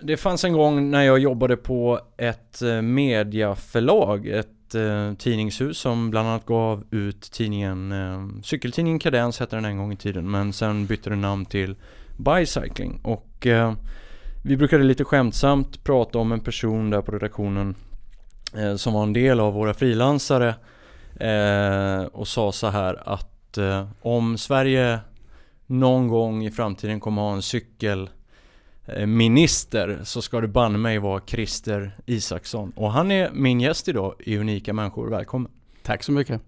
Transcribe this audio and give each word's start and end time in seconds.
det 0.00 0.16
fanns 0.16 0.44
en 0.44 0.52
gång 0.52 0.90
när 0.90 1.02
jag 1.02 1.18
jobbade 1.18 1.56
på 1.56 2.00
ett 2.16 2.62
eh, 2.62 2.82
mediaförlag, 2.82 4.26
ett 4.26 4.74
eh, 4.74 5.14
tidningshus 5.14 5.78
som 5.78 6.10
bland 6.10 6.28
annat 6.28 6.46
gav 6.46 6.84
ut 6.90 7.32
tidningen, 7.32 7.92
eh, 7.92 8.42
cykeltidningen 8.42 8.98
Kadens 8.98 9.40
hette 9.40 9.56
den 9.56 9.64
en 9.64 9.78
gång 9.78 9.92
i 9.92 9.96
tiden, 9.96 10.30
men 10.30 10.52
sen 10.52 10.86
bytte 10.86 11.10
den 11.10 11.20
namn 11.20 11.44
till 11.44 11.76
Bicycling. 12.16 13.00
Och 13.02 13.46
eh, 13.46 13.72
vi 14.44 14.56
brukade 14.56 14.84
lite 14.84 15.04
skämtsamt 15.04 15.84
prata 15.84 16.18
om 16.18 16.32
en 16.32 16.40
person 16.40 16.90
där 16.90 17.02
på 17.02 17.12
redaktionen 17.12 17.74
eh, 18.56 18.76
som 18.76 18.92
var 18.92 19.02
en 19.02 19.12
del 19.12 19.40
av 19.40 19.54
våra 19.54 19.74
frilansare 19.74 20.54
eh, 21.20 22.04
och 22.04 22.28
sa 22.28 22.52
så 22.52 22.66
här 22.66 23.08
att 23.08 23.58
eh, 23.58 23.88
om 24.02 24.38
Sverige 24.38 24.98
någon 25.66 26.08
gång 26.08 26.44
i 26.44 26.50
framtiden 26.50 27.00
kommer 27.00 27.22
ha 27.22 27.32
en 27.32 27.42
cykel. 27.42 28.10
Eh, 28.96 29.06
minister 29.06 30.00
så 30.04 30.22
ska 30.22 30.40
det 30.40 30.48
banne 30.48 30.78
mig 30.78 30.98
vara 30.98 31.20
Christer 31.26 31.98
Isaksson. 32.06 32.72
Och 32.76 32.92
han 32.92 33.10
är 33.10 33.30
min 33.30 33.60
gäst 33.60 33.88
idag 33.88 34.14
i 34.18 34.36
Unika 34.38 34.72
Människor. 34.72 35.10
Välkommen! 35.10 35.52
Tack 35.82 36.02
så 36.02 36.12
mycket! 36.12 36.42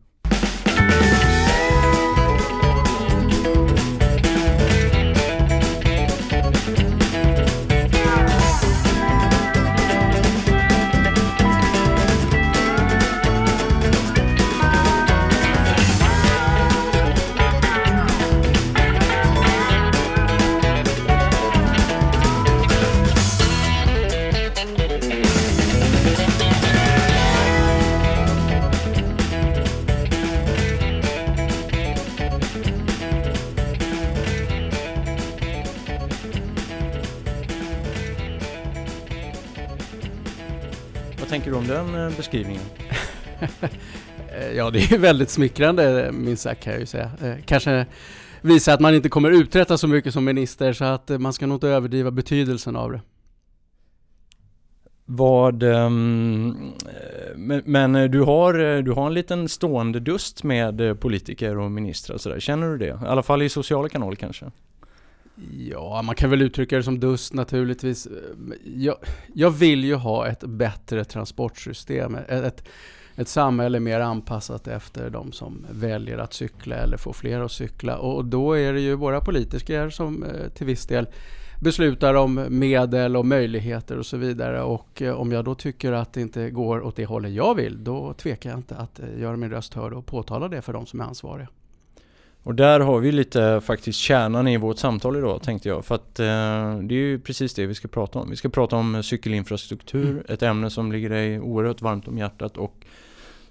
Den 41.70 41.94
eh, 41.94 42.16
beskrivningen? 42.16 42.62
Ja, 44.56 44.70
det 44.70 44.92
är 44.92 44.98
väldigt 44.98 45.30
smickrande 45.30 46.12
minst 46.12 46.42
sagt 46.42 46.62
kan 46.62 46.72
jag 46.72 46.80
ju 46.80 46.86
säga. 46.86 47.10
Eh, 47.22 47.34
Kanske 47.44 47.86
visar 48.40 48.74
att 48.74 48.80
man 48.80 48.94
inte 48.94 49.08
kommer 49.08 49.30
uträtta 49.30 49.78
så 49.78 49.88
mycket 49.88 50.12
som 50.12 50.24
minister 50.24 50.72
så 50.72 50.84
att 50.84 51.10
eh, 51.10 51.18
man 51.18 51.32
ska 51.32 51.46
nog 51.46 51.56
inte 51.56 51.68
överdriva 51.68 52.10
betydelsen 52.10 52.76
av 52.76 52.92
det. 52.92 53.00
Vad, 55.04 55.62
ehm, 55.62 56.72
eh, 56.78 57.36
men, 57.36 57.62
men 57.64 58.10
du 58.10 58.20
har, 58.20 58.82
du 58.82 58.92
har 58.92 59.06
en 59.06 59.14
liten 59.14 59.48
stående 59.48 60.00
dust 60.00 60.44
med 60.44 61.00
politiker 61.00 61.58
och 61.58 61.70
ministrar 61.70 62.14
och 62.14 62.20
sådär. 62.20 62.40
Känner 62.40 62.68
du 62.68 62.78
det? 62.78 62.86
I 62.86 63.06
alla 63.06 63.22
fall 63.22 63.42
i 63.42 63.48
sociala 63.48 63.88
kanaler 63.88 64.16
kanske? 64.16 64.50
Ja, 65.48 66.02
man 66.02 66.14
kan 66.14 66.30
väl 66.30 66.42
uttrycka 66.42 66.76
det 66.76 66.82
som 66.82 67.00
dust 67.00 67.32
naturligtvis. 67.32 68.08
Jag, 68.64 68.96
jag 69.34 69.50
vill 69.50 69.84
ju 69.84 69.94
ha 69.94 70.28
ett 70.28 70.40
bättre 70.40 71.04
transportsystem. 71.04 72.16
Ett, 72.28 72.68
ett, 73.16 73.28
samhälle 73.28 73.80
mer 73.80 74.00
anpassat 74.00 74.68
efter 74.68 75.10
de 75.10 75.32
som 75.32 75.66
väljer 75.70 76.18
att 76.18 76.32
cykla 76.32 76.76
eller 76.76 76.96
får 76.96 77.12
fler 77.12 77.40
att 77.40 77.52
cykla. 77.52 77.98
Och 77.98 78.24
då 78.24 78.52
är 78.52 78.72
det 78.72 78.80
ju 78.80 78.94
våra 78.94 79.20
politiker 79.20 79.90
som 79.90 80.22
eh, 80.22 80.48
till 80.48 80.66
viss 80.66 80.86
del 80.86 81.06
beslutar 81.60 82.14
om 82.14 82.46
medel 82.48 83.16
och 83.16 83.26
möjligheter 83.26 83.98
och 83.98 84.06
så 84.06 84.16
vidare. 84.16 84.62
Och 84.62 85.02
eh, 85.02 85.14
om 85.14 85.32
jag 85.32 85.44
då 85.44 85.54
tycker 85.54 85.92
att 85.92 86.12
det 86.12 86.20
inte 86.20 86.50
går 86.50 86.82
åt 86.82 86.96
det 86.96 87.06
hållet 87.06 87.32
jag 87.32 87.54
vill, 87.54 87.84
då 87.84 88.12
tvekar 88.12 88.50
jag 88.50 88.58
inte 88.58 88.76
att 88.76 89.00
eh, 89.00 89.20
göra 89.20 89.36
min 89.36 89.50
röst 89.50 89.74
hörd 89.74 89.92
och 89.92 90.06
påtala 90.06 90.48
det 90.48 90.62
för 90.62 90.72
de 90.72 90.86
som 90.86 91.00
är 91.00 91.04
ansvariga. 91.04 91.48
Och 92.42 92.54
där 92.54 92.80
har 92.80 92.98
vi 92.98 93.12
lite 93.12 93.60
faktiskt 93.64 93.98
kärnan 93.98 94.48
i 94.48 94.56
vårt 94.56 94.78
samtal 94.78 95.16
idag 95.16 95.42
tänkte 95.42 95.68
jag. 95.68 95.84
För 95.84 95.94
att 95.94 96.20
eh, 96.20 96.78
det 96.82 96.94
är 96.94 96.98
ju 97.08 97.20
precis 97.20 97.54
det 97.54 97.66
vi 97.66 97.74
ska 97.74 97.88
prata 97.88 98.18
om. 98.18 98.30
Vi 98.30 98.36
ska 98.36 98.48
prata 98.48 98.76
om 98.76 99.02
cykelinfrastruktur, 99.02 100.10
Mm. 100.10 100.24
ett 100.28 100.42
ämne 100.42 100.70
som 100.70 100.92
ligger 100.92 101.10
dig 101.10 101.40
oerhört 101.40 101.82
varmt 101.82 102.08
om 102.08 102.18
hjärtat 102.18 102.56
och 102.56 102.74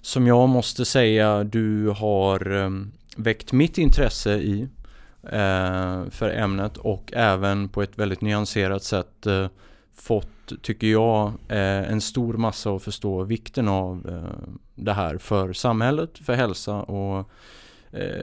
som 0.02 0.28
jag 0.28 0.50
måste 0.50 0.86
säga 0.86 1.44
du 1.44 1.90
har 1.90 2.52
eh, 2.56 2.70
väckt 3.18 3.52
mitt 3.52 3.78
intresse 3.78 4.34
i 4.34 4.68
eh, 5.24 6.10
för 6.10 6.30
ämnet 6.30 6.78
och 6.78 7.14
även 7.14 7.70
på 7.70 7.82
ett 7.82 8.00
väldigt 8.00 8.22
nyanserat 8.22 8.84
sätt 8.84 9.26
eh, 9.26 9.48
fått, 9.96 10.62
tycker 10.62 10.88
jag, 10.88 11.28
eh, 11.48 11.92
en 11.92 12.02
stor 12.02 12.34
massa 12.34 12.76
att 12.76 12.84
förstå 12.84 13.24
vikten 13.24 13.68
av 13.68 14.08
eh, 14.10 14.50
det 14.76 14.94
här 14.94 15.18
för 15.18 15.54
samhället, 15.54 16.18
för 16.18 16.34
hälsa 16.34 16.74
och 16.76 17.30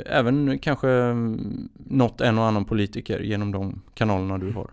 även 0.07 0.59
kanske 0.59 0.91
mm, 0.91 1.69
nått 1.75 2.21
en 2.21 2.39
och 2.39 2.45
annan 2.45 2.65
politiker 2.65 3.21
genom 3.21 3.53
de 3.53 3.83
kanalerna 3.95 4.39
du 4.39 4.53
har. 4.53 4.71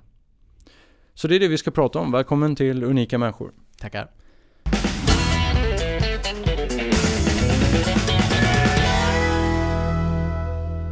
Så 1.14 1.28
det 1.28 1.36
är 1.36 1.40
det 1.40 1.48
vi 1.48 1.58
ska 1.58 1.72
prata 1.72 2.00
om. 2.00 2.12
Välkommen 2.12 2.56
till 2.56 2.84
Unika 2.84 3.18
Människor. 3.18 3.52
Tackar. 3.80 4.10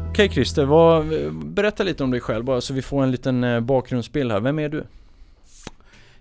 Okej 0.09 0.29
Christer, 0.29 0.65
vad, 0.65 1.05
berätta 1.33 1.83
lite 1.83 2.03
om 2.03 2.11
dig 2.11 2.21
själv 2.21 2.45
bara 2.45 2.61
så 2.61 2.73
vi 2.73 2.81
får 2.81 3.03
en 3.03 3.11
liten 3.11 3.43
eh, 3.43 3.59
bakgrundsbild 3.59 4.31
här. 4.31 4.39
Vem 4.39 4.59
är 4.59 4.69
du? 4.69 4.83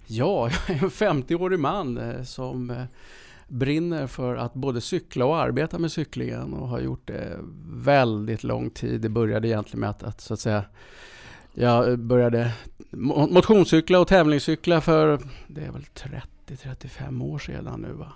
Ja, 0.07 0.51
jag 0.69 0.77
är 0.77 0.83
en 0.83 0.91
50-årig 0.91 1.59
man 1.59 1.99
eh, 1.99 2.23
som 2.23 2.71
eh, 2.71 2.85
brinner 3.51 4.07
för 4.07 4.37
att 4.37 4.55
både 4.55 4.81
cykla 4.81 5.25
och 5.25 5.39
arbeta 5.39 5.79
med 5.79 5.93
cyklingen 5.93 6.55
och 6.55 6.69
har 6.69 6.81
gjort 6.81 7.07
det 7.07 7.39
väldigt 7.67 8.45
lång 8.45 8.71
tid. 8.71 9.01
Det 9.01 9.09
började 9.09 9.49
egentligen 9.49 9.81
med 9.81 9.91
att, 9.91 10.03
att 10.03 10.21
så 10.21 10.35
att 10.35 10.41
säga 10.41 10.65
jag 11.53 11.99
började 11.99 12.53
motionscykla 13.31 14.01
och 14.01 14.09
tävlingscykla 14.09 14.81
för 14.81 15.21
det 15.47 15.61
är 15.61 15.73
väl 15.73 15.87
30-35 16.47 17.25
år 17.25 17.39
sedan 17.39 17.81
nu 17.81 17.93
va. 17.93 18.13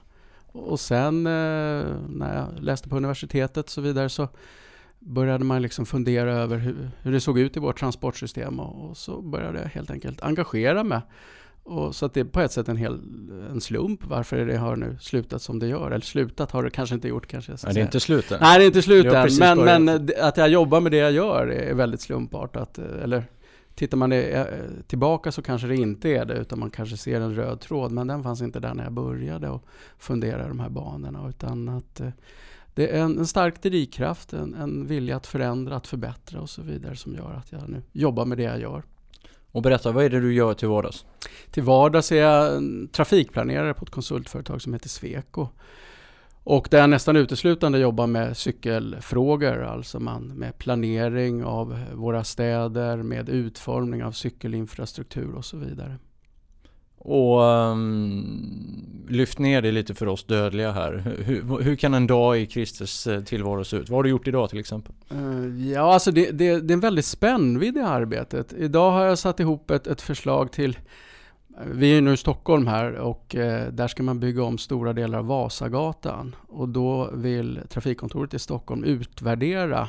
Och 0.53 0.81
sen 0.81 1.27
eh, 1.27 1.85
när 2.09 2.35
jag 2.35 2.63
läste 2.63 2.89
på 2.89 2.97
universitetet 2.97 3.65
och 3.65 3.71
så 3.71 3.81
vidare 3.81 4.09
så 4.09 4.29
började 4.99 5.45
man 5.45 5.63
liksom 5.63 5.87
fundera 5.87 6.33
över 6.33 6.57
hur, 6.59 6.91
hur 7.03 7.13
det 7.13 7.21
såg 7.21 7.39
ut 7.39 7.57
i 7.57 7.61
vårt 7.61 7.79
transportsystem 7.79 8.61
och, 8.61 8.91
och 8.91 8.97
så 8.97 9.23
började 9.23 9.61
jag 9.61 9.69
helt 9.69 9.91
enkelt 9.91 10.23
engagera 10.23 10.85
mig. 10.85 11.01
Och 11.65 11.95
så 11.95 12.07
att 12.07 12.15
det 12.15 12.21
är 12.21 12.25
på 12.25 12.41
ett 12.41 12.53
sätt 12.53 12.69
en, 12.69 12.77
hel, 12.77 13.01
en 13.51 13.61
slump 13.61 14.07
varför 14.07 14.47
det 14.47 14.57
har 14.57 14.77
nu 14.77 14.97
slutat 15.01 15.43
som 15.43 15.59
det 15.59 15.67
gör. 15.67 15.91
Eller 15.91 16.05
slutat 16.05 16.51
har 16.51 16.63
det 16.63 16.71
kanske 16.71 16.95
inte 16.95 17.09
gjort 17.09 17.27
kanske 17.27 17.53
jag 17.53 17.59
ska 17.59 17.69
Nej, 17.69 17.75
det 17.75 17.81
är 17.81 17.83
säga. 17.83 17.87
inte 17.87 18.01
slut 18.01 18.33
än. 18.33 18.39
Nej, 18.41 18.59
det 18.59 18.65
är 18.65 18.67
inte 18.67 18.83
slut 18.83 19.07
än. 19.07 19.29
Men, 19.39 19.85
men 19.85 20.11
att 20.21 20.37
jag 20.37 20.49
jobbar 20.49 20.81
med 20.81 20.93
det 20.93 20.99
jag 20.99 21.13
gör 21.13 21.47
är 21.47 21.75
väldigt 21.75 22.01
slumpartat. 22.01 22.79
Eller 22.79 23.25
tittar 23.75 23.97
man 23.97 24.13
eh, 24.13 24.47
tillbaka 24.87 25.33
så 25.33 25.43
kanske 25.43 25.67
det 25.67 25.77
inte 25.77 26.09
är 26.09 26.25
det, 26.25 26.35
utan 26.35 26.59
man 26.59 26.71
kanske 26.71 26.97
ser 26.97 27.21
en 27.21 27.35
röd 27.35 27.61
tråd. 27.61 27.93
Men 27.93 28.07
den 28.07 28.23
fanns 28.23 28.43
inte 28.43 28.61
där 28.61 28.75
när 28.75 28.85
jag 28.85 28.93
började 28.93 29.49
och 29.49 29.65
fundera 29.99 30.49
de 30.49 30.61
här 30.61 30.71
banorna. 30.71 31.29
Utan 31.29 31.69
att 31.69 32.01
eh, 32.01 32.09
det 32.75 32.97
är 32.97 33.03
en, 33.03 33.19
en 33.19 33.27
stark 33.27 33.63
drivkraft, 33.63 34.33
en, 34.33 34.55
en 34.55 34.87
vilja 34.87 35.17
att 35.17 35.27
förändra, 35.27 35.77
att 35.77 35.87
förbättra 35.87 36.41
och 36.41 36.51
så 36.51 36.63
vidare 36.63 36.97
som 36.97 37.15
gör 37.15 37.35
att 37.35 37.53
jag 37.53 37.69
nu 37.69 37.83
jobbar 37.93 38.25
med 38.25 38.39
det 38.39 38.45
jag 38.45 38.61
gör. 38.61 38.83
Och 39.55 39.63
berätta, 39.63 39.93
vad 39.93 40.05
är 40.05 40.11
det 40.11 40.21
du 40.21 40.35
gör 40.35 40.55
till 40.55 40.69
vardags? 40.69 41.05
Till 41.51 41.63
vardags 41.63 42.13
är 42.13 42.17
jag 42.17 42.63
trafikplanerare 42.93 43.75
på 43.75 43.85
ett 43.85 43.91
konsultföretag 43.91 44.63
som 44.63 44.73
heter 44.73 44.89
Sweco. 44.89 45.49
Och 46.45 46.69
där 46.71 46.79
jag 46.79 46.91
nästan 46.91 47.17
uteslutande 47.17 47.79
jobbar 47.79 48.07
med 48.07 48.37
cykelfrågor, 48.37 49.63
alltså 49.63 50.01
man 50.01 50.27
med 50.27 50.59
planering 50.59 51.45
av 51.45 51.79
våra 51.93 52.25
städer, 52.25 52.97
med 52.97 53.29
utformning 53.29 54.05
av 54.05 54.13
cykelinfrastruktur 54.13 55.35
och 55.35 55.45
så 55.45 55.57
vidare. 55.57 55.99
Och 57.05 57.41
um, 57.41 59.05
lyft 59.09 59.39
ner 59.39 59.63
det 59.63 59.73
lite 59.73 59.95
för 59.95 60.07
oss 60.07 60.25
dödliga 60.25 60.73
här. 60.73 61.03
Hur, 61.25 61.63
hur 61.63 61.77
kan 61.77 61.95
en 61.95 62.07
dag 62.07 62.41
i 62.41 62.47
Christers 62.47 63.07
eh, 63.07 63.21
tillvaro 63.21 63.65
se 63.65 63.77
ut? 63.77 63.89
Vad 63.89 63.99
har 63.99 64.03
du 64.03 64.11
gjort 64.11 64.29
idag 64.29 64.51
till 64.51 64.59
exempel? 64.59 64.95
Eh, 65.11 65.71
ja, 65.73 65.93
alltså 65.93 66.11
det, 66.11 66.31
det, 66.31 66.61
det 66.61 66.73
är 66.73 66.75
en 66.75 66.81
väldigt 66.81 67.05
spännvidd 67.05 67.77
i 67.77 67.81
arbetet. 67.81 68.53
Idag 68.53 68.91
har 68.91 69.05
jag 69.05 69.19
satt 69.19 69.41
ihop 69.41 69.71
ett, 69.71 69.87
ett 69.87 70.01
förslag 70.01 70.53
till 70.53 70.79
eh, 71.59 71.67
vi 71.73 71.97
är 71.97 72.01
nu 72.01 72.13
i 72.13 72.17
Stockholm 72.17 72.67
här 72.67 72.93
och 72.93 73.37
eh, 73.37 73.73
där 73.73 73.89
ska 73.89 74.03
man 74.03 74.21
bygga 74.21 74.43
om 74.43 74.59
stora 74.59 74.93
delar 74.93 75.19
av 75.19 75.27
Vasagatan. 75.27 76.37
Och 76.49 76.69
då 76.69 77.11
vill 77.13 77.61
trafikkontoret 77.69 78.35
i 78.35 78.39
Stockholm 78.39 78.85
utvärdera 78.85 79.89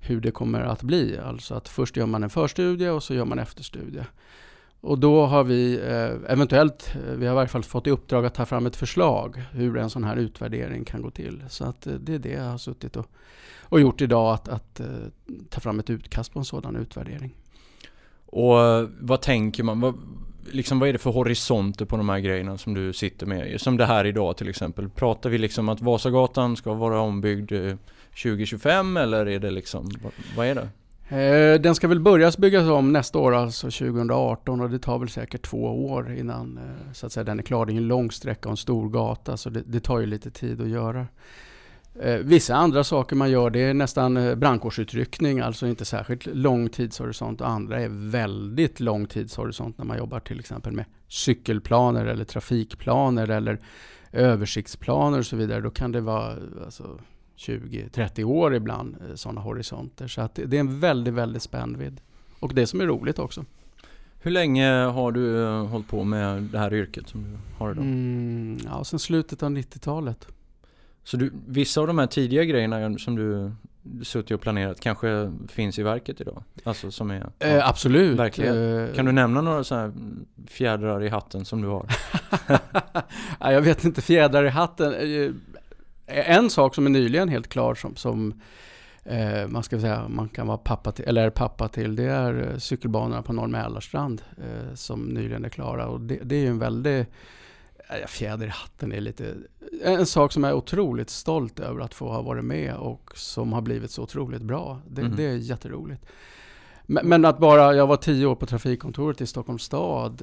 hur 0.00 0.20
det 0.20 0.30
kommer 0.30 0.60
att 0.60 0.82
bli. 0.82 1.18
Alltså 1.18 1.54
att 1.54 1.68
först 1.68 1.96
gör 1.96 2.06
man 2.06 2.22
en 2.22 2.30
förstudie 2.30 2.88
och 2.88 3.02
så 3.02 3.14
gör 3.14 3.24
man 3.24 3.38
efterstudie. 3.38 4.04
Och 4.84 4.98
då 4.98 5.26
har 5.26 5.44
vi 5.44 5.74
eh, 5.74 6.32
eventuellt, 6.32 6.92
eh, 6.94 7.12
vi 7.12 7.26
har 7.26 7.32
i 7.32 7.34
varje 7.34 7.48
fall 7.48 7.62
fått 7.62 7.86
i 7.86 7.90
uppdrag 7.90 8.26
att 8.26 8.34
ta 8.34 8.46
fram 8.46 8.66
ett 8.66 8.76
förslag 8.76 9.42
hur 9.52 9.76
en 9.76 9.90
sån 9.90 10.04
här 10.04 10.16
utvärdering 10.16 10.84
kan 10.84 11.02
gå 11.02 11.10
till. 11.10 11.44
Så 11.48 11.64
att 11.64 11.86
eh, 11.86 11.92
det 11.92 12.14
är 12.14 12.18
det 12.18 12.32
jag 12.32 12.44
har 12.44 12.58
suttit 12.58 12.96
och, 12.96 13.06
och 13.60 13.80
gjort 13.80 14.00
idag, 14.00 14.34
att, 14.34 14.48
att 14.48 14.80
ta 15.50 15.60
fram 15.60 15.78
ett 15.80 15.90
utkast 15.90 16.32
på 16.32 16.38
en 16.38 16.44
sådan 16.44 16.76
utvärdering. 16.76 17.34
Och 18.26 18.56
vad 19.00 19.20
tänker 19.20 19.62
man? 19.62 19.80
Vad, 19.80 19.94
liksom, 20.52 20.78
vad 20.78 20.88
är 20.88 20.92
det 20.92 20.98
för 20.98 21.10
horisonter 21.10 21.84
på 21.84 21.96
de 21.96 22.08
här 22.08 22.18
grejerna 22.18 22.58
som 22.58 22.74
du 22.74 22.92
sitter 22.92 23.26
med? 23.26 23.60
Som 23.60 23.76
det 23.76 23.86
här 23.86 24.04
idag 24.04 24.36
till 24.36 24.48
exempel. 24.48 24.88
Pratar 24.88 25.30
vi 25.30 25.38
liksom 25.38 25.68
att 25.68 25.80
Vasagatan 25.80 26.56
ska 26.56 26.74
vara 26.74 27.00
ombyggd 27.00 27.52
2025 28.22 28.96
eller 28.96 29.26
är 29.26 29.38
det 29.38 29.50
liksom, 29.50 29.90
vad, 30.02 30.12
vad 30.36 30.46
är 30.46 30.54
det? 30.54 30.68
Eh, 31.08 31.60
den 31.60 31.74
ska 31.74 31.88
väl 31.88 32.00
börjas 32.00 32.38
byggas 32.38 32.68
om 32.68 32.92
nästa 32.92 33.18
år, 33.18 33.34
alltså 33.34 33.66
2018 33.66 34.60
och 34.60 34.70
det 34.70 34.78
tar 34.78 34.98
väl 34.98 35.08
säkert 35.08 35.42
två 35.46 35.86
år 35.86 36.14
innan 36.14 36.58
eh, 36.58 36.92
så 36.92 37.06
att 37.06 37.12
säga, 37.12 37.24
den 37.24 37.38
är 37.38 37.42
klar. 37.42 37.66
Det 37.66 37.72
är 37.72 37.76
en 37.76 37.88
lång 37.88 38.10
sträcka 38.10 38.48
och 38.48 38.50
en 38.50 38.56
stor 38.56 38.88
gata 38.88 39.36
så 39.36 39.50
det, 39.50 39.62
det 39.66 39.80
tar 39.80 40.00
ju 40.00 40.06
lite 40.06 40.30
tid 40.30 40.60
att 40.60 40.68
göra. 40.68 41.06
Eh, 42.00 42.16
vissa 42.16 42.54
andra 42.54 42.84
saker 42.84 43.16
man 43.16 43.30
gör 43.30 43.50
det 43.50 43.62
är 43.62 43.74
nästan 43.74 44.38
brandkårsutryckning, 44.40 45.40
alltså 45.40 45.66
inte 45.66 45.84
särskilt 45.84 46.26
lång 46.26 46.68
tidshorisont. 46.68 47.40
Andra 47.40 47.80
är 47.80 47.88
väldigt 48.10 48.80
lång 48.80 49.06
tidshorisont 49.06 49.78
när 49.78 49.84
man 49.84 49.98
jobbar 49.98 50.20
till 50.20 50.40
exempel 50.40 50.72
med 50.72 50.84
cykelplaner 51.08 52.06
eller 52.06 52.24
trafikplaner 52.24 53.30
eller 53.30 53.58
översiktsplaner 54.12 55.18
och 55.18 55.26
så 55.26 55.36
vidare. 55.36 55.60
Då 55.60 55.70
kan 55.70 55.92
det 55.92 56.00
vara 56.00 56.36
alltså, 56.64 56.98
20-30 57.36 58.24
år 58.24 58.54
ibland, 58.54 58.96
eh, 59.08 59.14
sådana 59.14 59.40
horisonter. 59.40 60.08
Så 60.08 60.20
att 60.20 60.34
det 60.34 60.56
är 60.56 60.60
en 60.60 60.80
väldigt, 60.80 61.14
väldigt 61.14 61.42
spännvidd. 61.42 62.00
Och 62.40 62.54
det 62.54 62.66
som 62.66 62.80
är 62.80 62.86
roligt 62.86 63.18
också. 63.18 63.44
Hur 64.20 64.30
länge 64.30 64.70
har 64.70 65.12
du 65.12 65.44
eh, 65.44 65.66
hållit 65.66 65.88
på 65.88 66.04
med 66.04 66.42
det 66.42 66.58
här 66.58 66.74
yrket 66.74 67.08
som 67.08 67.22
du 67.22 67.38
har 67.58 67.70
idag? 67.70 67.84
Mm, 67.84 68.58
ja, 68.64 68.84
sen 68.84 68.98
slutet 68.98 69.42
av 69.42 69.50
90-talet. 69.50 70.28
Så 71.04 71.16
du, 71.16 71.32
vissa 71.46 71.80
av 71.80 71.86
de 71.86 71.98
här 71.98 72.06
tidiga 72.06 72.44
grejerna 72.44 72.98
som 72.98 73.16
du 73.16 73.52
suttit 74.02 74.30
och 74.30 74.40
planerat 74.40 74.80
kanske 74.80 75.32
finns 75.48 75.78
i 75.78 75.82
verket 75.82 76.20
idag? 76.20 76.42
Alltså 76.64 76.90
som 76.90 77.10
är... 77.10 77.30
Ja, 77.38 77.46
eh, 77.46 77.68
absolut. 77.68 78.18
Verkligen. 78.18 78.94
Kan 78.94 79.06
du 79.06 79.12
nämna 79.12 79.40
några 79.40 79.62
här 79.76 79.92
fjädrar 80.46 81.02
i 81.02 81.08
hatten 81.08 81.44
som 81.44 81.62
du 81.62 81.68
har? 81.68 81.86
ja, 83.40 83.52
jag 83.52 83.62
vet 83.62 83.84
inte, 83.84 84.02
fjädrar 84.02 84.44
i 84.44 84.48
hatten. 84.48 84.94
En 86.06 86.50
sak 86.50 86.74
som 86.74 86.86
är 86.86 86.90
nyligen 86.90 87.28
helt 87.28 87.48
klar 87.48 87.74
som, 87.74 87.96
som 87.96 88.40
eh, 89.04 89.48
man 89.48 89.62
ska 89.62 89.80
säga 89.80 90.08
man 90.08 90.28
kan 90.28 90.46
vara 90.46 90.58
pappa 90.58 90.92
till, 90.92 91.04
eller 91.04 91.26
är 91.26 91.30
pappa 91.30 91.68
till, 91.68 91.96
det 91.96 92.04
är 92.04 92.50
eh, 92.50 92.58
cykelbanorna 92.58 93.22
på 93.22 93.32
Norr 93.32 93.46
Mälarstrand 93.46 94.22
eh, 94.38 94.74
som 94.74 95.04
nyligen 95.04 95.44
är 95.44 95.48
klara. 95.48 95.88
Och 95.88 96.00
det, 96.00 96.18
det 96.22 96.36
är 96.36 96.40
ju 96.40 96.48
en 96.48 96.58
väldigt 96.58 97.08
eh, 97.88 98.06
Fjäder 98.06 98.46
i 98.46 98.50
hatten 98.50 98.92
är 98.92 99.00
lite 99.00 99.34
en 99.84 100.06
sak 100.06 100.32
som 100.32 100.44
jag 100.44 100.50
är 100.50 100.56
otroligt 100.56 101.10
stolt 101.10 101.60
över 101.60 101.80
att 101.80 101.94
få 101.94 102.08
ha 102.08 102.22
varit 102.22 102.44
med 102.44 102.74
och 102.74 103.10
som 103.14 103.52
har 103.52 103.60
blivit 103.60 103.90
så 103.90 104.02
otroligt 104.02 104.42
bra. 104.42 104.80
Det, 104.88 105.00
mm. 105.00 105.16
det 105.16 105.24
är 105.24 105.36
jätteroligt. 105.36 106.06
Men, 106.86 107.08
men, 107.08 107.24
att 107.24 107.38
bara, 107.38 107.74
jag 107.74 107.86
var 107.86 107.96
tio 107.96 108.26
år 108.26 108.34
på 108.34 108.46
trafikkontoret 108.46 109.20
i 109.20 109.26
Stockholms 109.26 109.62
stad 109.62 110.22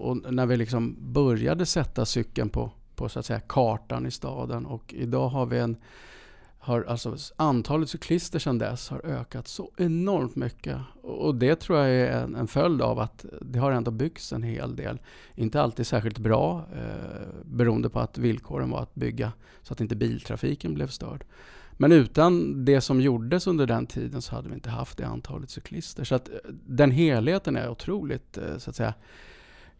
och 0.00 0.32
när 0.32 0.46
vi 0.46 0.56
liksom 0.56 0.96
började 1.12 1.66
sätta 1.66 2.06
cykeln 2.06 2.48
på 2.48 2.70
på 2.96 3.08
så 3.08 3.18
att 3.18 3.26
säga 3.26 3.40
kartan 3.40 4.06
i 4.06 4.10
staden 4.10 4.66
och 4.66 4.94
idag 4.94 5.28
har 5.28 5.46
vi 5.46 5.58
en 5.58 5.76
har 6.62 6.84
alltså 6.84 7.16
antalet 7.36 7.88
cyklister 7.88 8.38
sedan 8.38 8.58
dess 8.58 8.88
har 8.88 9.06
ökat 9.06 9.48
så 9.48 9.70
enormt 9.76 10.36
mycket. 10.36 10.78
Och 11.02 11.34
det 11.34 11.56
tror 11.56 11.78
jag 11.78 11.90
är 11.90 12.22
en, 12.22 12.34
en 12.34 12.48
följd 12.48 12.82
av 12.82 12.98
att 12.98 13.24
det 13.40 13.58
har 13.58 13.72
ändå 13.72 13.90
byggts 13.90 14.32
en 14.32 14.42
hel 14.42 14.76
del. 14.76 15.00
Inte 15.34 15.62
alltid 15.62 15.86
särskilt 15.86 16.18
bra 16.18 16.66
eh, 16.74 17.26
beroende 17.44 17.90
på 17.90 18.00
att 18.00 18.18
villkoren 18.18 18.70
var 18.70 18.82
att 18.82 18.94
bygga 18.94 19.32
så 19.62 19.72
att 19.72 19.80
inte 19.80 19.96
biltrafiken 19.96 20.74
blev 20.74 20.86
störd. 20.86 21.24
Men 21.72 21.92
utan 21.92 22.64
det 22.64 22.80
som 22.80 23.00
gjordes 23.00 23.46
under 23.46 23.66
den 23.66 23.86
tiden 23.86 24.22
så 24.22 24.34
hade 24.34 24.48
vi 24.48 24.54
inte 24.54 24.70
haft 24.70 24.98
det 24.98 25.06
antalet 25.06 25.50
cyklister. 25.50 26.04
Så 26.04 26.14
att 26.14 26.28
eh, 26.28 26.34
den 26.66 26.90
helheten 26.90 27.56
är 27.56 27.70
otroligt 27.70 28.38
eh, 28.38 28.58
så 28.58 28.70
att 28.70 28.76
säga, 28.76 28.94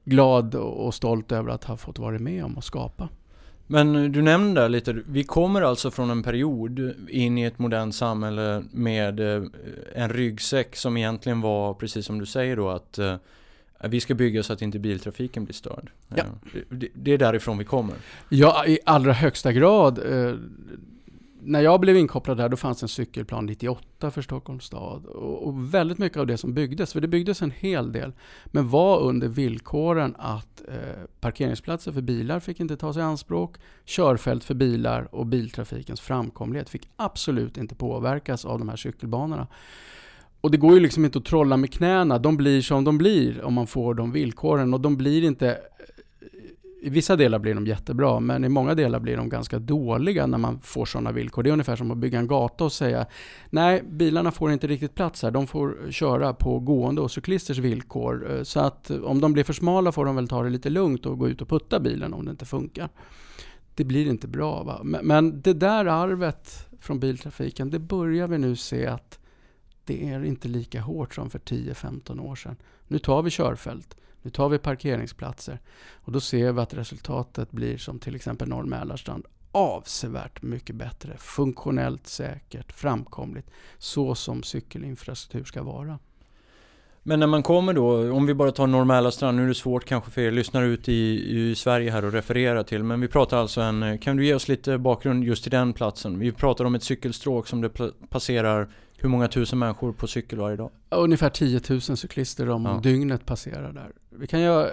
glad 0.05 0.55
och 0.55 0.95
stolt 0.95 1.33
över 1.33 1.51
att 1.51 1.65
ha 1.65 1.77
fått 1.77 1.99
vara 1.99 2.19
med 2.19 2.45
om 2.45 2.59
att 2.59 2.65
skapa. 2.65 3.09
Men 3.67 4.13
du 4.13 4.23
nämnde 4.23 4.69
lite, 4.69 4.93
vi 5.07 5.25
kommer 5.25 5.63
alltså 5.63 5.91
från 5.91 6.11
en 6.11 6.23
period 6.23 6.95
in 7.09 7.39
i 7.39 7.43
ett 7.43 7.59
modernt 7.59 7.95
samhälle 7.95 8.65
med 8.71 9.21
eh, 9.21 9.43
en 9.95 10.11
ryggsäck 10.11 10.77
som 10.77 10.97
egentligen 10.97 11.41
var, 11.41 11.75
precis 11.75 12.07
som 12.07 12.19
du 12.19 12.27
säger 12.27 12.57
då, 12.57 12.69
att 12.71 12.99
eh, 12.99 13.17
vi 13.85 14.01
ska 14.01 14.15
bygga 14.15 14.43
så 14.43 14.53
att 14.53 14.63
inte 14.63 14.79
biltrafiken 14.79 15.45
blir 15.45 15.55
störd. 15.55 15.91
Ja. 16.17 16.25
Det, 16.69 16.89
det 16.95 17.13
är 17.13 17.19
därifrån 17.19 17.59
vi 17.59 17.65
kommer. 17.65 17.97
Ja, 18.29 18.67
i 18.67 18.79
allra 18.87 19.13
högsta 19.13 19.53
grad. 19.53 19.99
När 21.45 21.61
jag 21.61 21.81
blev 21.81 21.97
inkopplad 21.97 22.37
där, 22.37 22.49
då 22.49 22.57
fanns 22.57 22.83
en 22.83 22.89
cykelplan 22.89 23.47
98 23.47 24.11
för 24.11 24.23
Stockholms 24.23 24.65
stad. 24.65 25.07
Och, 25.07 25.47
och, 25.47 25.75
väldigt 25.75 25.99
mycket 25.99 26.19
av 26.19 26.27
det 26.27 26.37
som 26.37 26.55
byggdes, 26.55 26.93
för 26.93 27.01
det 27.01 27.09
byggdes 27.09 27.43
en 27.43 27.51
hel 27.51 27.93
del, 27.93 28.13
men 28.47 28.69
var 28.69 29.01
under 29.01 29.29
villkoren 29.29 30.15
att 30.19 30.63
eh, 30.69 30.75
parkeringsplatser 31.21 31.93
för 31.93 32.01
bilar 32.01 32.41
fick 32.41 32.61
inte 32.61 32.77
tas 32.77 32.97
i 32.97 33.01
anspråk, 33.01 33.57
körfält 33.85 34.45
för 34.45 34.55
bilar 34.55 35.15
och 35.15 35.27
biltrafikens 35.27 36.01
framkomlighet 36.01 36.71
fick 36.71 36.89
absolut 36.97 37.57
inte 37.57 37.75
påverkas 37.75 38.45
av 38.45 38.59
de 38.59 38.69
här 38.69 38.77
cykelbanorna. 38.77 39.47
Och 40.41 40.51
det 40.51 40.57
går 40.57 40.75
ju 40.75 40.81
liksom 40.81 41.05
inte 41.05 41.19
att 41.19 41.25
trolla 41.25 41.57
med 41.57 41.73
knäna. 41.73 42.19
De 42.19 42.37
blir 42.37 42.61
som 42.61 42.85
de 42.85 42.99
blir 42.99 43.43
om 43.43 43.55
man 43.55 43.67
får 43.67 43.95
de 43.95 44.13
villkoren. 44.13 44.75
Och 44.75 44.81
de 44.81 44.97
blir 44.97 45.25
inte 45.25 45.59
i 46.85 46.91
vissa 46.91 47.17
delar 47.17 47.39
blir 47.39 47.55
de 47.55 47.67
jättebra, 47.67 48.21
men 48.21 48.45
i 48.45 48.49
många 48.49 48.75
delar 48.75 49.01
blir 49.01 49.17
de 49.17 49.29
ganska 49.29 49.59
dåliga 49.59 50.27
när 50.27 50.39
man 50.39 50.61
får 50.61 50.85
sådana 50.85 51.13
villkor. 51.13 51.43
Det 51.43 51.51
är 51.51 51.53
ungefär 51.53 51.77
som 51.77 51.91
att 51.91 51.99
bygga 51.99 52.19
en 52.19 52.27
gata 52.27 52.65
och 52.65 52.73
säga 52.73 53.07
nej, 53.51 53.83
bilarna 53.83 54.31
får 54.31 54.53
inte 54.53 54.67
riktigt 54.67 54.95
plats 54.95 55.23
här. 55.23 55.31
De 55.31 55.47
får 55.47 55.91
köra 55.91 56.35
på 56.35 56.59
gående 56.59 57.01
och 57.01 57.11
cyklisters 57.11 57.59
villkor. 57.59 58.31
Eh, 58.31 58.43
så 58.43 58.61
att 58.61 58.91
eh, 58.91 59.03
om 59.03 59.21
de 59.21 59.33
blir 59.33 59.45
för 59.45 59.53
smala 59.53 59.93
får 59.93 60.05
de 60.05 60.17
väl 60.17 60.29
ta 60.29 60.43
det 60.43 60.51
lite 60.51 60.71
lugnt 60.71 61.07
och 61.07 61.19
gå 61.19 61.29
ut 61.29 61.43
och 61.43 61.49
putta 61.49 61.81
bilen 61.81 62.15
om 62.15 62.25
det 62.25 62.31
inte 62.31 62.45
funkar. 62.45 62.89
Det 63.75 63.85
blir 63.85 64.07
inte 64.07 64.29
bra. 64.29 64.63
Va? 64.63 64.81
Men 65.03 65.41
det 65.43 65.53
där 65.53 65.87
arvet 65.87 66.69
från 66.81 67.01
biltrafiken, 67.01 67.71
det 67.71 67.79
börjar 67.79 68.29
vi 68.29 68.39
nu 68.39 68.57
se 68.57 68.87
att 68.87 69.19
det 69.85 70.09
är 70.09 70.25
inte 70.25 70.49
lika 70.49 70.81
hårt 70.81 71.15
som 71.15 71.31
för 71.31 71.39
10-15 71.39 72.21
år 72.21 72.37
sedan. 72.37 72.57
Nu 72.89 72.99
tar 72.99 73.23
vi 73.23 73.31
körfält. 73.31 73.97
Nu 74.23 74.31
tar 74.31 74.49
vi 74.49 74.59
parkeringsplatser 74.59 75.59
och 75.93 76.13
då 76.13 76.21
ser 76.21 76.53
vi 76.53 76.61
att 76.61 76.75
resultatet 76.75 77.51
blir 77.51 77.79
som 77.79 77.99
till 77.99 78.15
exempel 78.15 78.49
Norr 78.49 78.65
Mälarstrand 78.65 79.27
avsevärt 79.53 80.43
mycket 80.43 80.77
bättre. 80.77 81.17
Funktionellt, 81.19 82.07
säkert, 82.07 82.73
framkomligt. 82.73 83.51
Så 83.79 84.15
som 84.15 84.43
cykelinfrastruktur 84.43 85.45
ska 85.45 85.63
vara. 85.63 85.99
Men 87.05 87.21
när 87.21 87.27
man 87.27 87.43
kommer 87.43 87.73
då, 87.73 88.13
om 88.13 88.27
vi 88.27 88.35
bara 88.35 88.53
tar 88.53 88.67
Norr 88.67 88.85
Mälarstrand, 88.85 89.37
nu 89.37 89.45
är 89.45 89.49
det 89.49 89.55
svårt 89.55 89.85
kanske 89.85 90.11
för 90.11 90.21
er 90.21 90.31
lyssnare 90.31 90.67
ut 90.67 90.89
i, 90.89 90.93
i 91.39 91.55
Sverige 91.55 91.91
här 91.91 92.03
att 92.03 92.15
referera 92.15 92.65
till, 92.65 92.83
men 92.83 93.01
vi 93.01 93.09
pratar 93.09 93.37
alltså 93.37 93.61
en, 93.61 93.99
kan 93.99 94.17
du 94.17 94.27
ge 94.27 94.35
oss 94.35 94.49
lite 94.49 94.79
bakgrund 94.79 95.25
just 95.25 95.43
till 95.43 95.51
den 95.51 95.73
platsen? 95.73 96.19
Vi 96.19 96.33
pratar 96.33 96.65
om 96.65 96.75
ett 96.75 96.83
cykelstråk 96.83 97.49
som 97.49 97.61
det 97.61 97.71
passerar 98.09 98.69
hur 99.03 99.09
många 99.09 99.29
tusen 99.29 99.59
människor 99.59 99.93
på 99.93 100.07
cykel 100.07 100.39
varje 100.39 100.57
dag? 100.57 100.71
Ungefär 100.91 101.31
10 101.31 101.61
000 101.71 101.81
cyklister 101.81 102.49
om 102.49 102.65
ja. 102.65 102.81
dygnet 102.83 103.27
passerar 103.27 103.73
där. 103.73 103.93
Vi 104.11 104.27
kan 104.27 104.41
göra, 104.41 104.71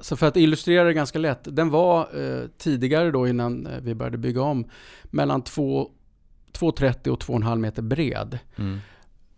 så 0.00 0.16
för 0.16 0.26
att 0.26 0.36
illustrera 0.36 0.84
det 0.84 0.92
ganska 0.92 1.18
lätt. 1.18 1.40
Den 1.42 1.70
var 1.70 2.00
eh, 2.00 2.48
tidigare 2.58 3.10
då 3.10 3.28
innan 3.28 3.66
eh, 3.66 3.80
vi 3.80 3.94
började 3.94 4.18
bygga 4.18 4.42
om 4.42 4.64
mellan 5.04 5.42
2,30 5.42 7.08
och 7.08 7.22
2,5 7.22 7.56
meter 7.56 7.82
bred. 7.82 8.38
Mm. 8.56 8.78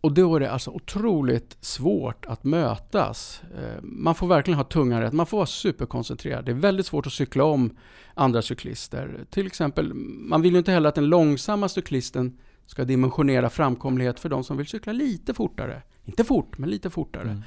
Och 0.01 0.13
då 0.13 0.37
är 0.37 0.41
det 0.41 0.51
alltså 0.51 0.71
otroligt 0.71 1.57
svårt 1.61 2.27
att 2.27 2.45
mötas. 2.45 3.43
Eh, 3.59 3.83
man 3.83 4.15
får 4.15 4.27
verkligen 4.27 4.57
ha 4.57 4.65
tungan 4.65 5.01
rätt. 5.01 5.13
Man 5.13 5.27
får 5.27 5.37
vara 5.37 5.47
superkoncentrerad. 5.47 6.45
Det 6.45 6.53
är 6.53 6.57
väldigt 6.57 6.87
svårt 6.87 7.07
att 7.07 7.13
cykla 7.13 7.45
om 7.45 7.77
andra 8.15 8.43
cyklister. 8.43 9.25
Till 9.31 9.47
exempel, 9.47 9.95
man 9.95 10.43
vill 10.43 10.53
ju 10.53 10.59
inte 10.59 10.73
heller 10.73 10.89
att 10.89 10.95
den 10.95 11.07
långsamma 11.07 11.69
cyklisten 11.69 12.39
ska 12.69 12.85
dimensionera 12.85 13.51
framkomlighet 13.51 14.21
för 14.21 14.29
de 14.29 14.45
som 14.45 14.57
vill 14.57 14.67
cykla 14.67 14.93
lite 14.93 15.35
fortare. 15.35 15.83
Inte 16.05 16.25
fort, 16.25 16.59
men 16.59 16.71
lite 16.71 16.91
fortare. 16.91 17.31
Mm. 17.31 17.43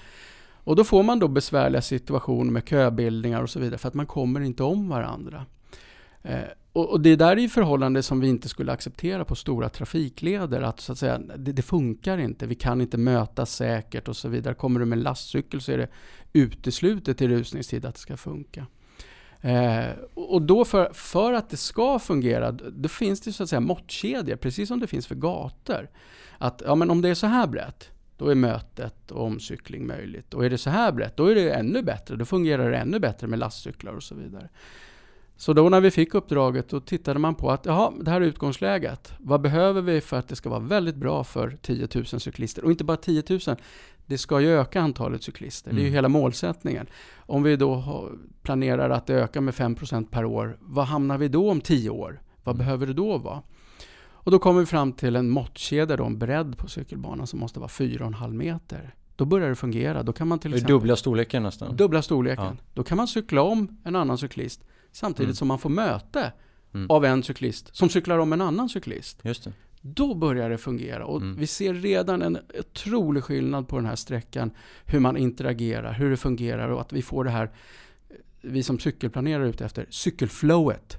Och 0.64 0.76
då 0.76 0.84
får 0.84 1.04
man 1.04 1.20
då 1.20 1.28
besvärliga 1.28 1.82
situationer 1.82 2.52
med 2.52 2.68
köbildningar 2.68 3.44
och 3.44 3.50
så 3.50 3.60
vidare 3.60 3.78
för 3.78 3.88
att 3.88 3.94
man 3.94 4.06
kommer 4.06 4.42
inte 4.42 4.64
om 4.64 4.90
varandra. 4.90 5.46
Eh, 6.22 6.40
och, 6.74 6.90
och, 6.90 7.02
det 7.02 7.16
där 7.16 7.32
är 7.32 7.42
ju 7.42 7.50
förhållande 7.50 8.04
som 8.04 8.20
vi 8.20 8.28
inte 8.28 8.50
skulle 8.50 8.72
acceptera 8.72 9.26
på 9.26 9.36
stora 9.36 9.70
trafikleder. 9.70 10.62
Att 10.62 10.80
så 10.80 10.92
att 10.92 10.98
säga, 10.98 11.18
det, 11.18 11.52
det, 11.52 11.62
funkar 11.62 12.18
inte, 12.18 12.48
vi 12.48 12.56
kan 12.56 12.82
inte 12.82 12.98
mötas 12.98 13.56
säkert 13.56 14.08
och 14.08 14.18
så 14.18 14.30
vidare. 14.30 14.54
Kommer 14.54 14.80
du 14.80 14.86
med 14.86 14.98
en 14.98 15.04
lastcykel 15.04 15.62
så 15.62 15.72
är 15.72 15.78
det 15.78 15.88
uteslutet 16.34 17.22
i 17.22 17.28
rusningstid 17.28 17.86
att 17.86 17.96
det 17.96 18.02
ska 18.02 18.18
funka. 18.18 18.66
Eh, 19.42 19.90
och 20.14 20.42
då 20.42 20.66
för, 20.66 20.94
för 20.94 21.34
att 21.34 21.50
det 21.50 21.58
ska 21.58 22.00
fungera, 22.00 22.52
då 22.52 22.90
finns 22.90 23.22
det 23.22 23.34
så 23.34 23.44
att 23.44 23.50
säga 23.50 23.60
måttkedjor, 23.60 24.36
precis 24.36 24.68
som 24.68 24.80
det 24.80 24.88
finns 24.88 25.08
för 25.08 25.16
gator. 25.16 25.90
Att 26.38 26.62
ja, 26.66 26.76
men 26.76 26.90
om 26.90 27.02
det 27.02 27.10
är 27.10 27.16
så 27.16 27.28
här 27.28 27.48
brett, 27.48 27.90
då 28.18 28.28
är 28.28 28.36
mötet 28.36 29.12
och 29.12 29.26
omcykling 29.26 29.88
möjligt. 29.88 30.34
Och 30.34 30.46
är 30.46 30.50
det 30.50 30.58
så 30.58 30.70
här 30.70 30.92
brett, 30.92 31.18
då 31.18 31.26
är 31.26 31.36
det 31.36 31.52
ännu 31.52 31.84
bättre. 31.84 32.16
Då 32.16 32.26
fungerar 32.26 32.72
det 32.72 32.78
ännu 32.78 33.00
bättre 33.00 33.28
med 33.28 33.40
lastcyklar 33.40 33.94
och 33.94 34.04
så 34.04 34.16
vidare. 34.16 34.50
Så 35.36 35.54
då 35.54 35.70
när 35.70 35.82
vi 35.82 35.92
fick 35.92 36.14
uppdraget, 36.14 36.70
då 36.70 36.80
tittade 36.80 37.20
man 37.20 37.36
på 37.36 37.52
att 37.52 37.66
jaha, 37.66 37.94
det 38.02 38.12
här 38.12 38.22
är 38.22 38.26
utgångsläget. 38.26 39.14
Vad 39.20 39.42
behöver 39.42 39.82
vi 39.82 40.02
för 40.02 40.18
att 40.18 40.28
det 40.28 40.36
ska 40.36 40.50
vara 40.50 40.60
väldigt 40.60 40.96
bra 40.96 41.24
för 41.24 41.58
10 41.62 41.88
000 41.96 42.06
cyklister? 42.06 42.64
Och 42.64 42.72
inte 42.72 42.84
bara 42.84 42.98
10 42.98 43.24
000 43.30 43.40
det 44.12 44.18
ska 44.18 44.40
ju 44.42 44.50
öka 44.50 44.82
antalet 44.82 45.24
cyklister. 45.24 45.72
Det 45.72 45.78
är 45.78 45.82
ju 45.82 45.86
Mm. 45.88 45.94
hela 45.94 46.10
målsättningen. 46.10 46.88
Om 47.16 47.44
vi 47.44 47.56
då 47.56 48.10
planerar 48.42 48.90
att 48.90 49.10
ökar 49.10 49.42
med 49.42 49.54
5% 49.54 50.12
per 50.12 50.26
år, 50.26 50.58
vad 50.62 50.86
hamnar 50.86 51.18
vi 51.18 51.28
då 51.28 51.52
om 51.52 51.62
10 51.62 51.90
år? 51.90 52.22
Vad 52.44 52.56
Mm. 52.56 52.66
behöver 52.66 52.88
det 52.88 52.94
då 52.94 53.18
vara? 53.18 53.42
Och 54.24 54.32
då 54.32 54.40
kommer 54.40 54.60
vi 54.60 54.66
fram 54.66 54.94
till 54.94 55.16
en 55.16 55.30
måttkedja, 55.30 55.98
då, 55.98 56.06
en 56.06 56.18
bredd 56.20 56.58
på 56.58 56.68
cykelbanan 56.68 57.28
som 57.28 57.40
måste 57.40 57.60
vara 57.60 57.70
4,5 57.70 58.34
meter. 58.38 58.96
Då 59.16 59.26
börjar 59.26 59.50
det 59.50 59.56
fungera. 59.56 60.04
Då 60.04 60.14
kan 60.14 60.28
man 60.28 60.40
till 60.40 60.54
exempel 60.54 60.74
dubbla 60.76 60.96
storleken 60.96 61.44
nästan. 61.44 61.76
dubbla 61.76 62.02
storleken. 62.02 62.46
Ja. 62.46 62.56
Då 62.74 62.84
kan 62.84 62.98
man 62.98 63.08
cykla 63.08 63.42
om 63.42 63.78
en 63.84 63.96
annan 63.96 64.18
cyklist 64.18 64.64
samtidigt 64.92 65.28
Mm. 65.28 65.36
som 65.36 65.48
man 65.48 65.60
får 65.60 65.70
möte 65.70 66.32
Mm. 66.74 66.90
av 66.92 67.06
en 67.06 67.24
cyklist 67.24 67.76
som 67.76 67.90
cyklar 67.90 68.18
om 68.18 68.34
en 68.34 68.42
annan 68.42 68.70
cyklist. 68.70 69.20
Just 69.24 69.44
det. 69.44 69.52
Då 69.82 70.14
börjar 70.16 70.50
det 70.50 70.58
fungera 70.58 71.06
och 71.06 71.22
Mm. 71.22 71.36
vi 71.36 71.48
ser 71.48 71.74
redan 71.74 72.22
en 72.22 72.38
otrolig 72.60 73.24
skillnad 73.24 73.68
på 73.68 73.76
den 73.76 73.86
här 73.86 73.96
sträckan. 73.96 74.52
Hur 74.86 75.00
man 75.00 75.18
interagerar, 75.18 75.94
hur 75.94 76.10
det 76.10 76.18
fungerar 76.18 76.70
och 76.70 76.82
att 76.82 76.94
vi 76.94 77.02
får 77.02 77.24
det 77.24 77.30
här, 77.30 77.52
vi 78.42 78.64
som 78.64 78.80
cykelplanerare 78.80 79.44
är 79.44 79.50
ute 79.50 79.66
efter, 79.66 79.86
cykelflowet. 79.90 80.98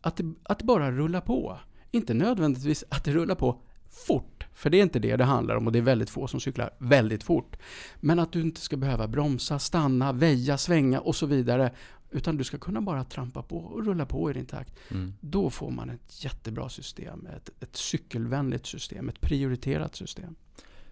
Att 0.00 0.16
det, 0.16 0.32
att 0.42 0.58
det 0.58 0.64
bara 0.64 0.90
rullar 0.90 1.20
på. 1.20 1.58
Inte 1.90 2.14
nödvändigtvis 2.14 2.84
att 2.88 3.04
det 3.04 3.12
rullar 3.12 3.34
på 3.34 3.60
fort, 4.06 4.46
för 4.54 4.70
det 4.70 4.78
är 4.78 4.82
inte 4.82 4.98
det 4.98 5.16
det 5.16 5.24
handlar 5.24 5.56
om 5.56 5.66
och 5.66 5.72
det 5.72 5.78
är 5.78 5.82
väldigt 5.82 6.10
få 6.10 6.26
som 6.26 6.40
cyklar 6.40 6.70
väldigt 6.78 7.22
fort. 7.22 7.56
Men 8.00 8.18
att 8.18 8.32
du 8.32 8.40
inte 8.40 8.60
ska 8.60 8.76
behöva 8.76 9.08
bromsa, 9.08 9.58
stanna, 9.58 10.12
väja, 10.12 10.58
svänga 10.58 11.00
och 11.00 11.16
så 11.16 11.26
vidare. 11.26 11.70
Utan 12.14 12.36
du 12.36 12.44
ska 12.44 12.58
kunna 12.58 12.80
bara 12.80 13.04
trampa 13.04 13.42
på 13.42 13.56
och 13.58 13.86
rulla 13.86 14.06
på 14.06 14.30
i 14.30 14.34
din 14.34 14.46
takt. 14.46 14.74
Mm. 14.90 15.14
Då 15.20 15.50
får 15.50 15.70
man 15.70 15.90
ett 15.90 16.24
jättebra 16.24 16.68
system, 16.68 17.28
ett, 17.36 17.50
ett 17.62 17.76
cykelvänligt 17.76 18.66
system, 18.66 19.08
ett 19.08 19.20
prioriterat 19.20 19.96
system. 19.96 20.34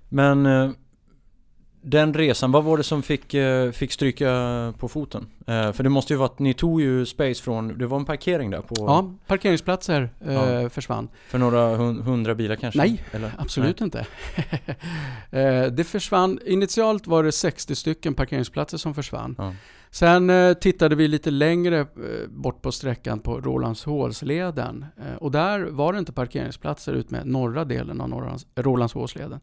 Men 0.08 0.46
eh, 0.46 0.70
den 1.84 2.14
resan, 2.14 2.52
vad 2.52 2.64
var 2.64 2.76
det 2.76 2.82
som 2.82 3.02
fick, 3.02 3.34
eh, 3.34 3.70
fick 3.70 3.92
stryka 3.92 4.28
på 4.78 4.88
foten? 4.88 5.26
Eh, 5.46 5.72
för 5.72 5.82
det 5.82 5.88
måste 5.90 6.12
ju 6.12 6.16
vara 6.16 6.26
att 6.28 6.38
ni 6.38 6.54
tog 6.54 6.80
ju 6.80 7.06
space 7.06 7.42
från, 7.42 7.78
det 7.78 7.86
var 7.86 7.98
en 7.98 8.04
parkering 8.04 8.50
där 8.50 8.60
på, 8.60 8.74
Ja, 8.78 9.14
parkeringsplatser 9.26 10.10
Ja. 10.26 10.68
försvann. 10.70 11.08
för 11.28 11.38
några 11.38 11.76
hun- 11.76 12.02
hundra 12.02 12.34
bilar 12.34 12.56
kanske? 12.56 12.78
Nej, 12.80 13.04
Eller? 13.12 13.32
Absolut 13.38 13.80
inte. 13.80 14.06
eh, 15.30 15.66
det 15.72 15.84
försvann, 15.84 16.38
initialt 16.46 17.06
var 17.06 17.22
det 17.22 17.32
60 17.32 17.74
stycken 17.74 18.14
parkeringsplatser 18.14 18.78
som 18.78 18.94
försvann. 18.94 19.34
Ja. 19.38 19.54
Sen 19.92 20.30
eh, 20.30 20.52
tittade 20.52 20.94
vi 20.94 21.08
lite 21.08 21.30
längre 21.30 21.80
eh, 21.80 21.86
bort 22.28 22.62
på 22.62 22.72
sträckan 22.72 23.20
på 23.20 23.40
Rålambshovsleden. 23.40 24.84
Eh, 24.98 25.14
och 25.14 25.30
där 25.30 25.60
var 25.60 25.92
det 25.92 25.98
inte 25.98 26.12
parkeringsplatser 26.12 26.92
ut 26.92 27.10
med 27.10 27.26
norra 27.26 27.64
delen 27.64 28.00
av 28.00 28.38
Rålambshovsleden. 28.54 29.40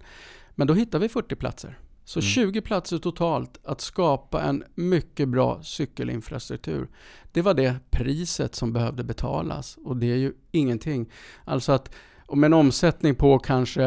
Men 0.55 0.67
då 0.67 0.73
hittade 0.73 1.01
vi 1.01 1.09
40 1.09 1.35
platser. 1.35 1.79
Så 2.03 2.19
Mm. 2.19 2.27
20 2.27 2.61
platser 2.61 2.97
totalt 2.97 3.59
att 3.63 3.81
skapa 3.81 4.41
en 4.41 4.63
mycket 4.75 5.29
bra 5.29 5.59
cykelinfrastruktur. 5.63 6.87
Det 7.31 7.41
var 7.41 7.53
det 7.53 7.75
priset 7.89 8.55
som 8.55 8.73
behövde 8.73 9.03
betalas 9.03 9.77
och 9.85 9.97
det 9.97 10.11
är 10.11 10.17
ju 10.17 10.33
ingenting. 10.51 11.09
Alltså 11.45 11.71
att 11.71 11.91
om 12.25 12.43
en 12.43 12.53
omsättning 12.53 13.15
på 13.15 13.39
kanske 13.39 13.81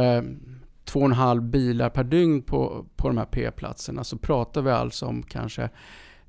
2,5 0.84 1.40
bilar 1.40 1.90
per 1.90 2.04
dygn 2.04 2.42
på, 2.42 2.86
på 2.96 3.08
de 3.08 3.18
här 3.18 3.24
P-platserna 3.24 4.04
så 4.04 4.18
pratar 4.18 4.62
vi 4.62 4.70
alltså 4.70 5.06
om 5.06 5.22
kanske 5.22 5.70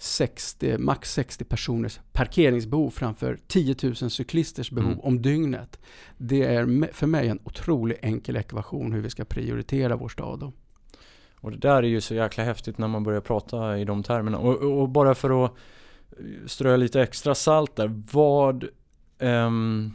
60, 0.04 0.78
max 0.78 1.14
60 1.14 1.44
personers 1.46 2.00
parkeringsbehov 2.12 2.90
framför 2.90 3.40
10 3.48 3.76
000 3.84 3.96
cyklisters 3.96 4.72
behov 4.72 4.92
Mm. 4.92 5.00
om 5.04 5.22
dygnet. 5.22 5.80
Det 6.18 6.44
är 6.44 6.94
för 6.94 7.08
mig 7.08 7.28
en 7.28 7.40
otroligt 7.44 7.98
enkel 8.02 8.36
ekvation 8.36 8.94
hur 8.94 9.02
vi 9.02 9.10
ska 9.10 9.26
prioritera 9.26 9.96
vår 9.96 10.10
stad. 10.10 10.40
Då. 10.40 10.54
Och 11.36 11.52
det 11.52 11.58
där 11.58 11.76
är 11.84 11.88
ju 11.88 12.02
så 12.02 12.16
jäkla 12.16 12.44
häftigt 12.44 12.78
när 12.78 12.88
man 12.88 13.04
börjar 13.04 13.22
prata 13.22 13.78
i 13.80 13.86
de 13.86 14.04
termerna. 14.04 14.38
Och, 14.38 14.56
och 14.56 14.82
och 14.82 14.90
bara 14.90 15.16
för 15.16 15.46
att 15.46 15.54
strö 16.48 16.78
lite 16.78 17.02
extra 17.02 17.36
salt 17.36 17.76
där, 17.76 18.02
vad, 18.12 18.68
ehm, 19.20 19.92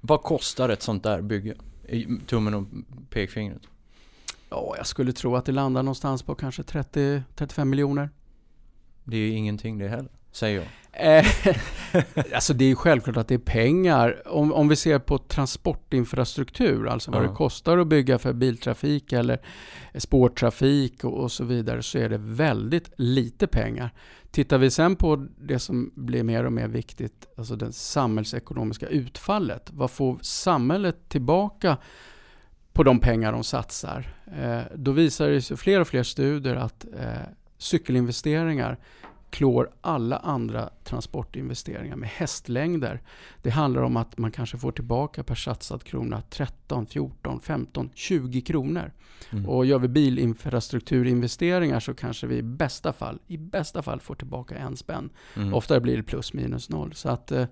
vad 0.00 0.22
kostar 0.22 0.68
ett 0.68 0.82
sånt 0.82 1.02
där 1.02 1.22
bygge? 1.22 1.54
I 1.88 2.06
tummen 2.26 2.54
och 2.54 2.64
pekfingret. 3.10 3.62
Ja, 4.50 4.74
jag 4.76 4.86
skulle 4.86 5.12
tro 5.12 5.36
att 5.36 5.44
det 5.44 5.52
landar 5.52 5.82
någonstans 5.82 6.22
på 6.22 6.34
kanske 6.34 6.62
30-35 6.62 7.64
miljoner. 7.64 8.10
Det 9.04 9.16
är 9.16 9.20
ju 9.20 9.28
ingenting 9.30 9.78
det 9.78 9.88
heller, 9.88 10.10
säger 10.32 10.56
jag. 10.58 10.66
Eh, 10.92 11.26
alltså 12.34 12.54
det 12.54 12.64
är 12.64 12.68
ju 12.68 12.74
självklart 12.76 13.16
att 13.16 13.28
det 13.28 13.34
är 13.34 13.38
pengar. 13.38 14.22
Om, 14.28 14.52
om 14.52 14.68
vi 14.68 14.76
ser 14.76 14.98
på 14.98 15.18
transportinfrastruktur, 15.18 16.88
alltså 16.88 17.10
vad 17.10 17.22
Ja. 17.24 17.28
det 17.28 17.34
kostar 17.34 17.78
att 17.78 17.86
bygga 17.86 18.18
för 18.18 18.32
biltrafik 18.32 19.12
eller 19.12 19.40
spårtrafik 19.94 21.04
och, 21.04 21.18
och 21.18 21.32
så 21.32 21.44
vidare, 21.44 21.82
så 21.82 21.98
är 21.98 22.08
det 22.08 22.18
väldigt 22.18 22.90
lite 22.96 23.46
pengar. 23.46 23.90
Tittar 24.30 24.58
vi 24.58 24.70
sen 24.70 24.96
på 24.96 25.26
det 25.38 25.58
som 25.58 25.92
blir 25.94 26.22
mer 26.22 26.44
och 26.44 26.52
mer 26.52 26.68
viktigt, 26.68 27.26
alltså 27.36 27.56
det 27.56 27.72
samhällsekonomiska 27.72 28.86
utfallet. 28.86 29.70
Vad 29.72 29.90
får 29.90 30.18
samhället 30.22 31.08
tillbaka 31.08 31.76
på 32.72 32.82
de 32.82 32.98
pengar 33.00 33.32
de 33.32 33.44
satsar? 33.44 34.14
Eh, 34.38 34.60
då 34.76 34.92
visar 34.92 35.28
det 35.28 35.42
sig 35.42 35.56
fler 35.56 35.80
och 35.80 35.88
fler 35.88 36.02
studier 36.02 36.56
att 36.56 36.84
eh, 36.98 37.22
cykelinvesteringar 37.60 38.78
klår 39.30 39.70
alla 39.80 40.16
andra 40.16 40.70
transportinvesteringar 40.84 41.96
med 41.96 42.08
hästlängder. 42.08 43.02
Det 43.42 43.50
handlar 43.50 43.82
om 43.82 43.96
att 43.96 44.18
man 44.18 44.30
kanske 44.30 44.58
får 44.58 44.72
tillbaka 44.72 45.22
per 45.22 45.34
satsad 45.34 45.84
krona 45.84 46.22
13, 46.30 46.86
14, 46.86 47.40
15, 47.40 47.90
20 47.94 48.40
kronor. 48.40 48.92
Mm. 49.32 49.48
Och 49.48 49.66
gör 49.66 49.78
vi 49.78 49.88
bilinfrastrukturinvesteringar 49.88 51.80
så 51.80 51.94
kanske 51.94 52.26
vi 52.26 52.36
i 52.36 52.42
bästa 52.42 52.92
fall, 52.92 53.18
i 53.26 53.38
bästa 53.38 53.82
fall 53.82 54.00
får 54.00 54.14
tillbaka 54.14 54.56
en 54.58 54.76
spänn. 54.76 55.10
Mm. 55.36 55.54
Oftare 55.54 55.80
blir 55.80 55.96
det 55.96 56.02
plus 56.02 56.32
minus 56.32 56.68
noll. 56.68 56.94
Så 56.94 57.08
att 57.08 57.32
eh, 57.32 57.46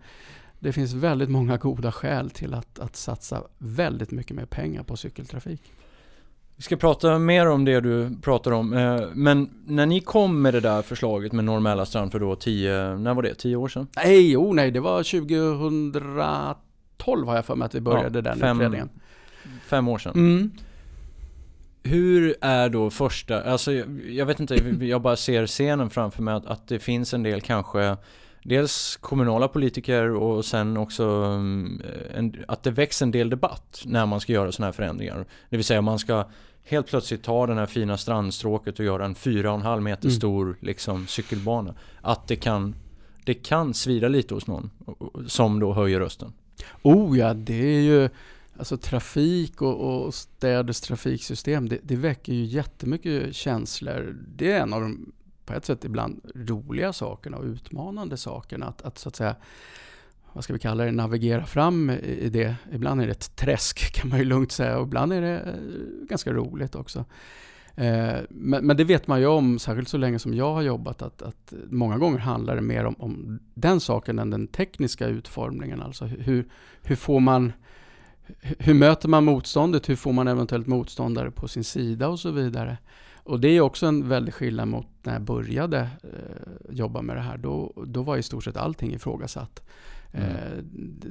det 0.59 0.73
finns 0.73 0.93
väldigt 0.93 1.31
många 1.31 1.57
goda 1.57 1.93
skäl 1.93 2.31
till 2.31 2.55
att, 2.55 2.79
att 2.79 2.97
satsa 2.97 3.45
väldigt 3.59 4.11
mycket 4.11 4.37
mer 4.37 4.47
pengar 4.47 4.83
på 4.83 4.97
cykeltrafik. 4.97 5.73
Vi 6.59 6.63
ska 6.63 6.77
prata 6.77 7.19
mer 7.19 7.47
om 7.49 7.65
det 7.65 7.81
du 7.81 8.11
pratar 8.23 8.51
om. 8.51 8.73
eh, 8.73 9.01
Men 9.15 9.51
när 9.67 9.87
ni 9.87 10.01
kom 10.01 10.43
med 10.43 10.55
det 10.55 10.61
där 10.61 10.83
förslaget 10.83 11.33
med 11.33 11.45
Norr 11.45 11.61
Mälarstrand 11.61 12.13
för 12.13 12.19
då 12.21 12.37
10, 12.37 12.97
när 12.97 13.15
var 13.15 13.23
det? 13.23 13.35
10 13.35 13.57
år 13.57 13.69
sedan? 13.69 13.87
Nej, 13.97 14.37
oh 14.37 14.55
nej, 14.55 14.71
det 14.71 14.81
var 14.81 15.03
2012 15.03 17.27
har 17.27 17.35
jag 17.37 17.45
för 17.45 17.55
mig 17.57 17.67
att 17.67 17.75
vi 17.75 17.81
började 17.81 18.21
den 18.21 18.39
fem- 18.39 18.57
utredningen. 18.57 18.89
Fem 19.67 19.89
år 19.89 19.99
sedan. 19.99 20.13
Mm. 20.15 20.51
Hur 21.83 22.35
är 22.41 22.69
då 22.69 22.91
första, 22.91 23.43
alltså 23.43 23.73
jag, 23.73 23.87
jag 24.11 24.27
vet 24.27 24.41
inte, 24.41 24.55
jag 24.81 25.03
bara 25.03 25.17
ser 25.17 25.47
scenen 25.47 25.91
framför 25.91 26.23
mig 26.23 26.35
att, 26.35 26.47
att 26.47 26.69
det 26.69 26.79
finns 26.79 27.15
en 27.15 27.23
del 27.23 27.41
kanske 27.41 27.97
Dels 28.43 28.97
kommunala 28.97 29.49
politiker 29.49 30.11
och 30.11 30.45
sen 30.45 30.77
också 30.77 31.05
mm, 31.05 31.83
en, 32.15 32.45
att 32.49 32.63
det 32.63 32.71
väcks 32.71 33.03
en 33.03 33.11
del 33.11 33.31
debatt 33.31 33.83
när 33.85 34.07
man 34.07 34.21
ska 34.21 34.33
göra 34.33 34.53
sådana 34.53 34.67
här 34.67 34.73
förändringar. 34.73 35.27
Det 35.51 35.57
vill 35.57 35.65
säga 35.65 35.83
man 35.83 35.99
ska 35.99 36.25
helt 36.65 36.87
plötsligt 36.87 37.23
ta 37.23 37.47
den 37.47 37.59
här 37.59 37.67
fina 37.67 37.97
strandstråket 37.97 38.79
och 38.79 38.85
göra 38.85 39.05
en 39.05 39.15
4,5 39.15 39.81
meter 39.81 40.09
Mm. 40.09 40.17
stor 40.17 40.57
liksom, 40.61 41.07
cykelbana. 41.07 41.75
Att 42.01 42.29
det 42.29 42.37
kan, 42.37 42.75
det 43.25 43.35
kan 43.35 43.75
svida 43.75 44.09
lite 44.09 44.35
hos 44.35 44.47
någon 44.47 44.71
som 45.27 45.61
då 45.61 45.73
höjer 45.73 46.01
rösten. 46.01 46.33
Oh 46.83 47.19
ja, 47.19 47.35
det 47.35 47.77
är 47.77 47.81
ju 47.81 48.09
Alltså 48.59 48.77
trafik 48.77 49.63
och, 49.63 50.05
och 50.07 50.15
städers 50.15 50.81
trafiksystem, 50.81 51.69
det, 51.69 51.79
det 51.83 51.97
väcker 51.97 52.33
ju 52.33 52.45
jättemycket 52.45 53.35
känslor. 53.35 54.17
Det 54.37 54.53
är 54.53 54.61
en 54.61 54.73
av 54.73 54.81
de, 54.81 55.13
på 55.49 55.55
ett 55.55 55.65
sätt 55.65 55.85
ibland, 55.85 56.21
roliga 56.35 56.93
sakerna 56.93 57.37
och 57.37 57.45
utmanande 57.45 58.17
sakerna. 58.17 58.67
Att, 58.67 58.83
att 58.83 58.99
så 58.99 59.09
att 59.09 59.17
säga, 59.17 59.37
vad 60.33 60.45
ska 60.45 60.53
vi 60.53 60.59
kalla 60.59 60.85
det, 60.85 60.93
navigera 60.93 61.47
fram 61.47 61.91
i 61.91 62.29
det. 62.29 62.55
Ibland 62.73 63.01
är 63.01 63.07
det 63.07 63.13
ett 63.13 63.37
träsk 63.37 63.93
kan 63.95 64.09
man 64.09 64.19
ju 64.19 64.25
lugnt 64.25 64.53
säga 64.53 64.79
och 64.79 64.87
ibland 64.87 65.13
är 65.13 65.21
det 65.21 65.41
eh, 65.41 66.09
ganska 66.09 66.33
roligt 66.33 66.75
också. 66.75 67.05
Eh, 67.75 68.17
men, 68.31 68.67
men 68.67 68.77
det 68.77 68.85
vet 68.85 69.07
man 69.07 69.21
ju 69.21 69.27
om, 69.27 69.59
särskilt 69.59 69.89
så 69.89 69.97
länge 69.97 70.19
som 70.19 70.35
jag 70.35 70.55
har 70.55 70.63
jobbat, 70.63 71.03
att, 71.03 71.23
att 71.23 71.53
många 71.71 71.99
gånger 71.99 72.19
handlar 72.19 72.57
det 72.57 72.63
mer 72.63 72.85
om, 72.85 72.95
om 72.99 73.39
den 73.55 73.81
saken 73.81 74.19
än 74.19 74.31
den 74.31 74.47
tekniska 74.47 75.07
utformningen. 75.07 75.83
Alltså 75.83 76.05
hur, 76.05 76.49
hur 76.83 76.97
får 76.97 77.21
man 77.21 77.53
hur 78.41 78.75
möter 78.75 79.09
man 79.09 79.25
motståndet? 79.25 79.89
Hur 79.89 79.97
får 79.97 80.13
man 80.13 80.29
eventuellt 80.29 80.67
motståndare 80.67 81.31
på 81.31 81.49
sin 81.49 81.65
sida 81.65 82.09
och 82.09 82.21
så 82.21 82.31
vidare? 82.31 82.79
Och 83.29 83.41
det 83.41 83.49
är 83.49 83.61
också 83.61 83.87
en 83.87 84.09
väldig 84.09 84.35
skillnad 84.35 84.69
mot 84.69 84.87
när 85.03 85.13
jag 85.13 85.23
började 85.23 85.79
eh, 85.79 86.71
jobba 86.71 87.03
med 87.03 87.17
det 87.17 87.23
här. 87.23 87.39
Då, 87.39 87.73
då 87.87 88.03
var 88.03 88.17
i 88.17 88.23
stort 88.23 88.45
sett 88.45 88.57
allting 88.57 88.95
ifrågasatt. 88.95 89.63
Mm. 90.13 90.31
Eh, 90.31 90.59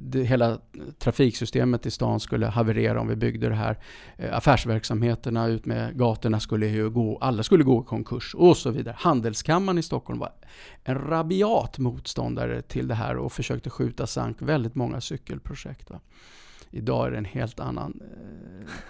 det, 0.01 0.23
hela 0.23 0.57
trafiksystemet 0.99 1.85
i 1.85 1.91
stan 1.91 2.19
skulle 2.19 2.45
haverera 2.45 3.01
om 3.01 3.07
vi 3.07 3.15
byggde 3.15 3.49
det 3.49 3.55
här. 3.55 3.79
Eh, 4.17 4.37
affärsverksamheterna 4.37 5.47
ut 5.47 5.65
med 5.65 5.97
gatorna 5.97 6.39
skulle 6.39 6.67
ju 6.67 6.89
gå, 6.89 7.17
alla 7.21 7.43
skulle 7.43 7.63
gå 7.63 7.81
i 7.81 7.85
konkurs 7.85 8.35
och 8.35 8.57
så 8.57 8.71
vidare. 8.71 8.95
Handelskammaren 8.99 9.77
i 9.77 9.83
Stockholm 9.83 10.19
var 10.19 10.31
en 10.83 10.95
rabiat 10.95 11.77
motståndare 11.77 12.61
till 12.61 12.87
det 12.87 12.95
här 12.95 13.17
och 13.17 13.31
försökte 13.31 13.69
skjuta 13.69 14.07
sank 14.07 14.37
väldigt 14.39 14.75
många 14.75 15.01
cykelprojekt. 15.01 15.89
Va? 15.89 15.99
Idag 16.71 17.07
är 17.07 17.11
det 17.11 17.17
en 17.17 17.25
helt 17.25 17.59
annan 17.59 18.01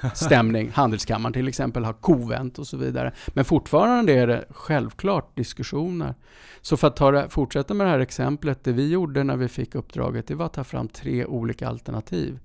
eh, 0.03 0.13
stämning. 0.13 0.71
Handelskammaren 0.73 1.33
till 1.33 1.47
exempel 1.47 1.85
har 1.85 1.93
kovänt 1.93 2.59
och 2.59 2.67
så 2.67 2.77
vidare. 2.77 3.13
Men 3.27 3.45
fortfarande 3.45 4.13
är 4.13 4.27
det 4.27 4.45
självklart 4.49 5.35
diskussioner. 5.35 6.15
Så 6.61 6.77
för 6.77 6.87
att 6.87 6.95
ta 6.95 7.11
det, 7.11 7.29
fortsätta 7.29 7.73
med 7.73 7.87
det 7.87 7.91
här 7.91 7.99
exemplet, 7.99 8.63
det 8.63 8.71
vi 8.71 8.89
gjorde 8.89 9.23
när 9.23 9.37
vi 9.37 9.47
fick 9.47 9.75
uppdraget, 9.75 10.27
det 10.27 10.35
var 10.35 10.45
att 10.45 10.53
ta 10.53 10.63
fram 10.63 10.87
tre 10.87 11.25
olika 11.25 11.67
alternativ. 11.67 12.39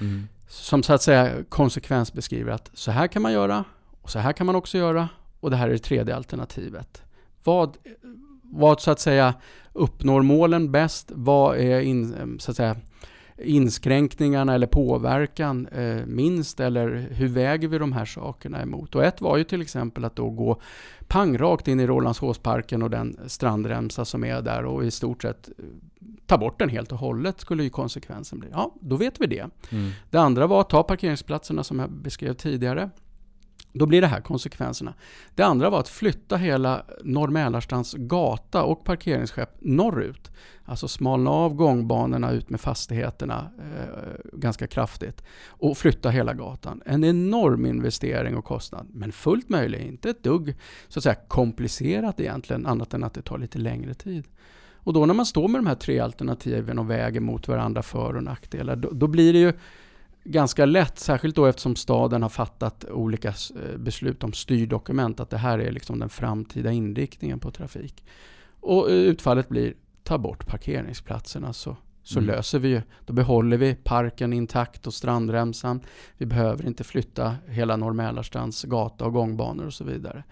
Mm. 0.00 0.28
Som 0.48 0.82
så 0.82 0.92
att 0.92 1.02
säga 1.02 1.44
konsekvensbeskriver 1.48 2.52
att 2.52 2.70
så 2.74 2.90
här 2.90 3.06
kan 3.06 3.22
man 3.22 3.32
göra, 3.32 3.64
och 4.02 4.10
så 4.10 4.18
här 4.18 4.32
kan 4.32 4.46
man 4.46 4.54
också 4.54 4.78
göra, 4.78 5.08
och 5.40 5.50
det 5.50 5.56
här 5.56 5.68
är 5.68 5.72
det 5.72 5.78
tredje 5.78 6.16
alternativet. 6.16 7.02
Vad, 7.44 7.76
vad 8.42 8.80
så 8.80 8.90
att 8.90 9.00
säga 9.00 9.34
uppnår 9.72 10.22
målen 10.22 10.72
bäst? 10.72 11.12
Vad 11.14 11.56
är 11.56 11.80
in, 11.80 12.36
så 12.40 12.50
att 12.50 12.56
säga, 12.56 12.76
inskränkningarna 13.38 14.54
eller 14.54 14.66
påverkan 14.66 15.66
eh, 15.66 16.06
minst? 16.06 16.60
Eller 16.60 17.08
hur 17.10 17.28
väger 17.28 17.68
vi 17.68 17.78
de 17.78 17.92
här 17.92 18.04
sakerna 18.04 18.62
emot? 18.62 18.94
Och 18.94 19.04
ett 19.04 19.20
var 19.20 19.36
ju 19.36 19.44
till 19.44 19.62
exempel 19.62 20.04
att 20.04 20.16
då 20.16 20.30
gå 20.30 20.60
pangrakt 21.06 21.68
in 21.68 21.80
i 21.80 21.86
Rålambshovsparken 21.86 22.82
och 22.82 22.90
den 22.90 23.18
strandremsa 23.26 24.04
som 24.04 24.24
är 24.24 24.42
där 24.42 24.64
och 24.64 24.84
i 24.84 24.90
stort 24.90 25.22
sett 25.22 25.48
eh, 25.48 25.64
ta 26.26 26.38
bort 26.38 26.58
den 26.58 26.68
helt 26.68 26.92
och 26.92 26.98
hållet 26.98 27.40
skulle 27.40 27.62
ju 27.62 27.70
konsekvensen 27.70 28.38
bli. 28.38 28.48
Ja, 28.52 28.74
då 28.80 28.96
vet 28.96 29.20
vi 29.20 29.26
det. 29.26 29.46
Mm. 29.70 29.90
Det 30.10 30.18
andra 30.18 30.46
var 30.46 30.60
att 30.60 30.70
ta 30.70 30.82
parkeringsplatserna 30.82 31.64
som 31.64 31.78
jag 31.78 31.90
beskrev 31.90 32.34
tidigare. 32.34 32.90
Då 33.78 33.86
blir 33.86 34.00
det 34.00 34.06
här 34.06 34.20
konsekvenserna. 34.20 34.94
Det 35.34 35.42
andra 35.42 35.70
var 35.70 35.80
att 35.80 35.88
flytta 35.88 36.36
hela 36.36 36.82
Norr 37.04 37.28
Mälarstrands 37.28 37.94
gata 37.94 38.62
och 38.62 38.84
parkeringsskepp 38.84 39.50
norrut. 39.60 40.30
Alltså 40.64 40.88
smalna 40.88 41.30
av 41.30 41.54
gångbanorna 41.54 42.32
ut 42.32 42.50
med 42.50 42.60
fastigheterna 42.60 43.50
eh, 43.58 44.14
ganska 44.32 44.66
kraftigt 44.66 45.22
och 45.46 45.78
flytta 45.78 46.10
hela 46.10 46.34
gatan. 46.34 46.82
En 46.86 47.04
enorm 47.04 47.66
investering 47.66 48.36
och 48.36 48.44
kostnad, 48.44 48.86
men 48.92 49.12
fullt 49.12 49.48
möjlig. 49.48 49.80
Inte 49.80 50.10
ett 50.10 50.22
dugg 50.22 50.54
så 50.88 50.98
att 50.98 51.02
säga, 51.02 51.16
komplicerat 51.28 52.20
egentligen, 52.20 52.66
annat 52.66 52.94
än 52.94 53.04
att 53.04 53.14
det 53.14 53.22
tar 53.22 53.38
lite 53.38 53.58
längre 53.58 53.94
tid. 53.94 54.24
Och 54.88 54.92
då 54.92 55.06
när 55.06 55.14
man 55.14 55.26
står 55.26 55.48
med 55.48 55.58
de 55.58 55.66
här 55.66 55.74
tre 55.74 55.98
alternativen 55.98 56.78
och 56.78 56.90
väger 56.90 57.20
mot 57.20 57.48
varandra 57.48 57.82
för 57.82 58.16
och 58.16 58.22
nackdelar, 58.22 58.76
då, 58.76 58.90
då 58.92 59.06
blir 59.06 59.32
det 59.32 59.38
ju 59.38 59.52
ganska 60.24 60.66
lätt, 60.66 60.98
särskilt 60.98 61.36
då 61.36 61.46
eftersom 61.46 61.76
staden 61.76 62.22
har 62.22 62.28
fattat 62.28 62.84
olika 62.84 63.28
eh, 63.28 63.78
beslut 63.78 64.24
om 64.24 64.32
styrdokument, 64.32 65.20
att 65.20 65.30
det 65.30 65.38
här 65.38 65.58
är 65.58 65.72
liksom 65.72 65.98
den 65.98 66.08
framtida 66.08 66.72
inriktningen 66.72 67.40
på 67.40 67.50
trafik. 67.50 68.04
Och 68.60 68.90
eh, 68.90 68.96
utfallet 68.96 69.48
blir, 69.48 69.74
ta 70.02 70.18
bort 70.18 70.46
parkeringsplatserna 70.46 71.52
så, 71.52 71.76
så 72.02 72.18
mm. 72.18 72.26
löser 72.34 72.58
vi 72.58 72.68
ju. 72.68 72.82
Då 73.06 73.12
behåller 73.12 73.56
vi 73.56 73.74
parken 73.74 74.32
intakt 74.32 74.86
och 74.86 74.94
strandremsan. 74.94 75.80
Vi 76.16 76.26
behöver 76.26 76.66
inte 76.66 76.84
flytta 76.84 77.36
hela 77.48 77.76
Norr 77.76 77.92
Mälarstrands 77.92 78.64
gata 78.64 79.04
och 79.04 79.12
gångbanor 79.12 79.66
och 79.66 79.74
så 79.74 79.84
vidare. 79.84 80.24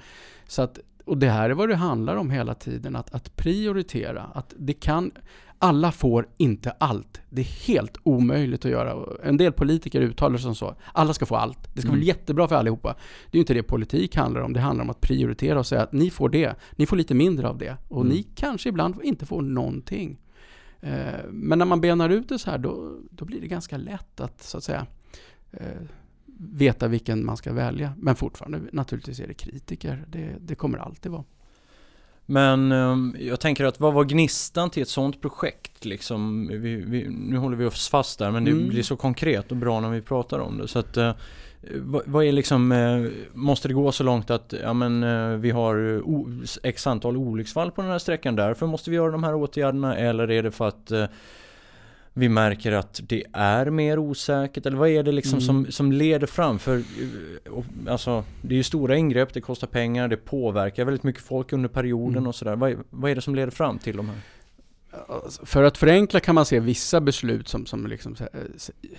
Så 0.46 0.62
att, 0.62 0.78
och 1.06 1.18
det 1.18 1.30
här 1.30 1.50
är 1.50 1.54
vad 1.54 1.68
det 1.68 1.76
handlar 1.76 2.16
om 2.16 2.30
hela 2.30 2.54
tiden, 2.54 2.96
att, 2.96 3.14
att 3.14 3.36
prioritera. 3.36 4.22
Att 4.22 4.54
det 4.58 4.72
kan, 4.72 5.10
alla 5.58 5.92
får 5.92 6.28
inte 6.36 6.70
allt. 6.70 7.20
Det 7.30 7.40
är 7.40 7.66
helt 7.66 7.96
omöjligt 8.02 8.64
att 8.64 8.70
göra. 8.70 9.16
En 9.22 9.36
del 9.36 9.52
politiker 9.52 10.00
uttalar 10.00 10.36
sig 10.36 10.42
som 10.42 10.54
så. 10.54 10.74
Alla 10.92 11.14
ska 11.14 11.26
få 11.26 11.36
allt. 11.36 11.74
Det 11.74 11.80
ska 11.80 11.88
mm. 11.88 11.98
bli 11.98 12.08
jättebra 12.08 12.48
för 12.48 12.56
allihopa. 12.56 12.96
Det 13.30 13.36
är 13.36 13.38
ju 13.38 13.40
inte 13.40 13.54
det 13.54 13.62
politik 13.62 14.16
handlar 14.16 14.40
om. 14.40 14.52
Det 14.52 14.60
handlar 14.60 14.84
om 14.84 14.90
att 14.90 15.00
prioritera 15.00 15.58
och 15.58 15.66
säga 15.66 15.82
att 15.82 15.92
ni 15.92 16.10
får 16.10 16.28
det. 16.28 16.54
Ni 16.76 16.86
får 16.86 16.96
lite 16.96 17.14
mindre 17.14 17.48
av 17.48 17.58
det. 17.58 17.76
Och 17.88 18.00
mm. 18.00 18.12
ni 18.12 18.22
kanske 18.22 18.68
ibland 18.68 19.02
inte 19.02 19.26
får 19.26 19.42
någonting. 19.42 20.18
Eh, 20.80 21.24
men 21.30 21.58
när 21.58 21.66
man 21.66 21.80
benar 21.80 22.10
ut 22.10 22.28
det 22.28 22.38
så 22.38 22.50
här 22.50 22.58
då, 22.58 22.98
då 23.10 23.24
blir 23.24 23.40
det 23.40 23.46
ganska 23.46 23.76
lätt 23.76 24.20
att 24.20 24.42
så 24.42 24.58
att 24.58 24.64
säga 24.64 24.86
eh, 25.52 25.82
veta 26.38 26.88
vilken 26.88 27.24
man 27.24 27.36
ska 27.36 27.52
välja. 27.52 27.92
Men 27.98 28.16
fortfarande 28.16 28.60
naturligtvis 28.72 29.20
är 29.20 29.26
det 29.26 29.34
kritiker. 29.34 30.04
Det, 30.08 30.36
det 30.40 30.54
kommer 30.54 30.78
alltid 30.78 31.12
vara. 31.12 31.24
Men 32.26 32.72
um, 32.72 33.16
jag 33.20 33.40
tänker 33.40 33.64
att 33.64 33.80
vad 33.80 33.94
var 33.94 34.04
gnistan 34.04 34.70
till 34.70 34.82
ett 34.82 34.88
sånt 34.88 35.20
projekt 35.20 35.84
liksom? 35.84 36.48
Vi, 36.48 36.76
vi, 36.76 37.08
nu 37.08 37.36
håller 37.36 37.56
vi 37.56 37.64
oss 37.64 37.88
fast 37.88 38.18
där 38.18 38.30
men 38.30 38.44
det 38.44 38.50
mm. 38.50 38.68
blir 38.68 38.82
så 38.82 38.96
konkret 38.96 39.50
och 39.50 39.56
bra 39.56 39.80
när 39.80 39.90
vi 39.90 40.02
pratar 40.02 40.38
om 40.38 40.58
det. 40.58 40.68
Så 40.68 40.78
att, 40.78 40.96
uh, 40.96 41.12
vad, 41.74 42.02
vad, 42.06 42.24
är 42.24 42.32
liksom, 42.32 42.72
uh, 42.72 43.10
måste 43.32 43.68
det 43.68 43.74
gå 43.74 43.92
så 43.92 44.04
långt 44.04 44.30
att 44.30 44.54
ja, 44.62 44.72
men, 44.72 45.02
uh, 45.02 45.38
vi 45.38 45.50
har 45.50 46.02
x 46.62 46.86
antal 46.86 47.16
olycksfall 47.16 47.70
på 47.70 47.82
den 47.82 47.90
här 47.90 47.98
sträckan 47.98 48.36
därför 48.36 48.66
måste 48.66 48.90
vi 48.90 48.96
göra 48.96 49.10
de 49.10 49.24
här 49.24 49.34
åtgärderna? 49.34 49.96
Eller 49.96 50.30
är 50.30 50.42
det 50.42 50.50
för 50.50 50.68
att 50.68 50.92
vi 52.18 52.28
märker 52.28 52.72
att 52.72 53.00
det 53.08 53.24
är 53.32 53.70
mer 53.70 53.98
osäkert? 53.98 54.66
Eller 54.66 54.76
vad 54.76 54.88
är 54.88 55.02
det 55.02 55.12
liksom 55.12 55.38
mm. 55.38 55.46
som, 55.46 55.72
som 55.72 55.92
leder 55.92 56.26
fram? 56.26 56.58
För 56.58 56.82
alltså, 57.88 58.24
det 58.42 58.54
är 58.54 58.56
ju 58.56 58.62
stora 58.62 58.96
ingrepp, 58.96 59.34
det 59.34 59.40
kostar 59.40 59.66
pengar, 59.66 60.08
det 60.08 60.16
påverkar 60.16 60.84
väldigt 60.84 61.02
mycket 61.02 61.22
folk 61.22 61.52
under 61.52 61.68
perioden 61.68 62.16
mm. 62.16 62.26
och 62.26 62.34
sådär. 62.34 62.56
Vad, 62.56 62.76
vad 62.90 63.10
är 63.10 63.14
det 63.14 63.20
som 63.20 63.34
leder 63.34 63.50
fram 63.50 63.78
till 63.78 63.96
de 63.96 64.08
här? 64.08 64.18
För 65.44 65.62
att 65.62 65.78
förenkla 65.78 66.20
kan 66.20 66.34
man 66.34 66.46
se 66.46 66.60
vissa 66.60 67.00
beslut 67.00 67.48
som, 67.48 67.66
som 67.66 67.86
liksom 67.86 68.16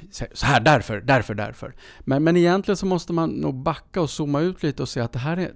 så 0.10 0.46
här, 0.46 0.60
därför, 0.60 1.02
därför, 1.02 1.34
därför. 1.34 1.74
Men, 2.00 2.24
men 2.24 2.38
egentligen 2.38 2.78
så 2.78 2.86
måste 2.86 3.14
man 3.14 3.30
nog 3.30 3.56
backa 3.56 4.02
och 4.02 4.10
zooma 4.10 4.42
ut 4.42 4.64
lite 4.64 4.82
och 4.82 4.90
se 4.90 5.00
att 5.00 5.14
det 5.14 5.20
här 5.20 5.38
är 5.38 5.52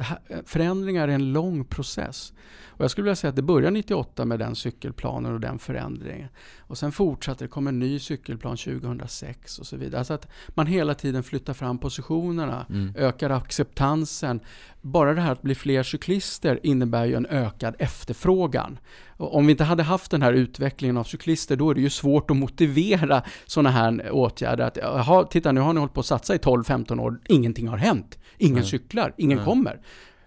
här, 0.00 0.18
förändringar 0.46 1.08
är 1.08 1.12
en 1.12 1.32
lång 1.32 1.64
process. 1.64 2.32
Och 2.76 2.84
jag 2.84 2.90
skulle 2.90 3.04
vilja 3.04 3.16
säga 3.16 3.28
att 3.28 3.36
det 3.36 3.42
började 3.42 3.70
98 3.70 4.24
med 4.24 4.38
den 4.38 4.54
cykelplanen 4.54 5.34
och 5.34 5.40
den 5.40 5.58
förändringen. 5.58 6.28
Och 6.58 6.78
sen 6.78 6.92
fortsatte 6.92 7.44
det, 7.44 7.48
kom 7.48 7.66
en 7.66 7.78
ny 7.78 7.98
cykelplan 7.98 8.56
2006 8.56 9.58
och 9.58 9.66
så 9.66 9.76
vidare. 9.76 9.98
Alltså 9.98 10.14
att 10.14 10.28
man 10.48 10.66
hela 10.66 10.94
tiden 10.94 11.22
flyttar 11.22 11.52
fram 11.52 11.78
positionerna, 11.78 12.66
mm. 12.70 12.94
ökar 12.96 13.30
acceptansen. 13.30 14.40
Bara 14.80 15.14
det 15.14 15.20
här 15.20 15.32
att 15.32 15.42
bli 15.42 15.54
fler 15.54 15.82
cyklister 15.82 16.60
innebär 16.62 17.04
ju 17.04 17.14
en 17.14 17.26
ökad 17.26 17.74
efterfrågan. 17.78 18.78
Och 19.16 19.36
om 19.36 19.46
vi 19.46 19.50
inte 19.50 19.64
hade 19.64 19.82
haft 19.82 20.10
den 20.10 20.22
här 20.22 20.32
utvecklingen 20.32 20.96
av 20.96 21.04
cyklister, 21.04 21.56
då 21.56 21.70
är 21.70 21.74
det 21.74 21.80
ju 21.80 21.90
svårt 21.90 22.30
att 22.30 22.36
motivera 22.36 23.22
sådana 23.46 23.70
här 23.70 24.10
åtgärder. 24.10 24.64
Att, 24.64 24.76
jaha, 24.76 25.24
titta 25.24 25.52
nu 25.52 25.60
har 25.60 25.72
ni 25.72 25.80
hållit 25.80 25.94
på 25.94 26.00
att 26.00 26.06
satsa 26.06 26.34
i 26.34 26.38
12-15 26.38 27.00
år, 27.00 27.20
ingenting 27.28 27.68
har 27.68 27.76
hänt. 27.76 28.18
Ingen 28.38 28.56
mm. 28.56 28.66
cyklar, 28.66 29.14
ingen 29.16 29.38
mm. 29.38 29.44
kommer. 29.44 29.80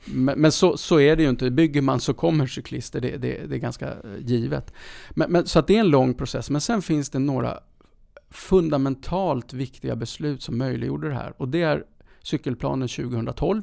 Men, 0.06 0.42
men, 0.42 0.52
så, 0.52 0.78
så 0.78 1.00
är 1.00 1.16
det 1.16 1.24
ju 1.24 1.30
inte. 1.30 1.52
Bygger 1.52 1.82
man 1.82 2.00
så 2.00 2.14
kommer 2.14 2.48
cyklister, 2.48 3.02
det, 3.02 3.18
det, 3.18 3.48
det 3.48 3.56
är 3.56 3.60
ganska 3.60 3.88
eh, 3.88 3.96
givet. 4.20 4.74
Men, 5.12 5.32
men, 5.32 5.48
så 5.48 5.60
att 5.60 5.68
det 5.68 5.76
är 5.76 5.80
en 5.80 5.90
lång 5.90 6.14
process. 6.14 6.50
Men 6.50 6.62
sen 6.62 6.82
finns 6.82 7.10
det 7.10 7.20
några 7.20 7.60
fundamentalt 8.30 9.54
viktiga 9.54 9.96
beslut 9.96 10.42
som 10.42 10.58
möjliggjorde 10.58 11.08
det 11.08 11.16
här. 11.16 11.34
Och 11.38 11.48
det 11.48 11.62
är 11.62 11.84
cykelplanen 12.24 12.88
2012. 12.88 13.62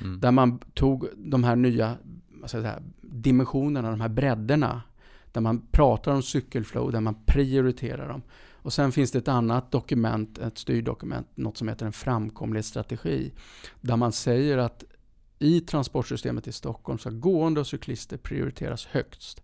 Mm. 0.00 0.20
Där 0.20 0.30
man 0.30 0.58
tog 0.74 1.08
de 1.16 1.44
här 1.44 1.56
nya 1.56 1.96
säga, 2.46 2.78
dimensionerna, 3.00 3.90
de 3.90 4.00
här 4.00 4.08
bredderna. 4.08 4.82
Där 5.32 5.40
man 5.40 5.66
pratar 5.70 6.12
om 6.12 6.22
cykelflow, 6.22 6.92
där 6.92 7.00
man 7.00 7.16
prioriterar 7.26 8.08
dem. 8.08 8.22
Och 8.62 8.72
sen 8.72 8.92
finns 8.92 9.10
det 9.10 9.18
ett 9.18 9.28
annat 9.28 9.72
dokument, 9.72 10.38
ett 10.38 10.58
styrdokument, 10.58 11.26
något 11.34 11.56
som 11.56 11.68
heter 11.68 11.86
en 11.86 11.92
framkomlighetsstrategi. 11.92 13.32
Där 13.80 13.96
man 13.96 14.12
säger 14.12 14.58
att 14.58 14.84
i 15.38 15.60
transportsystemet 15.60 16.46
i 16.46 16.52
Stockholm 16.52 16.98
ska 16.98 17.10
gående 17.10 17.60
och 17.60 17.66
cyklister 17.66 18.16
prioriteras 18.16 18.86
högst. 18.86 19.42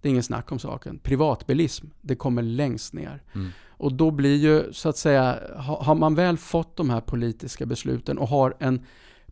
Det 0.00 0.08
är 0.08 0.10
ingen 0.10 0.22
snack 0.22 0.52
om 0.52 0.58
saken. 0.58 0.98
Privatbilism, 0.98 1.86
det 2.00 2.16
kommer 2.16 2.42
längst 2.42 2.92
ner. 2.92 3.22
Mm. 3.32 3.48
Och 3.68 3.92
då 3.92 4.10
blir 4.10 4.36
ju, 4.36 4.72
så 4.72 4.88
att 4.88 4.96
säga, 4.96 5.38
har 5.56 5.94
man 5.94 6.14
väl 6.14 6.36
fått 6.36 6.76
de 6.76 6.90
här 6.90 7.00
politiska 7.00 7.66
besluten 7.66 8.18
och 8.18 8.28
har 8.28 8.56
en, 8.58 8.84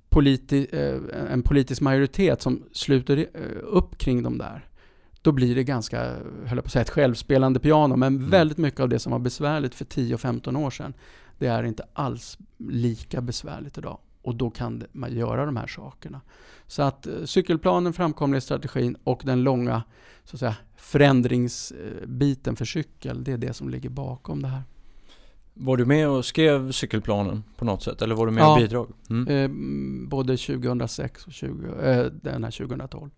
politi, 0.09 0.67
eh, 0.73 1.33
en 1.33 1.43
politisk 1.43 1.81
majoritet 1.81 2.43
som 2.43 2.63
sluter 2.73 3.17
eh, 3.17 3.41
upp 3.63 3.99
kring 3.99 4.23
dem 4.23 4.39
där, 4.39 4.69
då 5.23 5.33
blir 5.33 5.55
det 5.55 5.65
ganska, 5.65 6.01
höll 6.01 6.57
jag 6.57 6.65
på 6.65 6.67
att 6.67 6.73
säga, 6.73 6.83
ett 6.83 6.91
självspelande 6.91 7.61
piano. 7.61 7.97
Men 7.97 8.17
mm. 8.17 8.31
väldigt 8.31 8.59
mycket 8.59 8.81
av 8.81 8.89
det 8.89 8.99
som 8.99 9.13
var 9.13 9.19
besvärligt 9.19 9.75
för 9.75 9.85
10-15 9.85 10.59
år 10.59 10.71
sedan, 10.71 10.95
det 11.39 11.47
är 11.47 11.63
inte 11.63 11.85
alls 11.93 12.39
lika 12.59 13.21
besvärligt 13.21 13.79
idag. 13.79 13.99
Och 14.23 14.35
då 14.35 14.51
kan 14.51 14.85
man 14.93 15.17
göra 15.17 15.47
de 15.47 15.57
här 15.57 15.67
sakerna. 15.67 16.21
Så 16.67 16.83
att 16.83 17.07
eh, 17.07 17.13
cykelplanen, 17.25 17.93
framkomlighetsstrategin 17.93 18.97
och 19.05 19.23
den 19.25 19.43
långa 19.43 19.83
så 20.25 20.37
att 20.37 20.41
säga, 20.41 20.57
förändringsbiten 20.77 22.57
för 22.57 22.65
cykel, 22.65 23.25
det 23.25 23.33
är 23.33 23.39
det 23.39 23.53
som 23.53 23.69
ligger 23.69 23.89
bakom 23.89 24.43
det 24.43 24.49
här. 24.49 24.63
Var 25.55 25.77
du 25.77 25.85
med 25.85 26.09
och 26.09 26.25
skrev 26.25 26.73
cykelplanen 26.73 27.45
på 27.57 27.65
något 27.65 27.83
sätt 27.83 28.03
eller 28.03 28.15
var 28.15 28.27
du 28.27 28.33
med 28.33 28.43
ja, 28.43 28.53
och 28.53 28.59
bidrog? 28.59 28.89
Mm. 29.11 29.29
Eh, 29.29 29.51
både 30.09 30.37
2006 30.37 31.27
och 31.27 31.33
20, 31.33 31.69
eh, 31.69 32.05
den 32.05 32.45
här 32.45 32.51
2012. 32.51 33.11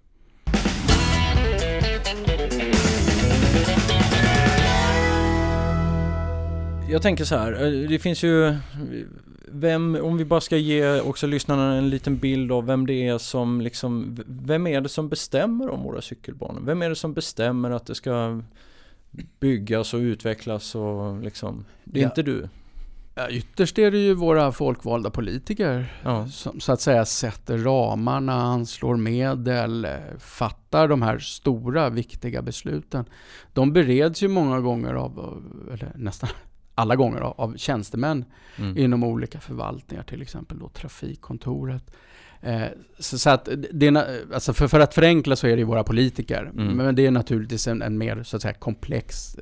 Jag 6.91 7.03
tänker 7.03 7.25
så 7.25 7.37
här, 7.37 7.65
eh, 7.65 7.89
det 7.89 7.99
finns 7.99 8.23
ju 8.23 8.55
vem, 9.49 9.99
om 10.03 10.17
vi 10.17 10.25
bara 10.25 10.41
ska 10.41 10.57
ge 10.57 11.01
också 11.01 11.27
lyssnarna 11.27 11.75
en 11.75 11.91
liten 11.91 12.17
bild 12.19 12.53
av 12.53 12.67
vem 12.67 12.87
det 12.87 13.09
är 13.09 13.19
som 13.19 13.61
liksom, 13.61 14.19
vem 14.27 14.67
är 14.67 14.81
det 14.81 14.89
som 14.89 15.09
bestämmer 15.09 15.69
om 15.71 15.83
våra 15.83 16.01
cykelbanor? 16.03 16.61
Vem 16.65 16.83
är 16.83 16.89
det 16.89 16.97
som 16.97 17.15
bestämmer 17.15 17.71
att 17.71 17.87
det 17.87 17.95
ska 17.95 18.43
byggas 19.41 19.95
och 19.95 19.99
utvecklas 19.99 20.75
och 20.75 21.23
liksom, 21.23 21.65
det 21.85 22.01
är 22.01 22.03
Ja. 22.03 22.09
inte 22.09 22.23
du. 22.23 22.49
Ja, 23.17 23.29
ytterst 23.31 23.79
är 23.79 23.91
det 23.91 23.99
ju 23.99 24.15
våra 24.15 24.53
folkvalda 24.53 25.11
politiker 25.11 25.95
Ja. 26.05 26.27
som 26.29 26.61
så 26.61 26.73
att 26.73 26.81
säga 26.81 27.05
sätter 27.05 27.59
ramarna, 27.59 28.33
anslår 28.33 28.97
medel, 28.97 29.85
eh, 29.85 29.91
fattar 30.19 30.89
de 30.89 31.03
här 31.03 31.19
stora 31.19 31.91
viktiga 31.91 32.43
besluten. 32.43 33.05
De 33.53 33.73
bereds 33.73 34.23
ju 34.23 34.29
många 34.29 34.61
gånger 34.61 34.95
av, 34.95 35.21
av- 35.21 35.71
eller 35.73 35.93
nästan 35.95 36.29
alla 36.75 36.97
gånger 36.97 37.21
av, 37.21 37.41
av 37.41 37.57
tjänstemän 37.57 38.25
Mm. 38.59 38.79
inom 38.79 39.05
olika 39.05 39.41
förvaltningar, 39.41 40.03
till 40.03 40.23
exempel 40.23 40.59
då 40.59 40.69
trafikkontoret. 40.69 41.91
Eh, 42.45 42.69
så, 42.99 43.19
så 43.19 43.31
att 43.31 43.49
det 43.73 43.87
är, 43.87 44.35
alltså 44.35 44.53
för, 44.53 44.69
för 44.69 44.81
att 44.81 44.95
förenkla 44.95 45.37
så 45.37 45.47
är 45.47 45.51
det 45.51 45.59
ju 45.59 45.65
våra 45.65 45.85
politiker. 45.85 46.53
Mm. 46.55 46.77
Men 46.77 46.95
det 46.95 47.07
är 47.07 47.11
naturligtvis 47.11 47.69
en, 47.69 47.83
en 47.83 47.99
mer 47.99 48.23
så 48.23 48.37
att 48.37 48.43
säga, 48.43 48.55
komplex 48.55 49.39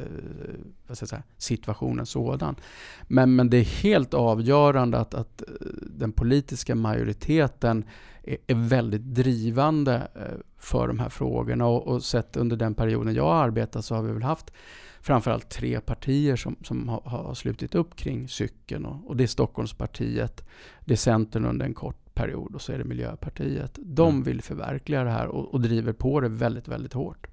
eh, 0.89 0.95
säga, 0.95 1.23
situation 1.39 1.99
än 1.99 2.07
sådan. 2.07 2.57
Men, 3.03 3.37
men 3.37 3.51
det 3.51 3.57
är 3.57 3.83
helt 3.83 4.15
avgörande 4.15 4.99
att, 4.99 5.15
att 5.15 5.43
eh, 5.43 5.49
den 5.81 6.13
politiska 6.13 6.75
majoriteten 6.75 7.85
är, 8.23 8.37
är 8.47 8.55
väldigt 8.55 9.15
drivande 9.15 10.09
eh, 10.15 10.39
för 10.59 10.89
de 10.89 10.99
här 10.99 11.09
frågorna. 11.09 11.67
Och, 11.67 11.87
och 11.87 12.03
sett 12.03 12.37
under 12.37 12.57
den 12.57 12.75
perioden 12.75 13.15
jag 13.15 13.25
har 13.25 13.45
arbetat 13.45 13.85
så 13.85 13.95
har 13.95 14.03
vi 14.03 14.13
väl 14.13 14.23
haft 14.23 14.53
framförallt 15.01 15.49
tre 15.49 15.81
partier 15.81 16.37
som, 16.37 16.57
som 16.63 16.89
har, 16.89 17.01
har 17.01 17.35
slutit 17.35 17.75
upp 17.75 17.97
kring 17.97 18.29
cykeln. 18.29 18.87
Och, 18.87 19.07
och 19.07 19.17
det 19.17 19.23
är 19.23 19.29
Stockholmspartiet, 19.29 20.45
det 20.85 20.93
är 20.93 20.97
Centern 20.97 21.45
under 21.45 21.67
en 21.67 21.75
kort 21.75 22.02
period 22.15 22.55
och 22.55 22.63
så 22.63 22.73
är 22.73 22.79
det 22.79 22.85
Miljöpartiet. 22.85 23.79
De 23.83 24.09
Mm. 24.09 24.23
vill 24.23 24.43
förverkliga 24.43 25.05
det 25.05 25.11
här 25.11 25.27
och, 25.27 25.55
och 25.55 25.61
driver 25.61 25.93
på 25.93 26.21
det 26.21 26.29
väldigt, 26.29 26.69
väldigt 26.69 26.93
hårt. 26.93 27.27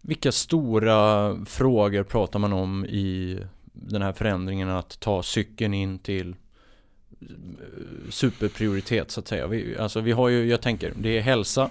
Vilka 0.00 0.32
stora 0.32 1.36
frågor 1.44 2.02
pratar 2.02 2.38
man 2.38 2.52
om 2.52 2.84
i 2.86 3.38
den 3.72 4.02
här 4.02 4.12
förändringen 4.12 4.68
att 4.68 5.00
ta 5.00 5.22
cykeln 5.22 5.74
in 5.74 5.98
till 5.98 6.36
eh, 7.20 7.26
superprioritet 8.10 9.10
så 9.10 9.20
att 9.20 9.28
säga. 9.28 9.46
Vi, 9.46 9.76
alltså 9.78 10.00
vi 10.00 10.12
har 10.12 10.28
ju, 10.28 10.44
jag 10.44 10.60
tänker, 10.62 10.92
det 10.96 11.18
är 11.18 11.20
hälsa. 11.20 11.70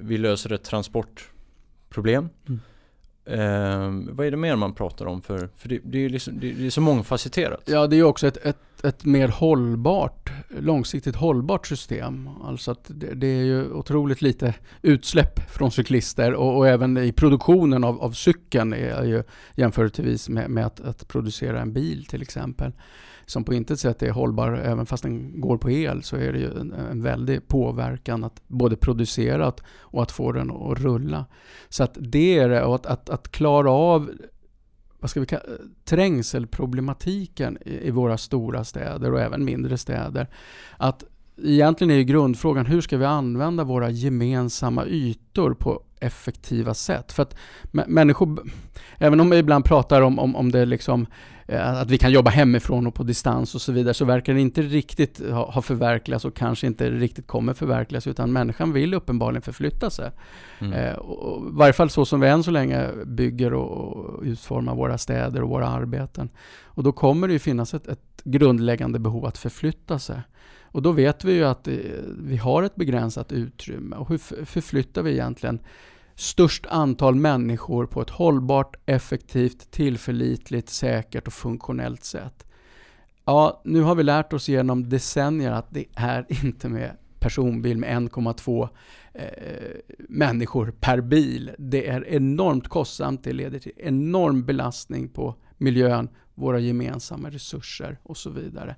Vi 0.00 0.18
löser 0.18 0.52
ett 0.52 0.64
transportproblem. 0.64 2.28
Mm. 2.48 2.60
Eh, 3.24 4.14
vad 4.14 4.26
är 4.26 4.30
det 4.30 4.36
mer 4.36 4.56
man 4.56 4.74
pratar 4.74 5.06
om 5.06 5.22
för, 5.22 5.48
för 5.56 5.68
det, 5.68 5.80
det, 5.84 5.98
är 6.04 6.08
liksom, 6.08 6.40
det, 6.40 6.52
det 6.52 6.66
är 6.66 6.70
så 6.70 6.80
mångfacetterat. 6.80 7.62
Ja, 7.64 7.86
det 7.86 7.96
är 7.96 8.02
också 8.02 8.26
ett, 8.26 8.36
ett, 8.36 8.56
ett 8.84 9.04
mer 9.04 9.28
hållbart, 9.28 10.32
långsiktigt 10.48 11.16
hållbart 11.16 11.66
system. 11.66 12.28
Alltså 12.44 12.70
att 12.70 12.90
det, 12.94 13.14
det 13.14 13.26
är 13.26 13.44
ju 13.44 13.72
otroligt 13.72 14.22
lite 14.22 14.54
utsläpp 14.82 15.50
från 15.50 15.70
cyklister 15.70 16.34
och, 16.34 16.56
och 16.56 16.68
även 16.68 16.96
i 16.96 17.12
produktionen 17.12 17.84
av, 17.84 18.02
av 18.02 18.12
cykeln 18.12 18.72
är 18.72 19.04
ju 19.04 19.22
jämförelsevis 19.54 20.28
med, 20.28 20.50
med 20.50 20.66
att, 20.66 20.80
att 20.80 21.08
producera 21.08 21.60
en 21.60 21.72
bil 21.72 22.04
till 22.04 22.22
exempel. 22.22 22.72
Som 23.26 23.44
på 23.44 23.54
intet 23.54 23.80
sätt 23.80 24.02
är 24.02 24.10
hållbar, 24.10 24.52
även 24.52 24.86
fast 24.86 25.02
den 25.02 25.40
går 25.40 25.58
på 25.58 25.70
el, 25.70 26.02
så 26.02 26.16
är 26.16 26.32
det 26.32 26.38
ju 26.38 26.60
en, 26.60 26.72
en 26.72 27.02
väldig 27.02 27.48
påverkan 27.48 28.24
att 28.24 28.42
både 28.46 28.76
producera 28.76 29.52
och 29.80 30.02
att 30.02 30.12
få 30.12 30.32
den 30.32 30.50
att 30.50 30.80
rulla. 30.80 31.26
Så 31.68 31.84
att 31.84 31.96
det 32.00 32.38
är 32.38 32.48
det, 32.48 32.62
och 32.62 32.74
att, 32.74 32.86
att, 32.86 33.10
att 33.10 33.30
klara 33.30 33.70
av 33.70 34.10
vad 34.98 35.10
ska 35.10 35.20
vi 35.20 35.26
kalla, 35.26 35.42
trängselproblematiken 35.84 37.58
i, 37.66 37.86
i 37.86 37.90
våra 37.90 38.18
stora 38.18 38.64
städer 38.64 39.12
och 39.12 39.20
även 39.20 39.44
mindre 39.44 39.78
städer. 39.78 40.26
Att 40.76 41.04
egentligen 41.42 41.90
är 41.90 41.94
ju 41.94 42.04
grundfrågan 42.04 42.66
hur 42.66 42.80
ska 42.80 42.98
vi 42.98 43.04
använda 43.04 43.64
våra 43.64 43.90
gemensamma 43.90 44.86
ytor 44.86 45.54
på 45.54 45.82
effektiva 46.00 46.74
sätt? 46.74 47.12
För 47.12 47.22
att 47.22 47.36
mä- 47.72 47.88
människor, 47.88 48.38
även 48.98 49.20
om 49.20 49.30
vi 49.30 49.36
ibland 49.36 49.64
pratar 49.64 50.02
om, 50.02 50.18
om, 50.18 50.36
om 50.36 50.52
det 50.52 50.64
liksom 50.64 51.06
eh, 51.46 51.80
att 51.80 51.90
vi 51.90 51.98
kan 51.98 52.12
jobba 52.12 52.30
hemifrån 52.30 52.86
och 52.86 52.94
på 52.94 53.02
distans 53.02 53.54
och 53.54 53.60
så 53.60 53.72
vidare, 53.72 53.94
så 53.94 54.04
verkar 54.04 54.34
det 54.34 54.40
inte 54.40 54.62
riktigt 54.62 55.30
ha, 55.30 55.50
ha 55.50 55.62
förverkligats 55.62 56.24
och 56.24 56.34
kanske 56.34 56.66
inte 56.66 56.90
riktigt 56.90 57.26
kommer 57.26 57.54
förverkligas, 57.54 58.06
utan 58.06 58.32
människan 58.32 58.72
vill 58.72 58.94
uppenbarligen 58.94 59.42
förflytta 59.42 59.90
sig. 59.90 60.10
Mm. 60.58 60.72
Eh, 60.72 60.94
och, 60.94 61.18
och, 61.18 61.48
I 61.48 61.50
varje 61.52 61.72
fall 61.72 61.90
så 61.90 62.04
som 62.04 62.20
vi 62.20 62.28
än 62.28 62.42
så 62.42 62.50
länge 62.50 62.88
bygger 63.06 63.54
och, 63.54 63.96
och 63.96 64.22
utformar 64.22 64.74
våra 64.74 64.98
städer 64.98 65.42
och 65.42 65.48
våra 65.48 65.68
arbeten. 65.68 66.28
Och 66.64 66.82
då 66.82 66.92
kommer 66.92 67.26
det 67.26 67.32
ju 67.32 67.38
finnas 67.38 67.74
ett, 67.74 67.88
ett 67.88 68.00
grundläggande 68.24 68.98
behov 68.98 69.26
att 69.26 69.38
förflytta 69.38 69.98
sig. 69.98 70.20
Och 70.72 70.82
då 70.82 70.92
vet 70.92 71.24
vi 71.24 71.32
ju 71.32 71.44
att 71.44 71.68
eh, 71.68 71.74
vi 72.18 72.36
har 72.36 72.62
ett 72.62 72.76
begränsat 72.76 73.32
utrymme. 73.32 73.96
Och 73.96 74.08
hur 74.08 74.18
förflyttar 74.44 75.02
vi 75.02 75.12
egentligen 75.12 75.58
störst 76.14 76.66
antal 76.66 77.14
människor 77.14 77.86
på 77.86 78.02
ett 78.02 78.10
hållbart, 78.10 78.76
effektivt, 78.86 79.70
tillförlitligt, 79.70 80.68
säkert 80.68 81.26
och 81.26 81.32
funktionellt 81.32 82.04
sätt? 82.04 82.46
Ja, 83.24 83.62
nu 83.64 83.80
har 83.80 83.94
vi 83.94 84.02
lärt 84.02 84.32
oss 84.32 84.48
genom 84.48 84.88
decennier 84.88 85.52
att 85.52 85.70
det 85.70 85.84
är 85.94 86.26
inte 86.44 86.68
med 86.68 86.96
personbil 87.20 87.78
med 87.78 87.90
1,2 88.10 88.68
eh, 89.14 89.26
människor 90.08 90.74
per 90.80 91.00
bil. 91.00 91.50
Det 91.58 91.88
är 91.88 92.08
enormt 92.08 92.68
kostsamt, 92.68 93.24
det 93.24 93.32
leder 93.32 93.58
till 93.58 93.72
enorm 93.76 94.44
belastning 94.44 95.08
på 95.08 95.34
miljön, 95.56 96.08
våra 96.34 96.58
gemensamma 96.58 97.30
resurser 97.30 97.98
och 98.02 98.16
så 98.16 98.30
vidare. 98.30 98.76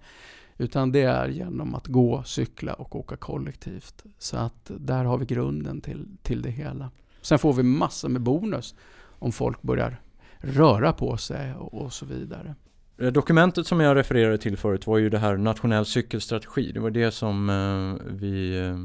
Utan 0.60 0.92
det 0.92 1.02
är 1.02 1.28
genom 1.28 1.74
att 1.74 1.86
gå, 1.86 2.22
cykla 2.22 2.72
och 2.74 2.96
åka 2.96 3.16
kollektivt. 3.16 4.04
Så 4.18 4.36
att 4.36 4.70
där 4.78 5.04
har 5.04 5.18
vi 5.18 5.26
grunden 5.26 5.80
till, 5.80 6.06
till 6.22 6.42
det 6.42 6.50
hela. 6.50 6.90
Sen 7.22 7.38
får 7.38 7.52
vi 7.52 7.62
massor 7.62 8.08
med 8.08 8.22
bonus 8.22 8.74
om 9.18 9.32
folk 9.32 9.62
börjar 9.62 10.00
röra 10.38 10.92
på 10.92 11.16
sig 11.16 11.54
och, 11.54 11.74
och 11.74 11.92
så 11.92 12.06
vidare. 12.06 12.54
Dokumentet 13.12 13.66
som 13.66 13.80
jag 13.80 13.96
refererade 13.96 14.38
till 14.38 14.56
förut 14.56 14.86
var 14.86 14.98
ju 14.98 15.10
det 15.10 15.18
här 15.18 15.36
nationell 15.36 15.84
cykelstrategi. 15.86 16.72
Det 16.72 16.80
var 16.80 16.90
det 16.90 17.10
som 17.10 17.50
eh, 17.50 18.06
vi, 18.14 18.58
eh, 18.58 18.76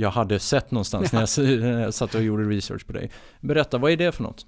jag 0.00 0.10
hade 0.10 0.38
sett 0.38 0.70
någonstans 0.70 1.12
när 1.12 1.20
jag, 1.20 1.24
s- 1.24 1.38
när 1.38 1.80
jag 1.80 1.94
satt 1.94 2.14
och 2.14 2.22
gjorde 2.22 2.42
research 2.44 2.86
på 2.86 2.92
dig. 2.92 3.10
Berätta, 3.40 3.78
vad 3.78 3.90
är 3.92 3.96
det 3.96 4.12
för 4.12 4.22
något? 4.22 4.46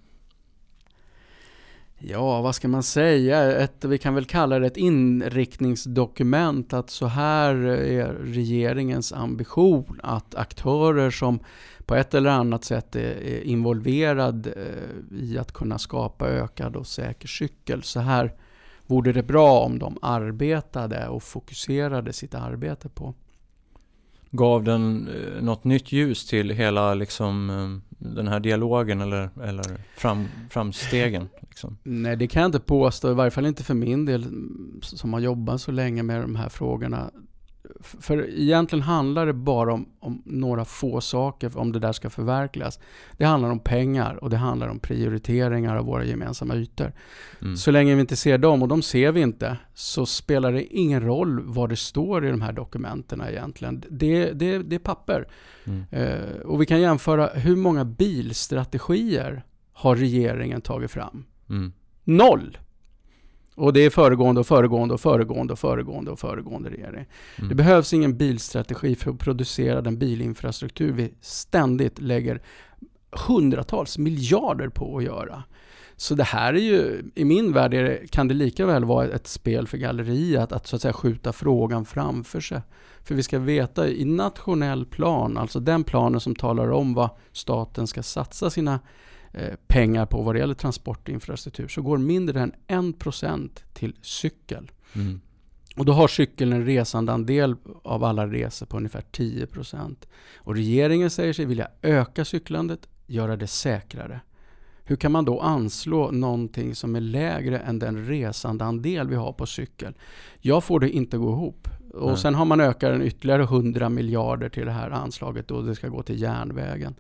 Ja, 2.02 2.42
vad 2.42 2.54
ska 2.54 2.68
man 2.68 2.82
säga? 2.82 3.52
Ett, 3.58 3.84
vi 3.84 3.98
kan 3.98 4.14
väl 4.14 4.24
kalla 4.24 4.58
det 4.58 4.66
ett 4.66 4.76
inriktningsdokument 4.76 6.72
att 6.72 6.90
så 6.90 7.06
här 7.06 7.54
är 7.66 8.12
regeringens 8.12 9.12
ambition 9.12 10.00
att 10.02 10.34
aktörer 10.34 11.10
som 11.10 11.40
på 11.86 11.94
ett 11.94 12.14
eller 12.14 12.30
annat 12.30 12.64
sätt 12.64 12.96
är, 12.96 13.22
är 13.22 13.42
involverad 13.42 14.46
eh, 14.46 15.18
i 15.18 15.38
att 15.38 15.52
kunna 15.52 15.78
skapa 15.78 16.28
ökad 16.28 16.76
och 16.76 16.86
säker 16.86 17.28
cykel. 17.28 17.82
Så 17.82 18.00
här 18.00 18.34
vore 18.86 19.12
det 19.12 19.22
bra 19.22 19.60
om 19.60 19.78
de 19.78 19.98
arbetade 20.02 21.08
och 21.08 21.22
fokuserade 21.22 22.12
sitt 22.12 22.34
arbete 22.34 22.88
på. 22.88 23.14
Gav 24.30 24.64
den 24.64 25.08
eh, 25.08 25.42
något 25.42 25.64
nytt 25.64 25.92
ljus 25.92 26.26
till 26.26 26.50
hela 26.50 26.94
liksom, 26.94 27.50
eh, 27.50 28.06
den 28.14 28.28
här 28.28 28.40
dialogen 28.40 29.00
eller, 29.00 29.30
eller 29.42 29.64
fram, 29.96 30.28
framstegen? 30.50 31.28
Liksom? 31.40 31.78
Nej, 31.82 32.16
det 32.16 32.26
kan 32.26 32.42
jag 32.42 32.48
inte 32.48 32.60
påstå, 32.60 33.10
i 33.10 33.14
varje 33.14 33.30
fall 33.30 33.46
inte 33.46 33.64
för 33.64 33.74
min 33.74 34.04
del 34.04 34.26
som 34.82 35.12
har 35.12 35.20
jobbat 35.20 35.60
så 35.60 35.72
länge 35.72 36.02
med 36.02 36.20
de 36.20 36.36
här 36.36 36.48
frågorna. 36.48 37.10
För 37.80 38.30
egentligen 38.38 38.83
handlar 38.83 39.26
det 39.26 39.33
bara 39.33 39.72
om, 39.72 39.88
om 40.00 40.22
några 40.24 40.64
få 40.64 41.00
saker 41.00 41.59
om 41.59 41.72
det 41.72 41.78
där 41.78 41.92
ska 41.92 42.11
förverkligas. 42.11 42.78
Det 43.16 43.24
handlar 43.24 43.50
om 43.50 43.59
pengar 43.59 44.24
och 44.24 44.30
det 44.30 44.37
handlar 44.37 44.68
om 44.68 44.78
prioriteringar 44.78 45.76
av 45.76 45.85
våra 45.85 46.04
gemensamma 46.04 46.56
ytor. 46.56 46.92
Mm. 47.40 47.56
Så 47.56 47.70
länge 47.70 47.94
vi 47.94 48.00
inte 48.00 48.16
ser 48.16 48.38
dem, 48.38 48.62
och 48.62 48.68
de 48.68 48.83
ser 48.83 49.12
vi 49.12 49.20
inte, 49.20 49.56
så 49.74 50.06
spelar 50.06 50.52
det 50.52 50.64
ingen 50.64 51.00
roll 51.00 51.40
vad 51.44 51.68
det 51.68 51.76
står 51.76 52.26
i 52.26 52.30
de 52.30 52.42
här 52.42 52.52
dokumenten 52.52 53.22
egentligen. 53.28 53.85
Det, 53.90 54.33
det, 54.33 54.59
det 54.59 54.76
är 54.76 54.80
papper. 54.80 55.28
Mm. 55.64 55.85
Eh, 55.90 56.40
och 56.44 56.62
vi 56.62 56.66
kan 56.66 56.80
jämföra 56.80 57.26
hur 57.26 57.56
många 57.56 57.85
bilstrategier 57.85 59.44
har 59.72 59.96
regeringen 59.96 60.61
tagit 60.61 60.90
fram? 60.90 61.24
Mm. 61.48 61.72
Noll! 62.04 62.59
Och 63.61 63.73
det 63.73 63.81
är 63.81 63.90
föregående 63.90 64.40
och 64.40 64.46
föregående 64.46 64.94
och 64.94 65.01
föregående 65.01 65.53
och 65.53 65.59
föregående 65.59 66.11
och 66.11 66.18
föregående 66.18 66.70
regering. 66.70 67.07
Mm. 67.37 67.49
Det 67.49 67.55
behövs 67.55 67.92
ingen 67.92 68.16
bilstrategi 68.16 68.94
för 68.94 69.11
att 69.11 69.18
producera 69.18 69.81
den 69.81 69.99
bilinfrastruktur 69.99 70.92
vi 70.92 71.14
ständigt 71.20 72.01
lägger 72.01 72.42
hundratals 73.27 73.99
miljarder 73.99 74.68
på 74.68 74.96
att 74.96 75.05
göra. 75.05 75.42
Så 75.96 76.14
det 76.14 76.25
här 76.25 76.55
är 76.55 76.61
ju, 76.61 77.03
i 77.14 77.25
min 77.25 77.53
värld 77.53 77.75
är 77.75 77.85
det, 77.85 78.11
kan 78.11 78.29
det 78.29 78.35
lika 78.35 78.66
väl 78.66 78.85
vara 78.85 79.09
ett 79.09 79.27
spel 79.27 79.66
för 79.66 79.79
galleriet 79.79 80.53
att 80.53 80.66
så 80.66 80.77
att 80.77 80.83
säga 80.83 80.92
skjuta 80.92 81.33
frågan 81.33 81.85
framför 81.85 82.40
sig. 82.40 82.61
För 83.05 83.14
vi 83.14 83.23
ska 83.23 83.38
veta 83.38 83.88
i 83.88 84.05
nationell 84.05 84.87
plan, 84.87 85.38
alltså 85.38 85.61
den 85.61 85.85
planen 85.85 86.20
som 86.20 86.35
talar 86.35 86.70
om 86.70 86.94
vad 86.94 87.11
staten 87.33 87.87
ska 87.87 88.03
satsa 88.03 88.51
sina 88.51 88.81
pengar 89.66 90.06
på 90.06 90.22
vad 90.22 90.34
det 90.34 90.38
gäller 90.38 90.54
transportinfrastruktur, 90.54 91.68
så 91.68 91.82
går 91.82 91.98
mindre 91.98 92.40
än 92.40 92.52
1% 92.68 93.50
till 93.72 93.94
cykel. 94.02 94.70
Mm. 94.94 95.20
Och 95.76 95.84
då 95.84 95.92
har 95.92 96.08
cykeln 96.08 96.52
en 96.52 96.64
resandeandel 96.64 97.56
av 97.82 98.04
alla 98.04 98.26
resor 98.26 98.66
på 98.66 98.76
ungefär 98.76 99.04
10%. 99.12 99.96
Och 100.36 100.54
regeringen 100.54 101.10
säger 101.10 101.32
sig 101.32 101.44
vilja 101.44 101.68
öka 101.82 102.24
cyklandet, 102.24 102.88
göra 103.06 103.36
det 103.36 103.46
säkrare. 103.46 104.20
hur 104.84 104.96
kan 104.96 105.12
man 105.12 105.24
då 105.24 105.40
anslå 105.40 106.10
någonting 106.10 106.74
som 106.74 106.96
är 106.96 107.00
lägre 107.00 107.58
än 107.58 107.78
den 107.78 108.06
resandeandel 108.06 109.08
vi 109.08 109.14
har 109.14 109.32
på 109.32 109.46
cykel? 109.46 109.94
Jag 110.40 110.64
får 110.64 110.80
det 110.80 110.90
inte 110.90 111.18
gå 111.18 111.30
ihop. 111.32 111.68
Och 111.94 112.08
Nej. 112.08 112.18
sen 112.18 112.34
har 112.34 112.44
man 112.44 112.60
ökat 112.60 112.92
en 112.92 113.02
ytterligare 113.02 113.42
100 113.42 113.88
miljarder 113.88 114.48
till 114.48 114.66
det 114.66 114.72
här 114.72 114.90
anslaget 114.90 115.50
och 115.50 115.64
det 115.64 115.74
ska 115.74 115.88
gå 115.88 116.02
till 116.02 116.20
järnvägen. 116.20 116.94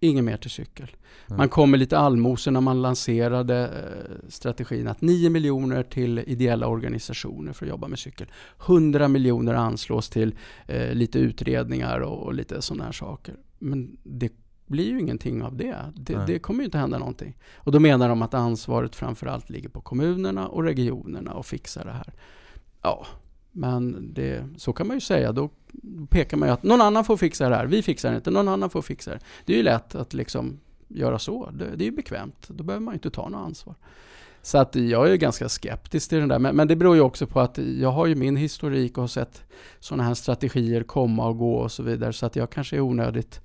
Inget 0.00 0.24
mer 0.24 0.36
till 0.36 0.50
cykel. 0.50 0.96
Mm. 1.26 1.36
Man 1.38 1.48
kom 1.48 1.70
med 1.70 1.80
lite 1.80 1.98
allmosor 1.98 2.50
när 2.50 2.60
man 2.60 2.82
lanserade 2.82 3.62
eh, 3.64 4.28
strategin 4.28 4.88
att 4.88 5.00
9 5.00 5.30
miljoner 5.30 5.82
till 5.82 6.18
ideella 6.18 6.66
organisationer 6.66 7.52
för 7.52 7.66
att 7.66 7.70
jobba 7.70 7.88
med 7.88 7.98
cykel. 7.98 8.26
100 8.66 9.08
miljoner 9.08 9.54
anslås 9.54 10.10
till 10.10 10.34
eh, 10.66 10.94
lite 10.94 11.18
utredningar 11.18 12.00
och, 12.00 12.22
och 12.22 12.34
lite 12.34 12.62
sådana 12.62 12.84
här 12.84 12.92
saker. 12.92 13.34
Men 13.58 13.96
det 14.02 14.32
blir 14.66 14.90
ju 14.90 15.00
ingenting 15.00 15.42
av 15.42 15.56
det. 15.56 15.76
Det, 15.94 16.24
det, 16.26 16.38
kommer 16.38 16.60
ju 16.60 16.64
inte 16.64 16.78
hända 16.78 16.98
någonting. 16.98 17.36
Och 17.56 17.72
då 17.72 17.80
menar 17.80 18.08
de 18.08 18.22
att 18.22 18.34
ansvaret 18.34 18.96
framförallt 18.96 19.50
ligger 19.50 19.68
på 19.68 19.80
kommunerna 19.80 20.48
och 20.48 20.62
regionerna 20.62 21.32
och 21.32 21.46
fixa 21.46 21.84
det 21.84 21.92
här. 21.92 22.12
Ja, 22.82 23.06
men 23.52 24.14
det, 24.14 24.44
så 24.56 24.72
kan 24.72 24.86
man 24.86 24.96
ju 24.96 25.00
säga. 25.00 25.32
Då 25.32 25.50
pekar 26.08 26.36
man 26.36 26.48
ju 26.48 26.52
att 26.52 26.62
någon 26.62 26.80
annan 26.80 27.04
får 27.04 27.16
fixa 27.16 27.48
det 27.48 27.56
här. 27.56 27.66
Vi 27.66 27.82
fixar 27.82 28.10
det 28.10 28.16
inte, 28.16 28.30
någon 28.30 28.48
annan 28.48 28.70
får 28.70 28.82
fixa 28.82 29.10
det. 29.10 29.20
Det 29.44 29.52
är 29.52 29.56
ju 29.56 29.62
lätt 29.62 29.94
att 29.94 30.14
liksom 30.14 30.60
göra 30.88 31.18
så. 31.18 31.50
Det, 31.50 31.76
det 31.76 31.84
är 31.84 31.86
ju 31.86 31.96
bekvämt. 31.96 32.48
Då 32.48 32.64
behöver 32.64 32.84
man 32.84 32.94
ju 32.94 32.96
inte 32.96 33.10
ta 33.10 33.28
något 33.28 33.46
ansvar. 33.46 33.74
Så 34.42 34.58
att 34.58 34.76
jag 34.76 35.10
är 35.10 35.16
ganska 35.16 35.48
skeptisk 35.48 36.08
till 36.08 36.18
den 36.18 36.28
där. 36.28 36.38
Men, 36.38 36.56
men, 36.56 36.68
det 36.68 36.76
beror 36.76 36.94
ju 36.94 37.00
också 37.00 37.26
på 37.26 37.40
att 37.40 37.58
jag 37.58 37.90
har 37.90 38.06
ju 38.06 38.14
min 38.14 38.36
historik 38.36 38.98
och 38.98 39.02
har 39.02 39.08
sett 39.08 39.42
sådana 39.80 40.02
här 40.02 40.14
strategier 40.14 40.82
komma 40.82 41.28
och 41.28 41.38
gå 41.38 41.54
och 41.54 41.72
så 41.72 41.82
vidare. 41.82 42.12
Så 42.12 42.26
att 42.26 42.36
jag 42.36 42.50
kanske 42.50 42.76
är 42.76 42.80
onödigt 42.80 43.40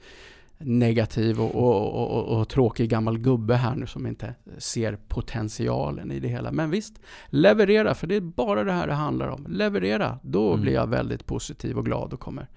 negativ 0.57 1.41
och, 1.41 1.55
och, 1.55 2.17
och, 2.17 2.39
och, 2.39 2.49
tråkig 2.49 2.89
gammal 2.89 3.17
gubbe 3.17 3.55
här 3.55 3.75
nu 3.75 3.87
som 3.87 4.07
inte 4.07 4.35
ser 4.57 4.97
potentialen 5.07 6.11
i 6.11 6.19
det 6.19 6.27
hela. 6.27 6.51
Men 6.51 6.69
visst, 6.69 6.99
leverera, 7.29 7.95
för 7.95 8.07
det 8.07 8.15
är 8.15 8.21
bara 8.21 8.63
det 8.63 8.71
här 8.71 8.87
det 8.87 8.93
handlar 8.93 9.27
om. 9.27 9.45
Leverera, 9.49 10.19
då 10.23 10.49
mm. 10.49 10.61
blir 10.61 10.73
jag 10.73 10.87
väldigt 10.87 11.25
positiv 11.25 11.77
och 11.77 11.85
glad 11.85 12.13
och 12.13 12.19
kommer 12.19 12.47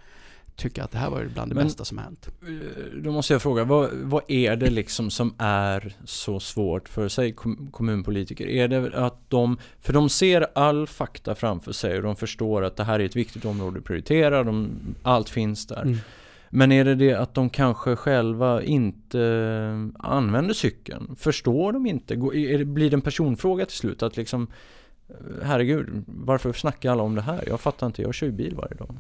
tycka 0.59 0.85
att 0.85 0.91
det 0.91 0.99
här 0.99 1.11
var 1.11 1.25
bland 1.35 1.51
det 1.51 1.55
Men, 1.55 1.65
bästa 1.65 1.85
som 1.85 1.99
hänt. 1.99 2.29
Eh, 2.43 3.01
då 3.03 3.13
måste 3.13 3.35
jag 3.35 3.43
fråga, 3.43 3.65
vad, 3.65 3.91
vad 3.93 4.23
är 4.29 4.57
det 4.57 4.71
liksom 4.71 5.11
som 5.11 5.35
är 5.39 5.97
så 6.05 6.41
svårt 6.41 6.89
för 6.89 7.09
sig 7.09 7.35
kommunpolitiker? 7.71 8.47
Är 8.47 8.69
det 8.69 9.07
att 9.07 9.31
de, 9.31 9.59
för 9.81 9.93
de 9.93 10.09
ser 10.09 10.47
all 10.55 10.87
fakta 10.87 11.35
framför 11.35 11.73
sig 11.73 11.97
och 11.97 12.03
de 12.03 12.17
förstår 12.17 12.65
att 12.65 12.77
det 12.77 12.85
här 12.85 13.01
är 13.01 13.05
ett 13.05 13.17
viktigt 13.17 13.45
område 13.45 13.79
att 13.79 13.85
prioritera, 13.85 14.45
de, 14.45 14.71
allt 15.03 15.29
finns 15.29 15.67
där. 15.67 15.83
Mm. 15.83 15.99
Men 16.51 16.73
är 16.73 16.85
det 16.85 16.95
det 16.95 17.15
att 17.15 17.35
de 17.35 17.51
kanske 17.51 17.97
själva 17.97 18.63
inte 18.63 19.21
eh, 19.21 20.09
använder 20.09 20.55
cykeln? 20.55 21.17
Förstår 21.17 21.73
de 21.73 21.87
inte? 21.87 22.17
Blir 22.17 22.91
det 22.91 22.97
en 22.97 23.01
personfråga 23.01 23.67
till 23.67 23.77
slut? 23.77 24.03
Att 24.03 24.17
liksom 24.17 24.47
eh, 25.09 25.15
Herregud, 25.43 26.05
varför 26.07 26.53
snackar 26.53 26.93
alla 26.93 27.03
om 27.03 27.15
det 27.15 27.23
här? 27.23 27.45
Jag 27.47 27.61
fattar 27.61 27.87
inte, 27.87 28.03
jag 28.03 28.15
kör 28.15 28.27
ju 28.27 28.33
bil 28.33 28.55
varje 28.55 28.75
dag. 28.75 28.95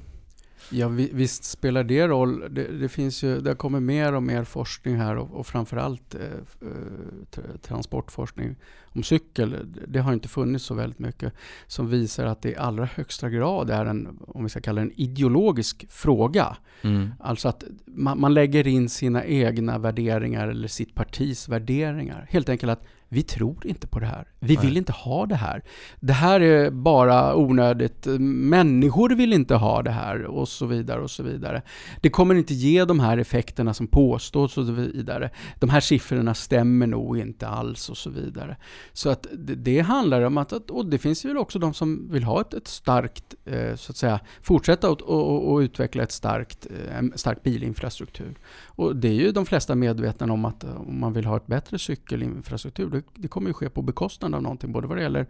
Ja, 0.71 0.89
visst 0.89 1.45
spelar 1.45 1.85
det 1.85 2.09
roll. 2.09 2.55
Det, 2.55 2.65
det, 2.65 2.89
finns 2.89 3.23
ju, 3.23 3.41
det 3.41 3.55
kommer 3.55 3.81
mer 3.81 4.13
och 4.13 4.23
mer 4.23 4.45
forskning 4.45 4.97
här 4.97 5.17
och, 5.17 5.31
och 5.31 5.47
framförallt 5.47 6.15
eh, 6.15 6.21
eh 6.21 7.57
transportforskning 7.63 8.57
om 8.99 9.03
cykel. 9.03 9.57
Det 9.89 9.99
har 9.99 10.13
inte 10.13 10.29
funnits 10.29 10.65
så 10.65 10.75
väldigt 10.75 10.99
mycket 10.99 11.33
som 11.67 11.89
visar 11.89 12.27
att 12.27 12.43
det 12.43 12.51
i 12.51 12.57
allra 12.57 12.85
högsta 12.85 13.31
grad 13.31 13.71
är 13.71 13.87
en, 13.87 14.19
om 14.21 14.43
vi 14.43 14.49
ska 14.49 14.61
kalla 14.61 14.81
det 14.81 14.87
en 14.87 15.01
ideologisk 15.01 15.87
fråga. 15.91 16.57
Mm. 16.83 17.11
Alltså 17.21 17.49
att 17.49 17.65
man, 17.87 18.21
man 18.21 18.35
lägger 18.35 18.67
in 18.67 18.89
sina 18.89 19.25
egna 19.25 19.79
värderingar 19.79 20.49
eller 20.49 20.69
sitt 20.69 20.95
partis 20.95 21.49
värderingar. 21.49 22.27
Helt 22.31 22.49
enkelt 22.49 22.73
att 22.73 22.85
vi 23.09 23.23
tror 23.23 23.67
inte 23.67 23.87
på 23.87 23.99
det 23.99 24.07
här. 24.07 24.29
Vi 24.41 24.55
Nej. 24.55 24.67
vill 24.67 24.77
inte 24.77 24.93
ha 24.93 25.27
det 25.27 25.35
här. 25.35 25.63
Det 26.01 26.13
här 26.13 26.41
är 26.41 26.71
bara 26.71 27.37
onödigt. 27.37 28.07
Människor 28.21 29.11
vill 29.11 29.33
inte 29.33 29.55
ha 29.55 29.83
det 29.83 29.91
här 29.91 30.25
och 30.25 30.49
så 30.49 30.67
vidare 30.67 31.01
och 31.01 31.11
så 31.11 31.23
vidare. 31.23 31.63
Det 32.01 32.11
kommer 32.11 32.35
inte 32.35 32.55
ge 32.55 32.85
de 32.85 33.01
här 33.01 33.19
effekterna 33.19 33.75
som 33.75 33.87
påstås 33.87 34.59
och 34.59 34.67
så 34.67 34.73
vidare. 34.73 35.31
De 35.59 35.71
här 35.71 35.81
siffrorna 35.81 36.35
stämmer 36.35 36.87
nog 36.87 37.19
inte 37.19 37.49
alls 37.49 37.89
och 37.89 37.97
så 37.97 38.11
vidare. 38.11 38.57
Så 38.93 39.11
att 39.11 39.27
det, 39.33 39.55
det 39.55 39.81
handlar 39.81 40.23
om 40.23 40.39
att, 40.39 40.53
och 40.53 40.87
det 40.87 40.99
finns 40.99 41.25
ju 41.25 41.39
också 41.39 41.59
de 41.59 41.75
som 41.75 42.09
vill 42.11 42.25
ha 42.25 42.41
ett, 42.41 42.55
ett 42.55 42.69
starkt, 42.69 43.35
eh, 43.45 43.75
så 43.75 43.93
att 43.93 43.97
säga, 43.97 44.21
fortsätta 44.43 44.89
att 44.89 45.01
och, 45.01 45.53
och 45.53 45.59
utveckla 45.59 46.03
ett 46.03 46.13
starkt, 46.13 46.67
eh, 46.67 46.99
en 46.99 47.13
stark 47.17 47.43
bilinfrastruktur. 47.43 48.39
Och 48.67 48.97
det 48.97 49.09
är 49.09 49.13
ju 49.13 49.33
de 49.33 49.47
flesta 49.47 49.75
medvetna 49.75 50.33
om 50.33 50.45
att 50.45 50.65
om 50.65 51.01
man 51.01 51.13
vill 51.13 51.25
ha 51.25 51.37
ett 51.37 51.47
bättre 51.47 51.79
cykelinfrastruktur 51.79 52.98
det, 52.99 53.05
det 53.15 53.29
kommer 53.29 53.51
ju 53.51 53.55
ske 53.55 53.71
på 53.71 53.83
bekostnad 53.83 54.35
av 54.35 54.43
någonting, 54.43 54.73
både 54.73 54.87
vad 54.87 54.97
det 54.97 55.03
gäller 55.03 55.27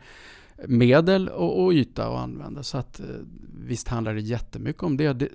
medel 0.66 1.28
och, 1.28 1.64
och 1.64 1.72
yta 1.72 2.08
att 2.08 2.18
använda. 2.18 2.62
Så 2.62 2.78
att, 2.78 3.00
eh, 3.00 3.06
visst 3.66 3.88
handlar 3.88 4.14
det 4.14 4.20
jättemycket 4.20 4.82
om 4.82 4.96
det. 4.96 5.12
det. 5.12 5.26
Eh, 5.26 5.30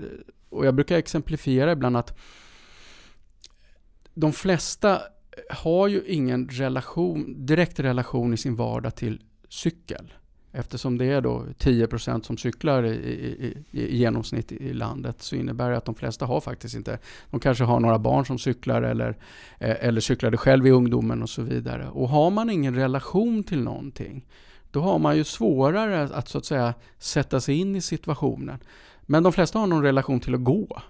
och 0.50 0.65
jag 0.65 0.76
brukar 0.76 0.98
exemplifiera 0.98 1.72
ibland 1.72 1.98
att 1.98 2.19
de 4.13 4.34
flesta 4.34 5.02
har 5.50 5.88
ju 5.88 6.04
ingen 6.08 6.50
relation, 6.50 7.46
direkt 7.46 7.80
relation 7.80 8.34
i 8.34 8.38
sin 8.38 8.56
vardag 8.56 8.96
till 8.96 9.22
cykel. 9.50 10.13
Eftersom 10.55 10.97
det 10.97 11.05
är 11.05 11.21
då 11.21 11.45
10% 11.59 12.21
som 12.21 12.37
cyklar 12.37 12.83
i, 12.83 12.89
i, 12.89 13.57
i, 13.71 13.97
genomsnitt 13.97 14.51
i 14.51 14.73
landet 14.73 15.21
så 15.21 15.35
innebär 15.35 15.71
det 15.71 15.77
att 15.77 15.85
de 15.85 15.95
flesta 15.95 16.25
har 16.25 16.41
faktiskt 16.41 16.75
inte, 16.75 16.99
de 17.31 17.39
kanske 17.39 17.63
har 17.63 17.79
några 17.79 17.99
barn 17.99 18.25
som 18.25 18.39
cyklar 18.39 18.81
eller, 18.81 19.09
eh, 19.59 19.75
eller 19.79 20.01
cyklade 20.01 20.37
själv 20.37 20.67
i 20.67 20.71
ungdomen 20.71 21.21
och 21.21 21.29
så 21.29 21.41
vidare. 21.41 21.89
Och 21.89 22.09
har 22.09 22.31
man 22.31 22.49
ingen 22.49 22.75
relation 22.75 23.43
till 23.43 23.61
någonting 23.61 24.25
då 24.71 24.81
har 24.81 24.99
man 24.99 25.17
ju 25.17 25.23
svårare 25.23 26.03
att 26.03 26.27
så 26.29 26.37
att 26.37 26.45
säga 26.45 26.73
sätta 26.97 27.41
sig 27.41 27.55
in 27.55 27.75
i 27.75 27.81
situationen. 27.81 28.59
Men 29.01 29.23
de 29.23 29.33
flesta 29.33 29.59
har 29.59 29.67
någon 29.67 29.83
relation 29.83 30.19
till 30.19 30.35
att 30.35 30.43
gå. 30.43 30.81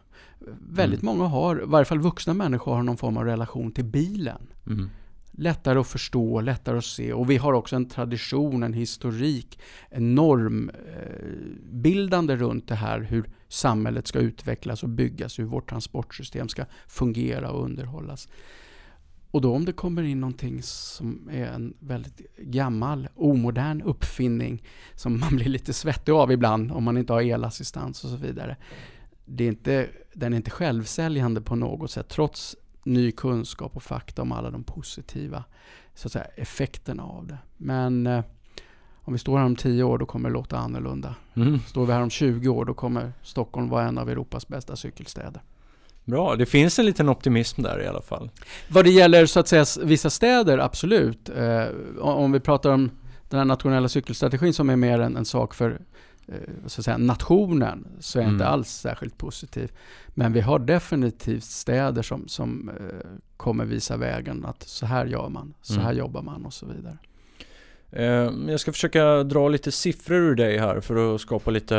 Väldigt 0.69 1.01
mm. 1.01 1.17
många 1.17 1.29
har, 1.29 1.61
i 1.61 1.65
varje 1.65 1.85
fall 1.85 1.99
vuxna 1.99 2.33
människor 2.33 2.75
har 2.75 2.83
någon 2.83 2.97
form 2.97 3.17
av 3.17 3.25
relation 3.25 3.71
till 3.71 3.85
bilen. 3.85 4.47
Mm 4.67 4.89
lättare 5.37 5.79
att 5.79 5.87
förstå, 5.87 6.41
lättare 6.41 6.77
att 6.77 6.85
se. 6.85 7.13
Och 7.13 7.29
vi 7.29 7.37
har 7.37 7.53
också 7.53 7.75
en 7.75 7.89
tradition, 7.89 8.63
en 8.63 8.73
historik, 8.73 9.59
en 9.89 10.15
normbildande 10.15 12.33
eh, 12.33 12.37
runt 12.37 12.67
det 12.67 12.75
här 12.75 12.99
hur 12.99 13.29
samhället 13.47 14.07
ska 14.07 14.19
utvecklas 14.19 14.83
och 14.83 14.89
byggas, 14.89 15.39
hur 15.39 15.45
vårt 15.45 15.69
transportsystem 15.69 16.49
ska 16.49 16.65
fungera 16.87 17.51
och 17.51 17.63
underhållas. 17.63 18.27
Och 19.31 19.41
då 19.41 19.53
om 19.53 19.65
det 19.65 19.73
kommer 19.73 20.03
in 20.03 20.19
någonting 20.19 20.63
som 20.63 21.29
är 21.31 21.45
en 21.45 21.73
väldigt 21.79 22.37
gammal, 22.37 23.07
omodern 23.15 23.81
uppfinning 23.81 24.63
som 24.95 25.19
man 25.19 25.35
blir 25.35 25.49
lite 25.49 25.73
svettig 25.73 26.11
av 26.11 26.31
ibland 26.31 26.71
om 26.71 26.83
man 26.83 26.97
inte 26.97 27.13
har 27.13 27.21
elassistans 27.21 28.03
och 28.03 28.09
så 28.09 28.15
vidare. 28.15 28.57
Det 29.25 29.43
är 29.43 29.47
inte, 29.47 29.89
den 30.13 30.33
är 30.33 30.37
inte 30.37 30.51
självsäljande 30.51 31.41
på 31.41 31.55
något 31.55 31.91
sätt 31.91 32.09
trots 32.09 32.55
ny 32.83 33.11
kunskap 33.11 33.75
och 33.75 33.83
fakta 33.83 34.21
om 34.21 34.31
alla 34.31 34.51
de 34.51 34.63
positiva 34.63 35.43
så 35.95 36.07
att 36.07 36.11
säga, 36.11 36.25
effekterna 36.35 37.03
av 37.03 37.27
det. 37.27 37.37
Men 37.57 38.07
eh, 38.07 38.23
om 39.05 39.13
vi 39.13 39.19
står 39.19 39.37
här 39.37 39.45
om 39.45 39.55
10 39.55 39.83
år 39.83 39.97
då 39.97 40.05
kommer 40.05 40.29
det 40.29 40.33
låta 40.33 40.57
annorlunda. 40.57 41.15
Mm. 41.33 41.59
Står 41.59 41.85
vi 41.85 41.93
här 41.93 42.01
om 42.01 42.09
20 42.09 42.49
år 42.49 42.65
då 42.65 42.73
kommer 42.73 43.13
Stockholm 43.21 43.69
vara 43.69 43.87
en 43.87 43.97
av 43.97 44.09
Europas 44.09 44.47
bästa 44.47 44.75
cykelstäder. 44.75 45.41
Bra, 46.05 46.35
det 46.35 46.45
finns 46.45 46.79
en 46.79 46.85
liten 46.85 47.09
optimism 47.09 47.61
där 47.61 47.81
i 47.81 47.87
alla 47.87 48.01
fall. 48.01 48.29
Vad 48.69 48.85
det 48.85 48.91
gäller 48.91 49.25
så 49.25 49.39
att 49.39 49.47
säga 49.47 49.65
vissa 49.83 50.09
städer, 50.09 50.57
absolut. 50.57 51.29
Eh, 51.29 51.65
om 51.99 52.31
vi 52.31 52.39
pratar 52.39 52.69
om 52.69 52.91
den 53.29 53.37
här 53.37 53.45
nationella 53.45 53.89
cykelstrategin 53.89 54.53
som 54.53 54.69
är 54.69 54.75
mer 54.75 54.99
en, 54.99 55.17
en 55.17 55.25
sak 55.25 55.53
för 55.53 55.81
så 56.65 56.81
att 56.81 56.85
säga, 56.85 56.97
nationen 56.97 57.87
så 57.99 58.19
är 58.19 58.23
jag 58.23 58.31
inte 58.31 58.43
mm. 58.43 58.53
alls 58.53 58.69
särskilt 58.69 59.17
positiv. 59.17 59.71
Men 60.07 60.33
vi 60.33 60.41
har 60.41 60.59
definitivt 60.59 61.43
städer 61.43 62.01
som, 62.01 62.27
som 62.27 62.69
eh, 62.69 63.09
kommer 63.37 63.65
visa 63.65 63.97
vägen 63.97 64.45
att 64.45 64.63
så 64.63 64.85
här 64.85 65.05
gör 65.05 65.29
man, 65.29 65.53
så 65.61 65.73
här 65.73 65.83
mm. 65.83 65.97
jobbar 65.97 66.21
man 66.21 66.45
och 66.45 66.53
så 66.53 66.65
vidare. 66.65 66.97
Eh, 67.91 68.51
jag 68.51 68.59
ska 68.59 68.71
försöka 68.71 69.23
dra 69.23 69.49
lite 69.49 69.71
siffror 69.71 70.17
ur 70.17 70.35
dig 70.35 70.57
här 70.57 70.79
för 70.79 71.15
att 71.15 71.21
skapa 71.21 71.51
lite 71.51 71.77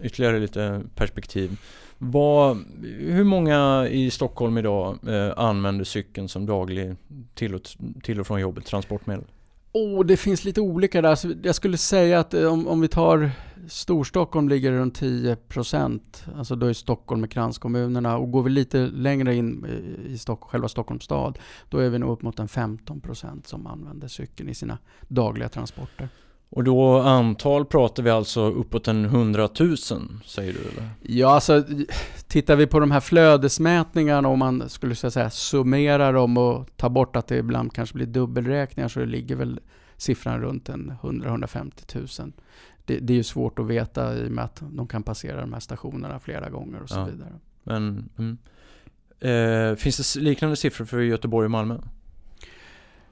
ytterligare 0.00 0.38
lite 0.38 0.82
perspektiv. 0.94 1.60
Vad, 1.98 2.64
hur 2.98 3.24
många 3.24 3.88
i 3.88 4.10
Stockholm 4.10 4.58
idag 4.58 4.98
använder 5.36 5.84
cykeln 5.84 6.28
som 6.28 6.46
daglig 6.46 6.96
till 7.34 7.54
och, 7.54 7.60
till 8.02 8.20
och 8.20 8.26
från 8.26 8.40
jobbet, 8.40 8.64
transportmedel? 8.64 9.24
Oh, 9.72 10.04
det 10.04 10.16
finns 10.16 10.44
lite 10.44 10.60
olika 10.60 11.02
där. 11.02 11.18
jag 11.42 11.54
skulle 11.54 11.76
säga 11.76 12.20
att 12.20 12.34
om, 12.34 12.68
om 12.68 12.80
vi 12.80 12.88
tar 12.88 13.30
Storstockholm 13.68 14.48
ligger 14.48 14.72
runt 14.72 14.94
10 14.94 15.36
procent. 15.36 16.24
Alltså 16.36 16.56
då 16.56 16.66
är 16.66 16.72
Stockholm 16.72 17.20
med 17.20 17.30
kranskommunerna. 17.30 18.16
Och 18.16 18.30
går 18.30 18.42
vi 18.42 18.50
lite 18.50 18.86
längre 18.86 19.34
in 19.34 19.66
i 20.06 20.18
Stock, 20.18 20.44
själva 20.44 20.68
Stockholms 20.68 21.04
stad, 21.04 21.38
då 21.68 21.78
är 21.78 21.90
vi 21.90 21.98
nog 21.98 22.10
upp 22.10 22.22
mot 22.22 22.38
en 22.38 22.48
15 22.48 23.00
procent 23.00 23.46
som 23.46 23.66
använder 23.66 24.08
cykeln 24.08 24.48
i 24.48 24.54
sina 24.54 24.78
dagliga 25.08 25.48
transporter. 25.48 26.08
Och 26.52 26.64
då 26.64 26.98
antal 26.98 27.64
pratar 27.64 28.02
vi 28.02 28.10
alltså 28.10 28.40
uppåt 28.40 28.88
en 28.88 29.04
hundratusen, 29.04 30.20
säger 30.24 30.52
du 30.52 30.58
eller? 30.58 30.88
Ja, 31.02 31.28
alltså 31.28 31.64
tittar 32.26 32.56
vi 32.56 32.66
på 32.66 32.80
de 32.80 32.90
här 32.90 33.00
flödesmätningarna 33.00 34.28
om 34.28 34.38
man 34.38 34.68
skulle 34.68 34.94
säga 34.94 35.30
summera 35.30 36.12
dem 36.12 36.36
och 36.36 36.68
ta 36.76 36.88
bort 36.88 37.16
att 37.16 37.26
det 37.26 37.36
ibland 37.36 37.72
kanske 37.72 37.94
blir 37.94 38.06
dubbelräkningar 38.06 38.88
så 38.88 39.00
det 39.00 39.06
ligger 39.06 39.36
väl 39.36 39.60
siffran 39.96 40.40
runt 40.40 40.68
en 40.68 40.92
100-150 41.02 42.20
000. 42.20 42.32
Det, 42.90 42.98
det, 42.98 43.12
är 43.12 43.16
ju 43.16 43.22
svårt 43.22 43.58
att 43.58 43.66
veta 43.66 44.16
i 44.16 44.26
och 44.26 44.32
med 44.32 44.44
att 44.44 44.62
de 44.70 44.86
kan 44.86 45.02
passera 45.02 45.40
de 45.40 45.52
här 45.52 45.60
stationerna 45.60 46.18
flera 46.18 46.50
gånger 46.50 46.82
och 46.82 46.88
så 46.88 46.98
ja. 46.98 47.04
vidare. 47.04 47.32
Men, 47.62 48.08
mm. 48.18 48.38
eh, 49.20 49.76
finns 49.76 50.14
det 50.14 50.20
liknande 50.20 50.56
siffror 50.56 50.84
för 50.84 51.00
Göteborg 51.00 51.44
och 51.44 51.50
Malmö? 51.50 51.78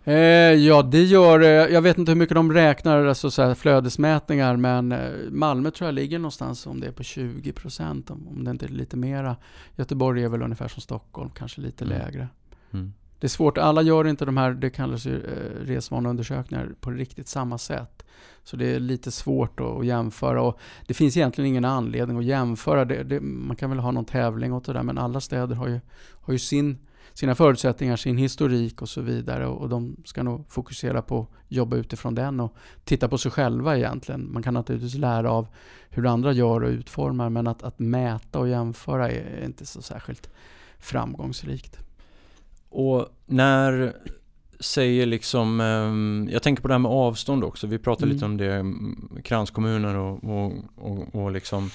Eh, 0.05 0.15
ja, 0.55 0.83
det 0.83 1.05
gör 1.05 1.41
Jag 1.71 1.83
vet 1.83 1.99
inte 1.99 2.13
hur 2.13 2.17
mycket 2.17 2.35
de 2.35 2.53
räknar, 2.53 3.05
alltså 3.05 3.31
så 3.31 3.55
flödesmätningar, 3.55 4.57
men 4.57 4.93
eh, 4.93 5.11
Malmö 5.31 5.71
tror 5.71 5.89
jag 5.89 5.95
ligger 5.95 6.19
någonstans 6.19 6.67
om 6.67 6.81
det 6.81 6.87
är 6.87 6.93
på 6.93 7.03
20 7.03 7.53
procent, 7.53 8.11
om, 8.11 8.29
om 8.29 8.45
det 8.45 8.51
inte 8.51 8.67
är 8.67 8.69
lite 8.69 8.97
mera. 8.97 9.37
Göteborg 9.77 10.25
är 10.25 10.29
väl 10.29 10.43
ungefär 10.43 10.69
som 10.69 10.83
Stockholm, 10.83 11.31
kanske 11.31 11.61
lite 11.61 11.85
mm. 11.85 11.99
lägre. 11.99 12.29
Mm. 12.71 12.93
Det 13.21 13.27
är 13.27 13.29
svårt, 13.29 13.59
alla 13.59 13.83
gör 13.83 14.07
inte 14.07 14.25
de 14.25 14.37
här, 14.37 14.53
det 14.53 14.71
kallas 14.71 15.07
ju 15.07 15.17
eh, 15.17 15.67
resvaneundersökningar 15.67 16.75
på 16.81 16.91
riktigt 16.91 17.29
samma 17.29 17.59
sätt. 17.59 18.05
Så 18.45 18.57
det 18.57 18.75
är 18.75 18.81
lite 18.81 19.11
svårt 19.11 19.61
att 19.61 19.87
jämföra 19.87 20.43
och 20.43 20.59
det 20.87 20.95
finns 20.95 21.17
egentligen 21.17 21.49
ingen 21.49 21.65
anledning 21.65 22.19
att 22.19 22.25
jämföra. 22.25 22.85
Det, 22.85 23.03
det, 23.03 23.21
man 23.21 23.57
kan 23.57 23.71
väl 23.71 23.79
ha 23.79 23.91
någon 23.91 24.05
tävling 24.05 24.53
åt 24.53 24.65
det 24.65 24.73
där 24.73 24.83
men 24.83 24.99
alla 24.99 25.21
städer 25.21 25.55
har 25.55 25.69
ju, 25.69 25.81
har 26.21 26.33
ju 26.33 26.39
sin 26.39 26.79
sina 27.19 27.35
förutsättningar, 27.35 27.97
sin 27.97 28.17
historik 28.17 28.83
och 28.83 28.89
så 28.89 29.01
vidare. 29.01 29.47
Och 29.47 29.69
de 29.69 29.97
ska 30.05 30.23
nog 30.23 30.51
fokusera 30.51 31.03
på 31.03 31.21
att 31.21 31.29
jobba 31.49 31.77
utifrån 31.77 32.15
den 32.15 32.41
och 32.41 32.55
titta 32.85 33.09
på 33.09 33.19
sig 33.19 33.31
själva 33.31 33.77
egentligen. 33.77 34.33
Man 34.33 34.43
kan 34.43 34.55
naturligtvis 34.55 34.95
lära 34.95 35.31
av 35.31 35.47
hur 35.91 36.07
andra 36.07 36.33
gör 36.33 36.61
och 36.61 36.69
utformar 36.69 37.29
men 37.29 37.47
att, 37.47 37.63
att 37.63 37.79
mäta 37.79 38.39
och 38.39 38.49
jämföra 38.49 39.11
är 39.11 39.45
inte 39.45 39.67
så 39.67 39.83
särskilt 39.83 40.31
framgångsrikt. 40.79 41.79
Och 42.71 43.09
när 43.27 43.93
säger 44.61 45.07
liksom, 45.07 45.61
ehm, 45.61 46.29
jag 46.33 46.43
tänker 46.43 46.63
på 46.63 46.69
det 46.69 46.75
här 46.75 46.79
med 46.79 46.91
avstånd 46.91 47.45
också. 47.45 47.67
Vi 47.67 47.79
pratade 47.79 48.05
mm. 48.05 48.15
lite 48.15 48.25
om 48.25 48.37
det, 48.37 48.55
mm, 48.55 49.11
kranskommuner 49.25 49.97
och, 49.97 50.25
och, 50.25 50.53
och, 50.77 51.15
och 51.15 51.33
liksom 51.33 51.71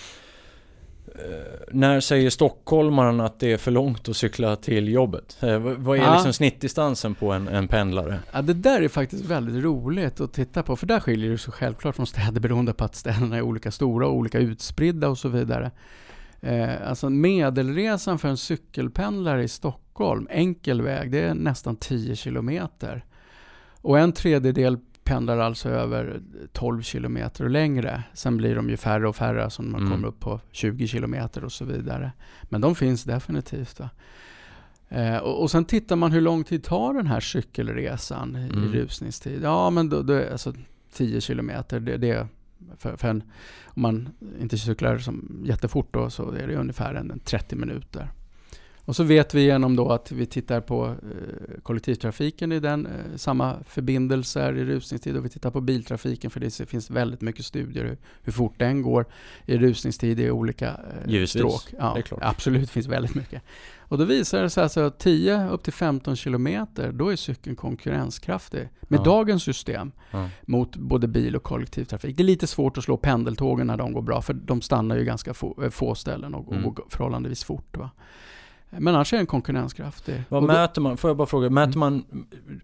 Eh, 1.16 1.62
när 1.72 2.00
säger 2.00 2.30
stockholmaren 2.30 3.20
att 3.20 3.40
det 3.40 3.52
är 3.52 3.58
för 3.58 3.72
långt 3.72 4.10
att 4.10 4.18
cykla 4.18 4.56
till 4.56 4.90
jobbet? 4.90 5.38
Eh, 5.42 5.60
vad 5.60 5.98
är 5.98 6.02
ja. 6.02 6.14
liksom 6.14 6.34
snittdistansen 6.34 7.16
på 7.16 7.32
en, 7.32 7.48
en 7.48 7.68
pendlare? 7.68 8.20
Ja, 8.32 8.42
det 8.42 8.54
där 8.54 8.82
är 8.82 8.88
faktiskt 8.88 9.26
väldigt 9.26 9.64
roligt 9.64 10.22
att 10.22 10.34
titta 10.34 10.64
på, 10.64 10.76
för 10.76 10.88
där 10.88 11.00
skiljer 11.00 11.32
det 11.32 11.38
sig 11.38 11.54
självklart 11.54 11.96
från 11.96 12.08
städer 12.08 12.42
beroende 12.42 12.74
på 12.74 12.84
att 12.84 12.96
städerna 12.96 13.38
är 13.38 13.42
olika 13.42 13.72
stora 13.72 14.08
och 14.08 14.16
olika 14.16 14.40
utspridda 14.40 15.10
och 15.10 15.18
så 15.18 15.30
vidare. 15.30 15.72
Eh, 16.44 16.90
alltså 16.90 17.10
medelresan 17.10 18.20
för 18.20 18.28
en 18.28 18.38
cykelpendlare 18.38 19.44
i 19.44 19.48
Stockholm, 19.48 20.28
enkel 20.32 20.82
väg, 20.82 21.12
det 21.12 21.20
är 21.20 21.34
nästan 21.34 21.76
10 21.76 22.16
kilometer. 22.16 23.06
Och 23.82 24.00
en 24.00 24.12
tredjedel 24.12 24.78
pendlar 25.04 25.38
alltså 25.38 25.70
över 25.70 26.22
12 26.52 26.82
kilometer 26.82 27.44
och 27.44 27.50
längre. 27.50 28.04
Sen 28.14 28.38
blir 28.38 28.56
de 28.56 28.70
ju 28.70 28.78
färre 28.78 29.08
och 29.08 29.16
färre 29.16 29.50
som 29.50 29.72
man 29.72 29.82
mm. 29.82 29.94
kommer 29.94 30.08
upp 30.08 30.20
på 30.20 30.40
20 30.52 30.88
kilometer 30.88 31.44
och 31.44 31.52
så 31.52 31.66
vidare. 31.66 32.12
Men 32.44 32.62
de 32.62 32.76
finns 32.76 33.04
definitivt. 33.04 33.80
Eh, 34.90 35.18
och, 35.18 35.42
och 35.42 35.52
sen 35.52 35.66
tittar 35.66 35.96
man 35.96 36.12
hur 36.12 36.22
lång 36.22 36.44
tid 36.44 36.64
tar 36.64 36.94
den 36.94 37.08
här 37.08 37.20
cykelresan 37.20 38.36
i, 38.36 38.50
mm. 38.54 38.74
rusningstid. 38.74 39.44
Ja, 39.44 39.70
men 39.70 39.90
då, 39.90 40.02
då, 40.02 40.32
alltså 40.32 40.54
10 40.94 41.22
kilometer, 41.22 41.80
det, 41.80 41.98
det 41.98 42.28
för, 42.78 42.98
för 42.98 43.08
en, 43.08 43.24
om 43.66 43.82
man 43.82 44.10
inte 44.40 44.58
cyklar 44.58 44.98
som 44.98 45.42
jättefort 45.46 45.94
då, 45.94 46.10
så 46.10 46.32
är 46.32 46.48
det 46.48 46.56
ungefär 46.56 46.94
en, 46.94 47.20
30 47.24 47.56
minuter. 47.56 48.12
Och 48.86 48.96
så 48.96 49.04
vet 49.04 49.34
vi 49.34 49.44
genom 49.44 49.76
då 49.76 49.90
att 49.90 50.12
vi 50.12 50.26
tittar 50.26 50.62
på 50.62 50.86
eh, 50.86 51.62
kollektivtrafiken 51.64 52.52
i 52.52 52.60
den, 52.60 52.86
eh, 52.86 52.92
samma 53.16 53.56
förbindelser 53.64 54.54
i 54.58 54.66
rusningstid 54.66 55.18
och 55.18 55.26
vi 55.26 55.30
tittar 55.30 55.52
på 55.52 55.62
biltrafiken 55.62 56.32
för 56.32 56.40
det 56.40 56.70
finns 56.70 56.90
väldigt 56.90 57.22
mycket 57.22 57.46
studier 57.46 57.86
hur, 57.86 57.98
hur 58.22 58.32
fort 58.34 58.54
den 58.58 58.82
går 58.82 59.06
i 59.46 59.58
rusningstid 59.58 60.20
i 60.20 60.32
olika 60.32 60.80
eh, 61.08 61.26
stråk. 61.26 61.74
Ja, 61.80 61.98
Absolut, 62.22 62.70
finns 62.70 62.88
väldigt 62.88 63.16
mycket. 63.16 63.42
Och 63.78 63.98
då 63.98 64.06
visar 64.06 64.42
det 64.42 64.50
sig 64.50 64.64
alltså 64.64 64.82
att 64.82 65.00
10 65.00 65.50
upp 65.50 65.64
till 65.64 65.74
15 65.74 66.16
kilometer, 66.16 66.92
då 66.92 67.12
är 67.12 67.16
cykeln 67.16 67.56
konkurrenskraftig 67.56 68.70
med 68.82 69.00
ja. 69.00 69.04
dagens 69.04 69.44
system 69.44 69.92
ja. 70.12 70.30
mot 70.42 70.76
både 70.76 71.08
bil 71.08 71.36
och 71.36 71.44
kollektivtrafik. 71.44 72.18
Det 72.18 72.24
är 72.24 72.26
lite 72.26 72.48
svårt 72.48 72.78
att 72.78 72.84
slå 72.84 72.98
pendeltågen 72.98 73.68
när 73.68 73.78
de 73.78 73.94
går 73.94 74.02
bra 74.02 74.22
för 74.22 74.34
de 74.34 74.62
stannar 74.62 74.98
ju 74.98 75.06
ganska 75.06 75.34
få, 75.34 75.70
få 75.72 75.96
ställen 75.96 76.36
och, 76.36 76.54
mm. 76.54 76.66
och 76.66 76.76
går 76.76 76.86
förhållandevis 76.90 77.44
fort. 77.44 77.78
Va? 77.78 77.90
Men 78.80 78.96
annars 78.96 79.14
är 79.14 79.18
den 79.18 79.26
konkurrenskraftig. 79.26 80.24
Vad 80.30 80.44
mäter 80.44 80.82
man? 80.82 80.98
Får 80.98 81.10
jag 81.10 81.18
bara 81.18 81.28
fråga? 81.28 81.50
Mäter 81.50 81.76
mm. 81.76 81.80
man, 81.80 82.04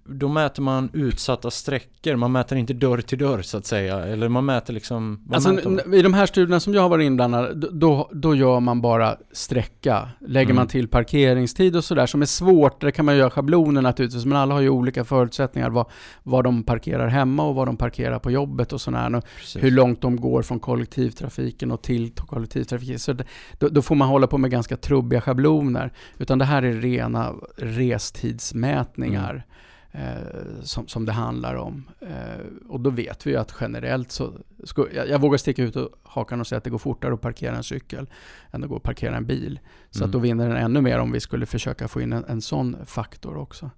då 0.03 0.27
mäter 0.27 0.61
man 0.61 0.89
utsatta 0.93 1.51
sträckor? 1.51 2.15
Man 2.15 2.31
mäter 2.31 2.57
inte 2.57 2.73
dörr 2.73 3.01
till 3.01 3.17
dörr 3.17 3.41
så 3.41 3.57
att 3.57 3.65
säga? 3.65 4.05
Eller 4.05 4.29
man 4.29 4.45
mäter 4.45 4.73
liksom... 4.73 5.27
Alltså, 5.31 5.79
I 5.93 6.01
de 6.01 6.13
här 6.13 6.25
studierna 6.25 6.59
som 6.59 6.73
jag 6.73 6.81
har 6.81 6.89
varit 6.89 7.05
inblandad, 7.05 7.65
då, 7.73 8.09
då 8.13 8.35
gör 8.35 8.59
man 8.59 8.81
bara 8.81 9.15
sträcka. 9.31 10.09
Lägger 10.19 10.45
mm. 10.45 10.55
man 10.55 10.67
till 10.67 10.87
parkeringstid 10.87 11.75
och 11.75 11.83
sådär 11.83 12.05
som 12.05 12.21
är 12.21 12.25
svårt, 12.25 12.81
det 12.81 12.91
kan 12.91 13.05
man 13.05 13.17
göra 13.17 13.29
schabloner 13.29 13.81
naturligtvis, 13.81 14.25
men 14.25 14.37
alla 14.37 14.53
har 14.53 14.61
ju 14.61 14.69
olika 14.69 15.03
förutsättningar. 15.03 15.69
Vad, 15.69 15.85
vad 16.23 16.43
de 16.43 16.63
parkerar 16.63 17.07
hemma 17.07 17.43
och 17.43 17.55
vad 17.55 17.67
de 17.67 17.77
parkerar 17.77 18.19
på 18.19 18.31
jobbet 18.31 18.73
och 18.73 18.81
sådär. 18.81 19.21
Hur 19.59 19.71
långt 19.71 20.01
de 20.01 20.15
går 20.15 20.41
från 20.41 20.59
kollektivtrafiken 20.59 21.71
och 21.71 21.81
till 21.81 22.11
kollektivtrafiken. 22.11 22.99
Så 22.99 23.13
det, 23.13 23.25
då, 23.59 23.69
då 23.69 23.81
får 23.81 23.95
man 23.95 24.07
hålla 24.07 24.27
på 24.27 24.37
med 24.37 24.51
ganska 24.51 24.77
trubbiga 24.77 25.21
schabloner. 25.21 25.93
Utan 26.17 26.37
det 26.37 26.45
här 26.45 26.63
är 26.63 26.73
rena 26.73 27.35
restidsmätningar 27.57 29.45
mm. 29.91 30.07
eh, 30.07 30.61
som, 30.63 30.87
som 30.87 31.05
det 31.05 31.11
handlar 31.11 31.55
om. 31.55 31.89
Eh, 32.01 32.67
och 32.69 32.79
då 32.79 32.89
vet 32.89 33.27
vi 33.27 33.31
ju 33.31 33.37
att 33.37 33.55
generellt 33.61 34.11
så, 34.11 34.33
ska, 34.63 34.85
jag, 34.93 35.09
jag, 35.09 35.21
vågar 35.21 35.37
sticka 35.37 35.63
ut 35.63 35.75
och 35.75 35.89
hakan 36.03 36.39
och 36.39 36.47
säga 36.47 36.57
att 36.57 36.63
det 36.63 36.69
går 36.69 36.77
fortare 36.77 37.13
att 37.13 37.21
parkera 37.21 37.55
en 37.55 37.63
cykel 37.63 38.09
än 38.51 38.63
att 38.63 38.69
gå 38.69 38.75
och 38.75 38.83
parkera 38.83 39.17
en 39.17 39.25
bil. 39.25 39.59
Så 39.89 39.99
mm. 39.99 40.09
att 40.09 40.11
då 40.11 40.19
vinner 40.19 40.49
den 40.49 40.57
ännu 40.57 40.81
mer 40.81 40.99
om 40.99 41.11
vi 41.11 41.19
skulle 41.19 41.45
försöka 41.45 41.87
få 41.87 42.01
in 42.01 42.13
en, 42.13 42.25
en 42.27 42.41
sån 42.41 42.77
faktor 42.85 43.37
också. 43.37 43.69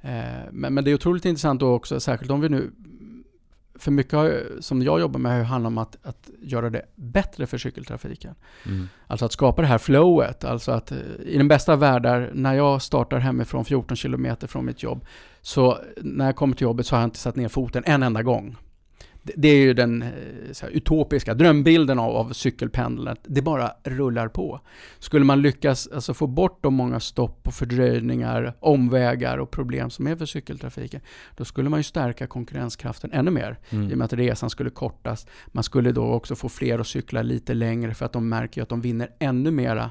Eh, 0.00 0.10
men, 0.52 0.74
men 0.74 0.84
det 0.84 0.90
är 0.90 0.94
otroligt 0.94 1.24
intressant 1.24 1.60
då 1.60 1.74
också, 1.74 2.00
särskilt 2.00 2.30
om 2.30 2.40
vi 2.40 2.48
nu 2.48 2.70
för 3.78 3.90
mycket 3.90 4.44
som 4.60 4.82
jag 4.82 5.00
jobbar 5.00 5.20
med 5.20 5.46
handlar 5.46 5.68
om 5.68 5.78
att, 5.78 5.96
att 6.02 6.30
göra 6.42 6.70
det 6.70 6.82
bättre 6.94 7.46
för 7.46 7.58
cykeltrafiken. 7.58 8.34
Mm. 8.66 8.88
Alltså 9.06 9.26
att 9.26 9.32
skapa 9.32 9.62
det 9.62 9.68
här 9.68 9.78
flowet. 9.78 10.44
Alltså 10.44 10.72
att 10.72 10.92
eh, 10.92 10.98
i 11.24 11.38
den 11.38 11.48
bästa 11.48 11.76
världar, 11.76 12.30
när 12.34 12.54
jag 12.54 12.82
startar 12.82 13.18
hemifrån 13.18 13.64
14 13.64 13.96
km 13.96 14.36
från 14.40 14.64
mitt 14.64 14.82
jobb, 14.82 15.04
så 15.42 15.78
när 15.96 16.26
jag 16.26 16.36
kommer 16.36 16.56
till 16.56 16.64
jobbet 16.64 16.86
så 16.86 16.96
har 16.96 17.00
jag 17.00 17.06
inte 17.06 17.18
satt 17.18 17.36
ner 17.36 17.48
foten 17.48 17.82
en 17.86 18.02
enda 18.02 18.22
gång 18.22 18.56
det 19.36 19.48
är 19.48 19.56
ju 19.56 19.74
den 19.74 20.02
eh, 20.02 20.08
här, 20.62 20.70
utopiska 20.70 21.34
drömbilden 21.34 21.98
av, 21.98 22.16
av 22.16 22.32
cykelpendeln, 22.32 23.08
att 23.08 23.20
det 23.22 23.42
bara 23.42 23.72
rullar 23.84 24.28
på. 24.28 24.60
Skulle 24.98 25.24
man 25.24 25.42
lyckas 25.42 25.88
alltså, 25.94 26.14
få 26.14 26.26
bort 26.26 26.62
de 26.62 26.74
många 26.74 27.00
stopp 27.00 27.48
och 27.48 27.54
fördröjningar, 27.54 28.54
omvägar 28.60 29.38
och 29.38 29.50
problem 29.50 29.90
som 29.90 30.06
är 30.06 30.16
för 30.16 30.26
cykeltrafiken, 30.26 31.00
då 31.36 31.44
skulle 31.44 31.68
man 31.68 31.80
ju 31.80 31.84
stärka 31.84 32.26
konkurrenskraften 32.26 33.12
ännu 33.12 33.30
mer. 33.30 33.58
Mm. 33.70 33.90
I 33.90 33.94
och 33.94 33.98
med 33.98 34.04
att 34.04 34.12
resan 34.12 34.50
skulle 34.50 34.70
kortas. 34.70 35.26
Man 35.46 35.64
skulle 35.64 35.92
då 35.92 36.12
också 36.12 36.36
få 36.36 36.48
fler 36.48 36.78
att 36.78 36.86
cykla 36.86 37.22
lite 37.22 37.54
längre 37.54 37.94
för 37.94 38.06
att 38.06 38.12
de 38.12 38.28
märker 38.28 38.62
att 38.62 38.68
de 38.68 38.80
vinner 38.80 39.10
ännu 39.18 39.50
mera 39.50 39.90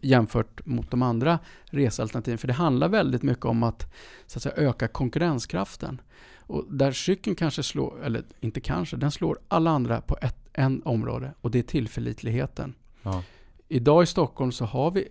jämfört 0.00 0.66
mot 0.66 0.90
de 0.90 1.02
andra 1.02 1.38
resalternativen. 1.64 2.38
För 2.38 2.48
det 2.48 2.54
handlar 2.54 2.88
väldigt 2.88 3.22
mycket 3.22 3.44
om 3.44 3.62
att, 3.62 3.92
så 4.26 4.38
att 4.38 4.42
säga, 4.42 4.54
öka 4.56 4.88
konkurrenskraften. 4.88 6.00
Och 6.46 6.64
där 6.70 6.92
cykeln 6.92 7.36
kanske 7.36 7.62
slår, 7.62 8.04
eller 8.04 8.22
inte 8.40 8.60
kanske, 8.60 8.96
den 8.96 9.10
slår 9.10 9.38
alla 9.48 9.70
andra 9.70 10.00
på 10.00 10.16
ett 10.22 10.42
en 10.52 10.82
område 10.82 11.34
och 11.40 11.50
det 11.50 11.58
är 11.58 11.62
tillförlitligheten. 11.62 12.74
Ja. 13.02 13.22
Idag 13.68 14.02
i 14.02 14.06
Stockholm 14.06 14.52
så 14.52 14.64
har 14.64 14.90
vi 14.90 15.08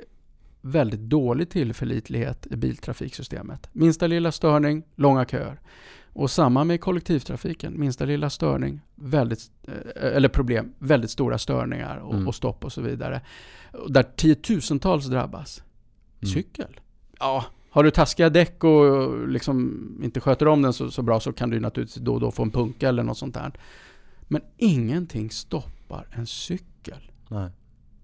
väldigt 0.61 0.99
dålig 0.99 1.49
tillförlitlighet 1.49 2.47
i 2.51 2.55
biltrafiksystemet. 2.55 3.69
Minsta 3.71 4.07
lilla 4.07 4.31
störning, 4.31 4.83
långa 4.95 5.25
köer. 5.25 5.59
Och 6.13 6.31
samma 6.31 6.63
med 6.63 6.81
kollektivtrafiken. 6.81 7.79
Minsta 7.79 8.05
lilla 8.05 8.29
störning, 8.29 8.81
väldigt, 8.95 9.51
eh, 9.67 10.15
eller 10.15 10.29
problem, 10.29 10.73
väldigt 10.79 11.11
stora 11.11 11.37
störningar 11.37 11.97
och, 11.97 12.13
mm. 12.13 12.27
och 12.27 12.35
stopp 12.35 12.65
och 12.65 12.73
så 12.73 12.81
vidare. 12.81 13.21
Där 13.87 14.03
tiotusentals 14.03 15.05
drabbas. 15.05 15.63
Mm. 16.21 16.33
Cykel? 16.33 16.79
Ja, 17.19 17.45
har 17.71 17.83
du 17.83 17.91
taskiga 17.91 18.29
däck 18.29 18.63
och 18.63 19.27
liksom 19.27 19.81
inte 20.03 20.19
sköter 20.19 20.47
om 20.47 20.61
den 20.61 20.73
så, 20.73 20.91
så, 20.91 21.01
bra 21.01 21.19
så 21.19 21.33
kan 21.33 21.49
du 21.49 21.59
naturligtvis 21.59 22.03
då 22.03 22.13
och 22.13 22.19
då 22.19 22.31
få 22.31 22.43
en 22.43 22.51
punka 22.51 22.89
eller 22.89 23.03
något 23.03 23.17
sånt 23.17 23.33
där. 23.33 23.51
Men 24.21 24.41
ingenting 24.57 25.31
stoppar 25.31 26.07
en 26.11 26.27
cykel. 26.27 27.11
Nej. 27.27 27.49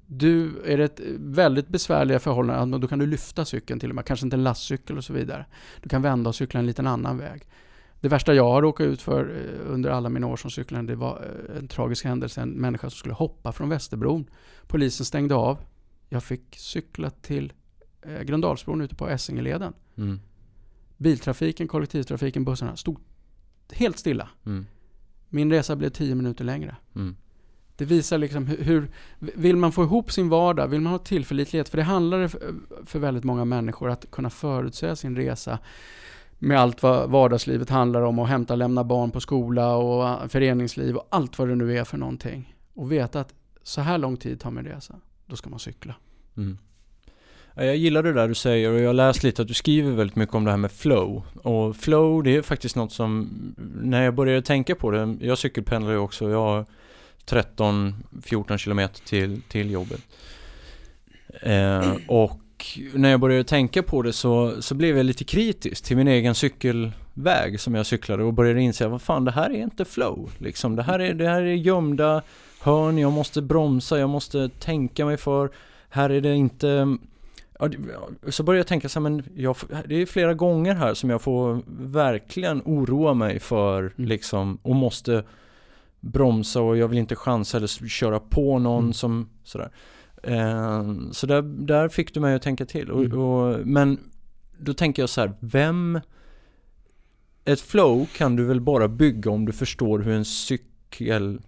Du, 0.05 0.61
är 0.65 0.77
det 0.77 0.83
ett 0.83 0.99
väldigt 1.19 1.67
besvärliga 1.67 2.19
förhållanden, 2.19 2.81
då 2.81 2.87
kan 2.87 2.99
du 2.99 3.05
lyfta 3.05 3.45
cykeln 3.45 3.79
till 3.79 3.89
och 3.89 3.95
med. 3.95 4.05
Kanske 4.05 4.25
inte 4.25 4.35
en 4.35 4.43
lastcykel 4.43 4.97
och 4.97 5.03
så 5.03 5.13
vidare. 5.13 5.45
Du 5.81 5.89
kan 5.89 6.01
vända 6.01 6.29
och 6.29 6.35
cykla 6.35 6.59
en 6.59 6.65
liten 6.65 6.87
annan 6.87 7.17
väg. 7.17 7.43
Det 8.01 8.07
värsta 8.07 8.33
jag 8.33 8.43
har 8.43 8.61
råkat 8.61 8.85
ut 8.85 9.01
för 9.01 9.23
eh, 9.23 9.73
under 9.73 9.89
alla 9.89 10.09
mina 10.09 10.27
år 10.27 10.37
som 10.37 10.51
cyklande, 10.51 10.93
det 10.93 10.97
var 10.97 11.25
eh, 11.49 11.57
en 11.57 11.67
tragisk 11.67 12.05
händelse. 12.05 12.41
En 12.41 12.49
människa 12.49 12.89
som 12.89 12.97
skulle 12.97 13.13
hoppa 13.13 13.51
från 13.51 13.69
Västerbron. 13.69 14.29
Polisen 14.67 15.05
stängde 15.05 15.35
av. 15.35 15.57
Jag 16.09 16.23
fick 16.23 16.55
cykla 16.55 17.09
till 17.09 17.53
eh, 18.07 18.21
Gröndalsbron 18.21 18.81
ute 18.81 18.95
på 18.95 19.09
Essingeleden. 19.09 19.73
Mm. 19.95 20.19
Biltrafiken, 20.97 21.67
kollektivtrafiken, 21.67 22.45
bussarna 22.45 22.75
stod 22.75 22.99
helt 23.71 23.97
stilla. 23.97 24.29
Mm. 24.45 24.65
Min 25.29 25.51
resa 25.51 25.75
blev 25.75 25.89
10 25.89 26.15
minuter 26.15 26.43
längre. 26.43 26.75
Mm. 26.95 27.15
Det 27.75 27.85
visar 27.85 28.17
liksom 28.17 28.47
hur, 28.47 28.63
hur, 28.63 28.89
vill 29.19 29.55
man 29.55 29.71
få 29.71 29.83
ihop 29.83 30.11
sin 30.11 30.29
vardag, 30.29 30.67
vill 30.67 30.81
man 30.81 30.91
ha 30.91 30.99
tillförlitlighet, 30.99 31.69
för 31.69 31.77
det 31.77 31.83
handlar 31.83 32.27
för 32.85 32.99
väldigt 32.99 33.23
många 33.23 33.45
människor 33.45 33.89
att 33.89 34.11
kunna 34.11 34.29
förutsäga 34.29 34.95
sin 34.95 35.15
resa 35.15 35.59
med 36.39 36.59
allt 36.59 36.83
vad 36.83 37.09
vardagslivet 37.09 37.69
handlar 37.69 38.01
om 38.01 38.19
och 38.19 38.27
hämta 38.27 38.53
och 38.53 38.57
lämna 38.57 38.83
barn 38.83 39.11
på 39.11 39.19
skola 39.19 39.75
och 39.75 40.31
föreningsliv 40.31 40.95
och 40.95 41.07
allt 41.09 41.39
vad 41.39 41.47
det 41.47 41.55
nu 41.55 41.77
är 41.77 41.83
för 41.83 41.97
någonting. 41.97 42.55
Och 42.73 42.91
veta 42.91 43.19
att 43.19 43.33
så 43.63 43.81
här 43.81 43.97
lång 43.97 44.17
tid 44.17 44.39
tar 44.39 44.51
min 44.51 44.65
resa, 44.65 44.95
då 45.25 45.35
ska 45.35 45.49
man 45.49 45.59
cykla. 45.59 45.95
Mm. 46.37 46.57
Jag 47.59 47.75
gillar 47.75 48.03
det 48.03 48.13
där 48.13 48.27
du 48.27 48.35
säger 48.35 48.71
och 48.71 48.79
jag 48.79 48.87
har 48.87 48.93
läst 48.93 49.23
lite 49.23 49.41
att 49.41 49.47
du 49.47 49.53
skriver 49.53 49.91
väldigt 49.91 50.15
mycket 50.15 50.35
om 50.35 50.45
det 50.45 50.51
här 50.51 50.57
med 50.57 50.71
flow. 50.71 51.23
Och 51.43 51.75
flow 51.75 52.23
det 52.23 52.35
är 52.35 52.41
faktiskt 52.41 52.75
något 52.75 52.91
som, 52.91 53.29
när 53.81 54.03
jag 54.03 54.15
började 54.15 54.41
tänka 54.41 54.75
på 54.75 54.91
det, 54.91 55.17
jag 55.21 55.37
cykelpendlar 55.37 55.91
ju 55.91 55.97
också, 55.97 56.29
jag 56.29 56.41
har 56.41 56.65
13-14 57.25 58.57
kilometer 58.57 59.01
till, 59.01 59.41
till 59.41 59.71
jobbet. 59.71 60.01
Eh, 61.41 61.95
och 62.07 62.39
när 62.93 63.09
jag 63.09 63.19
började 63.19 63.43
tänka 63.43 63.83
på 63.83 64.01
det 64.01 64.13
så, 64.13 64.61
så 64.61 64.75
blev 64.75 64.97
jag 64.97 65.05
lite 65.05 65.23
kritisk 65.23 65.83
till 65.83 65.97
min 65.97 66.07
egen 66.07 66.35
cykelväg 66.35 67.59
som 67.59 67.75
jag 67.75 67.85
cyklade 67.85 68.23
och 68.23 68.33
började 68.33 68.61
inse 68.61 68.87
vad 68.87 69.01
fan 69.01 69.25
det 69.25 69.31
här 69.31 69.49
är 69.49 69.63
inte 69.63 69.85
flow. 69.85 70.31
Liksom. 70.37 70.75
Det, 70.75 70.83
här 70.83 70.99
är, 70.99 71.13
det 71.13 71.29
här 71.29 71.41
är 71.41 71.53
gömda 71.53 72.21
hörn, 72.61 72.97
jag 72.97 73.11
måste 73.11 73.41
bromsa, 73.41 73.99
jag 73.99 74.09
måste 74.09 74.49
tänka 74.49 75.05
mig 75.05 75.17
för. 75.17 75.49
Här 75.89 76.09
är 76.09 76.21
det 76.21 76.35
inte 76.35 76.97
så 78.29 78.43
började 78.43 78.59
jag 78.59 78.67
tänka 78.67 78.89
så 78.89 78.99
här, 78.99 79.09
men 79.09 79.23
jag, 79.35 79.55
det 79.85 79.95
är 79.95 80.05
flera 80.05 80.33
gånger 80.33 80.75
här 80.75 80.93
som 80.93 81.09
jag 81.09 81.21
får 81.21 81.61
verkligen 81.91 82.61
oroa 82.65 83.13
mig 83.13 83.39
för 83.39 83.79
mm. 83.79 83.93
liksom 84.09 84.57
och 84.61 84.75
måste 84.75 85.23
bromsa 85.99 86.61
och 86.61 86.77
jag 86.77 86.87
vill 86.87 86.97
inte 86.97 87.15
chansa 87.15 87.57
eller 87.57 87.87
köra 87.87 88.19
på 88.19 88.59
någon 88.59 88.83
mm. 88.83 88.93
som 88.93 89.29
sådär. 89.43 89.71
Eh, 90.23 90.93
så 91.11 91.27
där, 91.27 91.41
där 91.41 91.89
fick 91.89 92.13
du 92.13 92.19
mig 92.19 92.35
att 92.35 92.41
tänka 92.41 92.65
till. 92.65 92.91
Och, 92.91 93.05
mm. 93.05 93.19
och, 93.19 93.67
men 93.67 93.99
då 94.59 94.73
tänker 94.73 95.01
jag 95.01 95.09
så 95.09 95.21
här, 95.21 95.33
vem... 95.39 95.99
Ett 97.45 97.61
flow 97.61 98.05
kan 98.15 98.35
du 98.35 98.45
väl 98.45 98.61
bara 98.61 98.87
bygga 98.87 99.31
om 99.31 99.45
du 99.45 99.51
förstår 99.51 99.99
hur 99.99 100.13
en 100.13 100.25
cykel, 100.25 100.67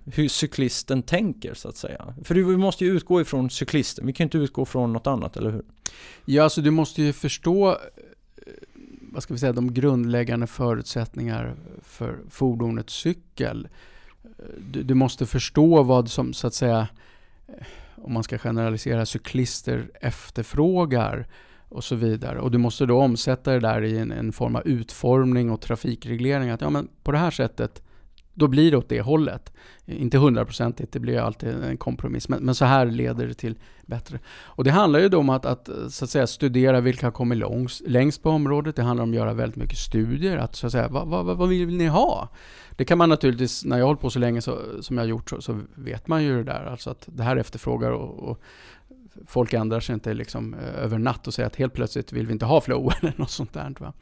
hur 0.06 0.28
cyklisten 0.28 1.04
tänker 1.04 1.54
så 1.54 1.70
att 1.70 1.78
säga. 1.78 2.14
För 2.24 2.36
vi 2.36 2.58
måste 2.58 2.86
ju 2.86 2.92
utgå 2.92 3.22
ifrån 3.22 3.50
cyklisten, 3.50 4.06
vi 4.06 4.14
kan 4.14 4.24
ju 4.24 4.26
inte 4.26 4.38
utgå 4.38 4.66
från 4.66 4.94
något 4.94 5.08
annat, 5.08 5.38
eller 5.38 5.52
hur? 5.52 5.64
Ja, 6.26 6.44
alltså 6.44 6.62
du 6.62 6.72
måste 6.72 7.02
ju 7.02 7.14
förstå 7.14 7.70
eh, 7.70 7.76
vad 9.12 9.24
ska 9.24 9.34
vi 9.34 9.40
säga, 9.40 9.54
de 9.54 9.74
grundläggande 9.74 10.48
förutsättningar 10.48 11.56
för 11.84 12.18
fordonet 12.30 12.90
cykel. 12.90 13.68
Eh, 14.24 14.30
du, 14.72 14.84
du, 14.84 14.94
måste 14.94 15.26
förstå 15.26 15.84
vad 15.84 16.10
som 16.10 16.34
så 16.34 16.48
att 16.48 16.54
säga, 16.54 16.88
eh, 17.48 17.66
om 17.96 18.14
man 18.14 18.24
ska 18.24 18.38
generalisera, 18.38 19.06
cyklister 19.06 19.92
efterfrågar 20.02 21.28
och 21.70 21.84
så 21.84 21.96
vidare. 21.96 22.40
Och 22.40 22.52
du 22.52 22.58
måste 22.58 22.86
då 22.86 23.00
omsätta 23.00 23.52
det 23.52 23.60
där 23.60 23.82
i 23.82 23.98
en, 23.98 24.12
en 24.12 24.32
form 24.32 24.56
av 24.56 24.68
utformning 24.68 25.52
och 25.52 25.62
trafikreglering. 25.62 26.50
Att 26.50 26.62
ja, 26.62 26.70
men 26.70 26.88
på 27.04 27.12
det 27.12 27.18
här 27.18 27.32
sättet 27.32 27.82
då 28.40 28.48
blir 28.48 28.72
det 28.72 28.78
åt 28.78 28.90
det 28.90 29.02
hållet. 29.02 29.54
Inte 29.86 30.18
hundraprocentigt, 30.18 30.94
det 30.94 31.00
blir 31.00 31.20
alltid 31.20 31.50
en 31.50 31.78
kompromiss. 31.78 32.30
Men, 32.30 32.44
men, 32.44 32.56
så 32.56 32.66
här 32.66 32.86
leder 32.86 33.28
det 33.28 33.34
till 33.34 33.58
bättre. 33.86 34.20
Och 34.44 34.64
det 34.64 34.72
handlar 34.72 35.00
ju 35.00 35.10
då 35.10 35.18
om 35.18 35.30
att, 35.30 35.46
att, 35.46 35.70
så 35.90 36.06
att 36.06 36.10
säga, 36.10 36.28
studera 36.28 36.82
vilka 36.82 37.06
har 37.06 37.12
kommit 37.12 37.38
långs, 37.38 37.82
längst 37.86 38.24
på 38.24 38.30
området. 38.30 38.76
Det 38.76 38.84
handlar 38.84 39.04
om 39.04 39.10
att 39.10 39.16
göra 39.16 39.34
väldigt 39.34 39.58
mycket 39.58 39.78
studier. 39.78 40.38
Att, 40.38 40.56
så 40.56 40.66
att 40.66 40.72
säga, 40.72 40.88
vad, 40.88 41.08
vad, 41.08 41.38
vad 41.38 41.50
vill 41.50 41.78
ni 41.78 41.88
ha? 41.88 42.30
Det 42.76 42.86
kan 42.86 42.98
man 42.98 43.10
naturligtvis, 43.10 43.66
när 43.66 43.78
jag 43.78 43.84
har 43.84 43.88
hållit 43.88 44.02
på 44.02 44.10
så 44.10 44.20
länge 44.20 44.42
så, 44.42 44.60
som 44.82 44.98
jag 44.98 45.04
har 45.04 45.10
gjort, 45.10 45.30
så, 45.30 45.42
så, 45.42 45.62
vet 45.76 46.08
man 46.08 46.24
ju 46.24 46.38
det 46.38 46.44
där. 46.44 46.66
Alltså 46.66 46.90
att 46.90 47.10
det 47.12 47.24
här 47.24 47.36
efterfrågar 47.36 47.92
och, 47.92 48.30
och 48.30 48.42
folk 49.26 49.54
ändrar 49.54 49.80
sig 49.80 49.94
inte 49.94 50.14
liksom 50.14 50.54
eh, 50.54 50.84
över 50.84 50.98
natt 50.98 51.28
och 51.28 51.34
säger 51.34 51.48
att 51.48 51.56
helt 51.56 51.74
plötsligt 51.74 52.14
vill 52.14 52.28
vi 52.28 52.34
inte 52.34 52.46
ha 52.46 52.62
flow 52.62 52.92
eller 53.02 53.14
något 53.18 53.32
sånt 53.32 53.54
där. 53.54 53.76
Va? 53.80 53.94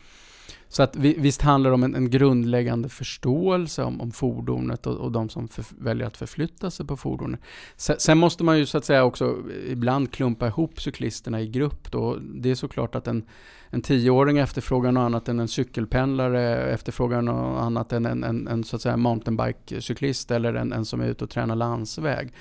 Så 0.69 0.83
att 0.83 0.95
visst 0.95 1.41
handlar 1.41 1.69
det 1.69 1.73
om 1.73 1.83
en, 1.83 1.95
en 1.95 2.09
grundläggande 2.09 2.89
förståelse 2.89 3.83
om, 3.83 4.01
om 4.01 4.11
fordonet 4.11 4.87
och, 4.87 4.95
och 4.95 5.11
de 5.11 5.29
som 5.29 5.47
för, 5.47 5.65
väljer 5.77 6.07
att 6.07 6.17
förflytta 6.17 6.71
sig 6.71 6.85
på 6.85 6.97
fordonet. 6.97 7.39
Sen, 7.75 7.95
sen, 7.99 8.17
måste 8.17 8.43
man 8.43 8.59
ju 8.59 8.65
så 8.65 8.77
att 8.77 8.85
säga 8.85 9.03
också 9.03 9.35
ibland 9.67 10.11
klumpa 10.11 10.47
ihop 10.47 10.81
cyklisterna 10.81 11.41
i 11.41 11.47
grupp. 11.47 11.91
Då. 11.91 12.17
Det 12.21 12.51
är 12.51 12.55
såklart 12.55 12.95
att 12.95 13.07
en, 13.07 13.25
en 13.69 13.81
tioåring 13.81 14.37
efterfrågar 14.37 14.91
något 14.91 15.01
annat 15.01 15.29
än 15.29 15.39
en 15.39 15.47
cykelpendlare 15.47 16.71
efterfrågar 16.71 17.21
något 17.21 17.61
annat 17.61 17.93
än 17.93 18.05
en, 18.05 18.23
en, 18.23 18.47
en 18.47 18.63
så 18.63 18.75
att 18.75 18.81
säga 18.81 18.97
mountainbike-cyklist 18.97 20.31
eller 20.31 20.53
en, 20.53 20.73
en 20.73 20.85
som 20.85 21.01
är 21.01 21.07
ute 21.07 21.23
och 21.23 21.29
tränar 21.29 21.55
landsväg. 21.55 22.33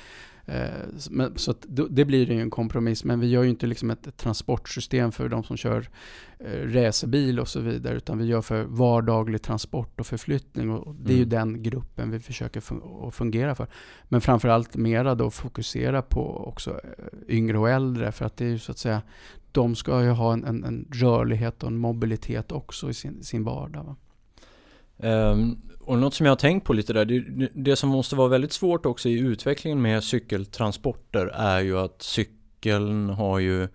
Eh, 0.48 1.34
så 1.36 1.54
det 1.90 2.04
blir 2.04 2.30
ju 2.30 2.40
en 2.40 2.50
kompromiss, 2.50 3.04
men 3.04 3.20
vi 3.20 3.26
gör 3.26 3.42
ju 3.42 3.50
inte 3.50 3.66
liksom 3.66 3.90
ett, 3.90 4.16
transportsystem 4.16 5.12
för 5.12 5.28
de 5.28 5.44
som 5.44 5.56
kör 5.56 5.88
eh, 6.38 6.68
racerbil 6.68 7.40
och 7.40 7.48
så 7.48 7.60
vidare, 7.60 7.96
utan 7.96 8.18
vi 8.18 8.24
gör 8.24 8.42
för 8.42 8.64
vardaglig 8.64 9.42
transport 9.42 10.00
och 10.00 10.06
förflyttning 10.06 10.70
och 10.70 10.94
det 10.94 11.12
är 11.12 11.16
mm. 11.16 11.18
ju 11.18 11.24
den 11.24 11.62
gruppen 11.62 12.10
vi 12.10 12.20
försöker 12.20 12.60
fun 12.60 13.10
fungera 13.12 13.54
för. 13.54 13.66
Men 14.08 14.20
framförallt 14.20 14.76
mera 14.76 15.14
då 15.14 15.30
fokusera 15.30 16.02
på 16.02 16.46
också 16.48 16.70
eh, 16.70 17.36
yngre 17.36 17.58
och 17.58 17.70
äldre, 17.70 18.12
för 18.12 18.24
att 18.24 18.36
det 18.36 18.44
är 18.44 18.50
ju 18.50 18.58
så 18.58 18.72
att 18.72 18.78
säga, 18.78 19.02
de 19.52 19.74
ska 19.74 20.02
ju 20.02 20.10
ha 20.10 20.32
en, 20.32 20.44
en, 20.44 20.64
en 20.64 20.88
rörlighet 20.92 21.62
och 21.62 21.68
en 21.68 21.76
mobilitet 21.76 22.52
också 22.52 22.90
i 22.90 22.94
sin, 22.94 23.22
sin 23.22 23.44
vardag. 23.44 23.94
Um, 24.98 25.60
och 25.86 25.98
något 25.98 26.14
som 26.14 26.26
jag 26.26 26.30
har 26.30 26.36
tänkt 26.36 26.64
på 26.64 26.72
lite 26.72 26.92
där, 26.92 27.04
det, 27.04 27.48
det, 27.54 27.76
som 27.76 27.88
måste 27.88 28.16
vara 28.16 28.28
väldigt 28.28 28.52
svårt 28.52 28.86
också 28.86 29.08
i 29.08 29.18
utvecklingen 29.18 29.82
med 29.82 30.04
cykeltransporter 30.04 31.26
är 31.26 31.60
ju 31.60 31.78
att 31.78 32.02
cykeln 32.02 33.10
har 33.10 33.38
ju 33.38 33.68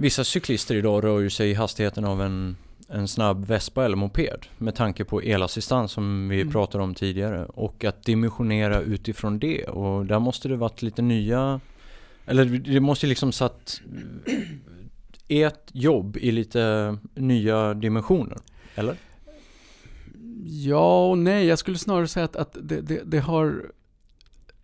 Vissa 0.00 0.24
cyklister 0.24 0.74
idag 0.74 1.04
rör 1.04 1.20
ju 1.20 1.30
sig 1.30 1.50
i 1.50 1.54
hastigheten 1.54 2.04
av 2.04 2.22
en, 2.22 2.56
en 2.88 3.08
snabb 3.08 3.46
vespa 3.46 3.84
eller 3.84 3.96
moped 3.96 4.46
med 4.58 4.74
tanke 4.74 5.04
på 5.04 5.20
elassistans 5.22 5.92
som 5.92 6.28
vi 6.28 6.40
mm. 6.40 6.52
pratade 6.52 6.84
om 6.84 6.94
tidigare 6.94 7.44
och 7.44 7.84
att 7.84 8.04
dimensionera 8.04 8.80
utifrån 8.80 9.38
det 9.38 9.64
och 9.64 10.06
där 10.06 10.18
måste 10.18 10.48
det 10.48 10.56
varit 10.56 10.82
lite 10.82 11.02
nya 11.02 11.60
eller 12.26 12.44
det 12.44 12.80
måste 12.80 13.06
liksom 13.06 13.32
satt 13.32 13.80
ert 15.28 15.70
jobb 15.72 16.16
i 16.16 16.30
lite 16.30 16.96
nya 17.14 17.74
dimensioner, 17.74 18.38
eller? 18.74 18.96
Ja 20.44 21.08
och 21.08 21.18
nej. 21.18 21.46
Jag 21.46 21.58
skulle 21.58 21.78
snarare 21.78 22.08
säga 22.08 22.24
att, 22.24 22.36
att 22.36 22.56
det, 22.62 22.80
det, 22.80 23.02
det, 23.04 23.18
har 23.18 23.72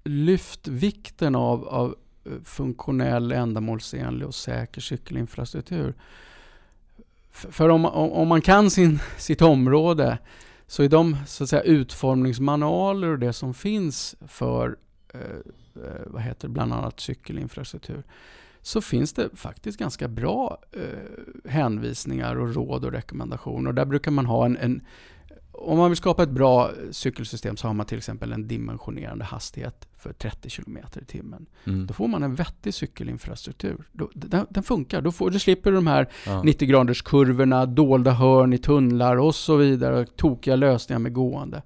lyft 0.04 0.68
vikten 0.68 1.34
av, 1.34 1.68
av 1.68 1.96
eh, 2.24 2.32
funktionell, 2.44 3.32
ändamålsenlig 3.32 4.26
och 4.26 4.34
säker 4.34 4.80
cykelinfrastruktur. 4.80 5.94
För 7.30 7.68
om, 7.68 7.86
om 7.86 8.28
man 8.28 8.40
kan 8.40 8.70
sin, 8.70 8.98
sitt 9.18 9.42
område 9.42 10.18
så 10.66 10.82
är 10.82 10.88
de 10.88 11.16
så 11.26 11.44
att 11.44 11.50
säga, 11.50 11.62
utformningsmanualer 11.62 13.08
och 13.08 13.18
det 13.18 13.32
som 13.32 13.54
finns 13.54 14.16
för 14.28 14.76
eh, 15.14 15.20
eh, 15.84 16.02
vad 16.06 16.22
heter 16.22 16.48
bland 16.48 16.72
annat 16.72 17.00
cykelinfrastruktur 17.00 18.02
så 18.62 18.80
finns 18.80 19.12
det 19.12 19.36
faktiskt 19.36 19.78
ganska 19.78 20.08
bra 20.08 20.58
eh, 20.72 21.50
hänvisningar 21.50 22.36
och 22.36 22.54
råd 22.54 22.84
och 22.84 22.92
rekommendationer. 22.92 23.68
Och 23.70 23.74
där 23.74 23.84
brukar 23.84 24.10
man 24.10 24.26
ha 24.26 24.46
en, 24.46 24.56
en 24.56 24.80
om 25.54 25.78
man 25.78 25.90
vill 25.90 25.96
skapa 25.96 26.22
ett 26.22 26.30
bra 26.30 26.70
cykelsystem 26.90 27.56
så 27.56 27.66
har 27.66 27.74
man 27.74 27.86
till 27.86 27.98
exempel 27.98 28.32
en 28.32 28.48
dimensionerande 28.48 29.24
hastighet 29.24 29.88
för 29.98 30.12
30 30.12 30.50
km 30.50 30.78
i 31.02 31.04
timmen. 31.04 31.46
Mm. 31.64 31.86
Då 31.86 31.94
får 31.94 32.08
man 32.08 32.22
en 32.22 32.34
vettig 32.34 32.74
cykelinfrastruktur. 32.74 33.84
Den, 34.14 34.46
den 34.50 34.62
funkar. 34.62 35.00
Då, 35.00 35.12
får, 35.12 35.30
då 35.30 35.38
slipper 35.38 35.70
du 35.70 35.76
de 35.76 35.86
här 35.86 36.08
ja. 36.26 36.42
90 36.42 36.68
graders 36.68 37.02
kurvorna, 37.02 37.66
dolda 37.66 38.10
hörn 38.10 38.52
i 38.52 38.58
tunnlar 38.58 39.16
och 39.16 39.34
så 39.34 39.56
vidare. 39.56 40.00
Och 40.00 40.16
tokiga 40.16 40.56
lösningar 40.56 40.98
med 40.98 41.12
gående. 41.12 41.62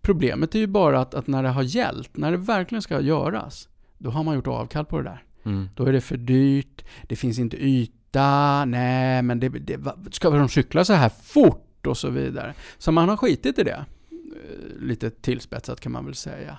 Problemet 0.00 0.54
är 0.54 0.58
ju 0.58 0.66
bara 0.66 1.00
att, 1.00 1.14
att 1.14 1.26
när 1.26 1.42
det 1.42 1.48
har 1.48 1.62
gällt, 1.62 2.16
när 2.16 2.30
det 2.30 2.36
verkligen 2.36 2.82
ska 2.82 3.00
göras, 3.00 3.68
då 3.98 4.10
har 4.10 4.22
man 4.22 4.34
gjort 4.34 4.46
avkall 4.46 4.84
på 4.84 4.98
det 4.98 5.04
där. 5.04 5.24
Mm. 5.44 5.68
Då 5.74 5.84
är 5.84 5.92
det 5.92 6.00
för 6.00 6.16
dyrt, 6.16 6.84
det 7.08 7.16
finns 7.16 7.38
inte 7.38 7.64
yta, 7.64 8.64
nej 8.64 9.22
men 9.22 9.40
det, 9.40 9.48
det, 9.48 9.80
ska 10.10 10.30
de 10.30 10.48
cykla 10.48 10.84
så 10.84 10.92
här 10.92 11.08
fort? 11.08 11.60
Och 11.86 11.96
så 11.96 12.10
vidare. 12.10 12.54
Så 12.78 12.92
man 12.92 13.08
har 13.08 13.16
skitit 13.16 13.58
i 13.58 13.62
det. 13.62 13.84
Eh, 14.10 14.80
lite 14.80 15.10
tillspetsat 15.10 15.80
kan 15.80 15.92
man 15.92 16.04
väl 16.04 16.14
säga. 16.14 16.58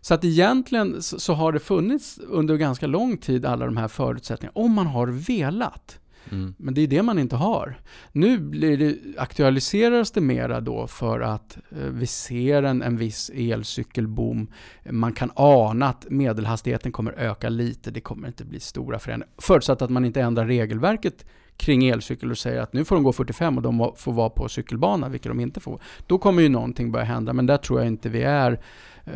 Så 0.00 0.14
att 0.14 0.24
egentligen 0.24 1.02
så 1.02 1.34
har 1.34 1.52
det 1.52 1.58
funnits 1.58 2.18
under 2.18 2.56
ganska 2.56 2.86
lång 2.86 3.16
tid 3.16 3.46
alla 3.46 3.66
de 3.66 3.76
här 3.76 3.88
förutsättningarna, 3.88 4.52
om 4.54 4.72
man 4.72 4.86
har 4.86 5.06
velat. 5.06 6.00
Mm. 6.30 6.54
Men 6.58 6.74
det 6.74 6.80
är 6.80 6.86
det 6.86 7.02
man 7.02 7.18
inte 7.18 7.36
har. 7.36 7.80
Nu 8.12 8.38
blir 8.38 8.78
det, 8.78 8.96
aktualiseras 9.18 10.10
det 10.10 10.20
mera 10.20 10.60
då 10.60 10.86
för 10.86 11.20
att 11.20 11.58
eh, 11.70 11.78
vi 11.78 12.06
ser 12.06 12.62
en, 12.62 12.82
en 12.82 12.96
viss 12.96 13.30
elcykelboom. 13.34 14.50
Man 14.90 15.12
kan 15.12 15.30
ana 15.34 15.88
att 15.88 16.10
medelhastigheten 16.10 16.92
kommer 16.92 17.12
öka 17.12 17.48
lite. 17.48 17.90
Det 17.90 18.00
kommer 18.00 18.28
inte 18.28 18.44
bli 18.44 18.60
stora 18.60 18.98
förändringar. 18.98 19.34
Förutsatt 19.38 19.82
att 19.82 19.90
man 19.90 20.04
inte 20.04 20.20
ändrar 20.20 20.46
regelverket 20.46 21.24
kring 21.60 21.88
elcykel 21.88 22.30
och 22.30 22.38
säger 22.38 22.60
att 22.60 22.72
nu 22.72 22.84
får 22.84 22.96
de 22.96 23.04
gå 23.04 23.12
45 23.12 23.56
och 23.56 23.62
de 23.62 23.92
får 23.96 24.12
vara 24.12 24.30
på 24.30 24.48
cykelbana, 24.48 25.08
vilket 25.08 25.30
de 25.30 25.40
inte 25.40 25.60
får. 25.60 25.82
Då 26.06 26.18
kommer 26.18 26.42
ju 26.42 26.48
någonting 26.48 26.92
börja 26.92 27.04
hända, 27.04 27.32
men 27.32 27.46
där 27.46 27.56
tror 27.56 27.78
jag 27.78 27.86
inte 27.86 28.08
vi 28.08 28.22
är 28.22 28.60
eh, 29.04 29.12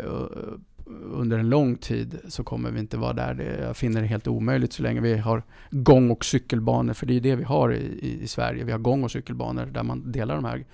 under 1.12 1.38
en 1.38 1.48
lång 1.48 1.76
tid 1.76 2.18
så 2.28 2.44
kommer 2.44 2.70
vi 2.70 2.80
inte 2.80 2.96
vara 2.96 3.12
där. 3.12 3.58
Jag 3.62 3.76
finner 3.76 4.00
det 4.00 4.06
helt 4.06 4.26
omöjligt 4.26 4.72
så 4.72 4.82
länge 4.82 5.00
vi 5.00 5.16
har 5.16 5.42
gång 5.70 6.10
och 6.10 6.24
cykelbanor, 6.24 6.92
för 6.92 7.06
det 7.06 7.12
är 7.12 7.14
ju 7.14 7.20
det 7.20 7.36
vi 7.36 7.44
har 7.44 7.72
i, 7.72 8.18
i 8.22 8.26
Sverige. 8.26 8.64
Vi 8.64 8.72
har 8.72 8.78
gång 8.78 9.04
och 9.04 9.10
cykelbanor 9.10 9.66
där 9.66 9.82
man 9.82 10.12
delar 10.12 10.34
de 10.34 10.44
här, 10.44 10.64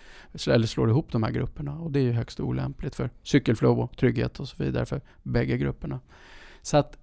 eller 0.49 0.67
slår 0.67 0.91
ihop 0.91 1.13
de 1.13 1.23
här 1.23 1.31
grupperna. 1.31 1.79
Och 1.79 1.91
det 1.91 2.01
är 2.01 2.05
ju 2.05 2.13
högst 2.13 2.41
olämpligt 2.41 2.95
för 2.95 3.11
cykelflow 3.23 3.81
och 3.81 3.97
trygghet 3.97 4.41
och 4.41 4.49
så 4.49 4.65
vidare 4.65 4.87
för 4.87 5.01
bägge 5.23 5.57
grupperna. 5.57 6.01
Så 6.63 6.77
att 6.77 6.99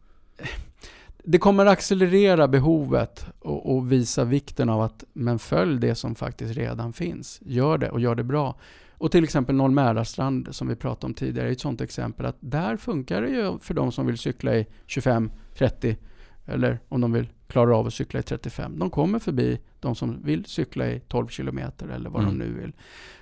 det 1.30 1.38
kommer 1.38 1.66
accelerera 1.66 2.48
behovet 2.48 3.26
och, 3.40 3.76
och, 3.76 3.92
visa 3.92 4.24
vikten 4.24 4.70
av 4.70 4.82
att 4.82 5.04
men 5.14 5.40
följ 5.40 5.80
det 5.80 5.96
som 5.96 6.16
faktiskt 6.16 6.56
redan 6.56 6.94
finns. 6.94 7.40
Gör 7.46 7.78
det 7.78 7.90
och 7.90 8.00
gör 8.00 8.16
det 8.16 8.24
bra. 8.24 8.56
Och 8.92 9.12
till 9.12 9.24
exempel 9.24 9.56
Norr 9.56 10.52
som 10.52 10.68
vi 10.68 10.76
pratade 10.76 11.06
om 11.06 11.14
tidigare 11.14 11.48
är 11.48 11.52
ett 11.52 11.60
sådant 11.60 11.82
exempel 11.82 12.26
att 12.26 12.38
där 12.40 12.78
funkar 12.78 13.22
det 13.22 13.30
ju 13.30 13.60
för 13.60 13.74
de 13.74 13.92
som 13.92 14.06
vill 14.06 14.18
cykla 14.18 14.56
i 14.56 14.68
25, 14.86 15.32
30 15.58 15.98
eller 16.46 16.80
om 16.90 17.02
de 17.02 17.12
vill 17.12 17.30
klara 17.48 17.78
av 17.78 17.88
att 17.88 17.94
cykla 17.94 18.20
i 18.20 18.24
35. 18.24 18.80
De 18.80 18.90
kommer 18.90 19.20
förbi 19.20 19.60
de 19.80 19.96
som 19.96 20.24
vill 20.24 20.46
cykla 20.46 20.88
i 20.88 21.00
12 21.00 21.28
km 21.28 21.60
eller 21.94 22.10
vad 22.10 22.24
mm. 22.24 22.38
de 22.38 22.46
nu 22.46 22.54
vill. 22.54 22.74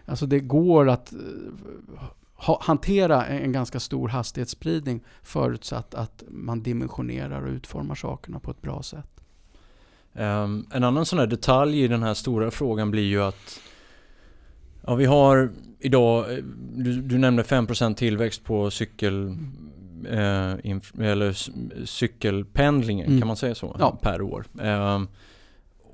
Alltså 0.05 0.25
det 0.25 0.39
går 0.39 0.89
att 0.89 1.13
eh, 1.13 1.19
ha, 2.35 2.59
hantera 2.61 3.25
en 3.25 3.51
ganska 3.51 3.79
stor 3.79 4.09
hastighetsspridning 4.09 5.03
förutsatt 5.23 5.93
att 5.93 6.23
man 6.27 6.63
dimensionerar 6.63 7.41
och 7.41 7.51
utformar 7.51 7.95
sakerna 7.95 8.39
på 8.39 8.51
ett 8.51 8.61
bra 8.61 8.83
sätt. 8.83 9.09
Um, 10.13 10.67
en 10.71 10.83
annan 10.83 11.05
sån 11.05 11.19
här 11.19 11.27
detalj 11.27 11.83
i 11.83 11.87
den 11.87 12.03
här 12.03 12.13
stora 12.13 12.51
frågan 12.51 12.91
blir 12.91 13.03
ju 13.03 13.23
att 13.23 13.59
Ja, 14.87 14.95
vi 14.95 15.05
har 15.05 15.49
idag, 15.79 16.25
du, 16.75 17.01
du 17.01 17.17
nämnde 17.17 17.43
5% 17.43 17.95
tillväxt 17.95 18.43
på 18.43 18.71
cykel 18.71 19.37
eh, 20.09 20.53
eller 20.99 21.33
cykelpendlingen, 21.85 23.07
mm. 23.07 23.19
kan 23.19 23.27
man 23.27 23.37
säga 23.37 23.55
så? 23.55 23.75
Ja. 23.79 23.97
Per 24.01 24.21
år. 24.21 24.45
Eh, 24.61 25.01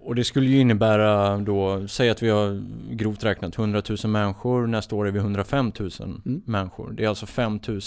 och 0.04 0.16
det 0.16 0.24
skulle 0.24 0.49
ju 0.49 0.60
innebära 0.60 1.38
då, 1.38 1.88
säg 1.88 2.10
att 2.10 2.24
vi 2.24 2.30
har 2.30 2.64
grovt 2.95 3.24
räknat 3.24 3.58
100 3.58 3.82
000 3.89 3.97
människor, 4.12 4.68
nästa 4.68 4.95
år 4.95 5.08
är 5.08 5.12
vi 5.12 5.20
105 5.20 5.72
000 5.80 5.91
mm. 6.04 6.41
människor. 6.45 6.91
Det 6.91 7.04
är 7.04 7.10
alltså 7.10 7.26
5 7.26 7.60
000. 7.68 7.82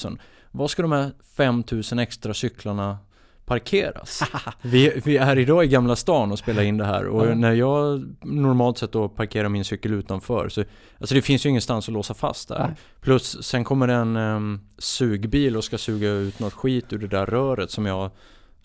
Vad 0.50 0.70
ska 0.70 0.82
de 0.82 0.92
här 0.92 1.10
5 1.36 1.64
000 1.92 1.98
extra 1.98 2.34
cyklarna 2.34 2.98
parkeras. 3.46 4.22
vi, 4.62 5.00
vi, 5.04 5.16
är 5.16 5.38
idag 5.38 5.64
i 5.64 5.68
Gamla 5.68 5.96
stan 5.96 6.32
och 6.32 6.38
spelar 6.38 6.62
in 6.62 6.78
det 6.78 6.84
här 6.84 7.06
och 7.06 7.24
mm. 7.24 7.40
när 7.40 7.52
jag 7.52 8.04
normalt 8.22 8.78
sett 8.78 8.92
då 8.92 9.08
parkerar 9.08 9.48
min 9.48 9.64
cykel 9.64 9.92
utanför 9.92 10.48
så 10.48 10.64
Alltså 10.98 11.14
det 11.14 11.22
finns 11.22 11.46
ju 11.46 11.50
ingenstans 11.50 11.88
att 11.88 11.92
låsa 11.92 12.14
fast 12.14 12.48
där. 12.48 12.58
Nej. 12.58 12.76
Plus 13.00 13.42
sen 13.42 13.64
kommer 13.64 13.88
en 13.88 14.16
um, 14.16 14.60
sugbil 14.78 15.56
och 15.56 15.64
ska 15.64 15.78
suga 15.78 16.10
ut 16.10 16.38
något 16.38 16.52
skit 16.52 16.92
ur 16.92 16.98
det 16.98 17.06
där 17.06 17.26
röret 17.26 17.70
som 17.70 17.86
jag 17.86 18.10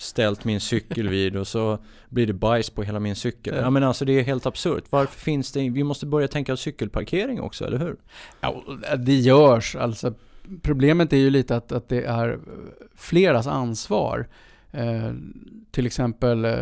ställt 0.02 0.44
min 0.46 0.60
cykel 0.60 1.10
vid 1.10 1.36
och 1.36 1.48
så 1.48 1.80
blir 2.10 2.28
det 2.28 2.34
bajs 2.34 2.70
på 2.70 2.84
hela 2.84 3.00
min 3.00 3.16
cykel. 3.16 3.56
Ja 3.56 3.70
men 3.70 3.84
alltså 3.84 4.06
det 4.06 4.20
är 4.20 4.24
helt 4.24 4.46
absurt. 4.46 4.84
Varför 4.90 5.20
finns 5.20 5.52
det, 5.52 5.70
vi 5.70 5.84
måste 5.84 6.06
börja 6.06 6.28
tänka 6.28 6.58
cykelparkering 6.58 7.42
också, 7.42 7.66
eller 7.66 7.78
hur? 7.78 7.96
Ja, 8.42 8.64
det 8.98 9.16
görs. 9.16 9.76
Alltså 9.76 10.14
problemet 10.62 11.14
är 11.14 11.18
ju 11.18 11.30
lite 11.30 11.56
att, 11.56 11.72
att 11.72 11.90
det 11.90 12.04
är 12.04 12.40
fleras 12.96 13.48
ansvar. 13.48 14.28
Eh, 14.72 15.14
till 15.72 15.86
exempel 15.86 16.46
eh, 16.46 16.54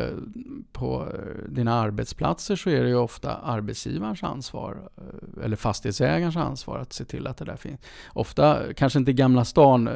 på 0.72 1.08
eh, 1.14 1.52
dina 1.52 1.74
arbetsplatser 1.74 2.56
så 2.56 2.70
är 2.70 2.84
det 2.84 2.90
ju 2.90 2.96
ofta 2.96 3.36
arbetsgivarens 3.36 4.24
ansvar 4.24 4.90
eh, 4.98 5.44
eller 5.46 5.56
fastighetsägarens 5.56 6.36
ansvar 6.36 6.80
att 6.80 6.94
se 6.94 7.06
till 7.06 7.28
att 7.28 7.38
det 7.38 7.46
där 7.46 7.56
finns. 7.56 7.80
Ofta, 8.14 8.74
kanske 8.74 9.00
inte 9.00 9.12
i 9.12 9.14
Gamla 9.14 9.46
stan, 9.46 9.90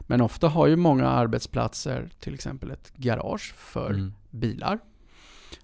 men 0.00 0.20
ofta 0.20 0.48
har 0.48 0.66
ju 0.66 0.76
många 0.76 1.08
arbetsplatser 1.08 2.08
till 2.20 2.34
exempel 2.34 2.70
ett 2.70 2.92
garage 2.96 3.54
för 3.56 3.90
mm. 3.90 4.12
bilar. 4.30 4.78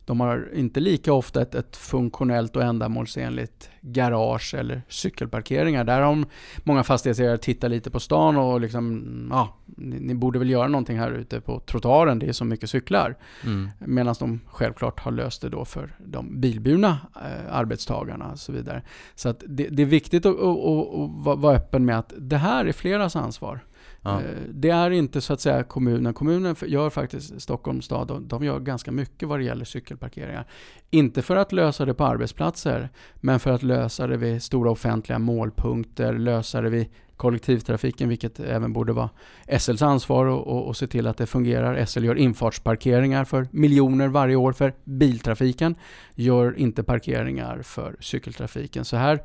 De 0.05 0.20
har 0.20 0.49
inte 0.55 0.80
lika 0.80 1.12
ofta 1.12 1.43
ett, 1.43 1.55
ett, 1.55 1.76
funktionellt 1.76 2.57
och 2.57 2.62
ändamålsenligt 2.62 3.70
garage 3.80 4.55
eller 4.55 4.82
cykelparkeringar. 4.89 5.84
Där 5.84 6.01
har 6.01 6.24
många 6.64 6.84
fastighetsägare 6.84 7.39
tittat 7.39 7.70
lite 7.70 7.91
på 7.91 8.01
stan 8.01 8.36
och 8.36 8.61
liksom, 8.61 9.28
ja, 9.30 9.57
ni, 9.66 10.01
ni, 10.01 10.14
borde 10.14 10.39
väl 10.39 10.51
göra 10.51 10.68
någonting 10.68 10.99
här 10.99 11.11
ute 11.11 11.41
på 11.41 11.61
trottoaren, 11.61 12.18
det 12.18 12.28
är 12.28 12.32
så 12.32 12.45
mycket 12.45 12.70
cyklar. 12.70 13.16
Mm. 13.45 13.70
Medan 13.78 14.14
de 14.18 14.41
självklart 14.47 15.01
har 15.01 15.12
löst 15.12 15.43
det 15.43 15.49
då 15.49 15.64
för 15.64 15.97
de 15.99 16.41
bilburna 16.41 16.99
eh, 17.16 17.55
arbetstagarna 17.55 18.30
och 18.32 18.39
så 18.39 18.53
vidare. 18.53 18.82
Så 19.14 19.34
det, 19.47 19.68
det 19.68 19.82
är 19.82 19.86
viktigt 19.86 20.26
att, 20.26 20.34
att, 20.34 20.43
att, 20.43 21.28
att 21.28 21.39
vara 21.39 21.57
öppen 21.57 21.84
med 21.84 21.99
att 21.99 22.12
det 22.16 22.36
här 22.36 22.64
är 22.64 22.72
fleras 22.72 23.16
ansvar. 23.16 23.61
Ja. 24.03 24.20
Eh, 24.20 24.26
det 24.49 24.70
är 24.70 24.90
inte 24.90 25.20
så 25.20 25.32
att 25.32 25.40
säga 25.40 25.62
kommunen. 25.62 26.14
Kommunen 26.14 26.57
gör 26.66 26.90
faktiskt, 26.90 27.40
Stockholms 27.40 27.84
stad, 27.84 28.22
de 28.26 28.44
gör 28.44 28.61
ganska 28.61 28.92
mycket 28.92 29.28
vad 29.28 29.38
det 29.38 29.44
gäller 29.44 29.64
cykelparkeringar. 29.64 30.46
Inte 30.90 31.22
för 31.22 31.36
att 31.36 31.53
lösa 31.53 31.84
det 31.84 31.94
på 31.94 32.05
arbetsplatser, 32.05 32.88
men 33.14 33.40
för 33.40 33.51
att 33.53 33.62
lösa 33.62 34.07
det 34.07 34.16
vid 34.16 34.42
stora 34.42 34.70
offentliga 34.70 35.18
målpunkter, 35.18 36.12
lösa 36.12 36.61
det 36.61 36.70
vid 36.70 36.86
kollektivtrafiken, 37.16 38.09
vilket 38.09 38.40
även 38.40 38.72
borde 38.72 38.92
vara 38.92 39.11
SLs 39.59 39.82
ansvar 39.82 40.26
och, 40.26 40.68
och, 40.68 40.76
se 40.76 40.86
till 40.86 41.07
att 41.07 41.16
det 41.16 41.26
fungerar. 41.26 41.84
SL 41.84 42.05
gör 42.05 42.14
infartsparkeringar 42.14 43.24
för 43.24 43.49
miljoner 43.51 44.09
varje 44.09 44.36
år 44.36 44.53
för 44.53 44.74
biltrafiken, 44.84 45.74
gör 46.14 46.59
inte 46.59 46.82
parkeringar 46.82 47.62
för 47.62 47.96
cykeltrafiken. 48.01 48.84
Så 48.84 48.96
här 48.96 49.22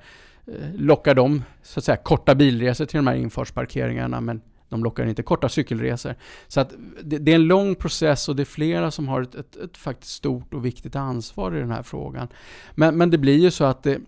eh, 0.48 0.54
lockar 0.76 1.16
de 1.16 1.44
så 1.62 1.80
att 1.80 1.84
säga 1.84 1.98
korta 1.98 2.36
bilresor 2.36 2.86
till 2.86 2.98
de 2.98 3.08
här 3.08 3.16
infartsparkeringarna 3.16 4.22
men 4.22 4.42
de 4.74 4.84
lockar 4.84 5.06
inte 5.06 5.24
korta 5.24 5.50
cykelresor. 5.50 6.16
Så 6.48 6.60
att 6.60 6.74
det, 7.04 7.18
det, 7.18 7.32
är 7.32 7.36
en 7.36 7.48
lång 7.48 7.76
process 7.76 8.30
och 8.30 8.36
det 8.36 8.44
är 8.44 8.46
flera 8.46 8.92
som 8.92 9.08
har 9.08 9.22
ett, 9.22 9.36
ett, 9.36 9.56
ett, 9.56 9.78
faktiskt 9.78 10.12
stort 10.14 10.54
och 10.54 10.66
viktigt 10.66 10.96
ansvar 10.96 11.56
i 11.56 11.60
den 11.60 11.72
här 11.72 11.84
frågan. 11.84 12.28
Men, 12.76 12.98
men 12.98 13.10
det 13.10 13.18
blir 13.18 13.40
ju 13.40 13.52
så 13.52 13.64
att 13.64 13.84
det, 13.84 14.00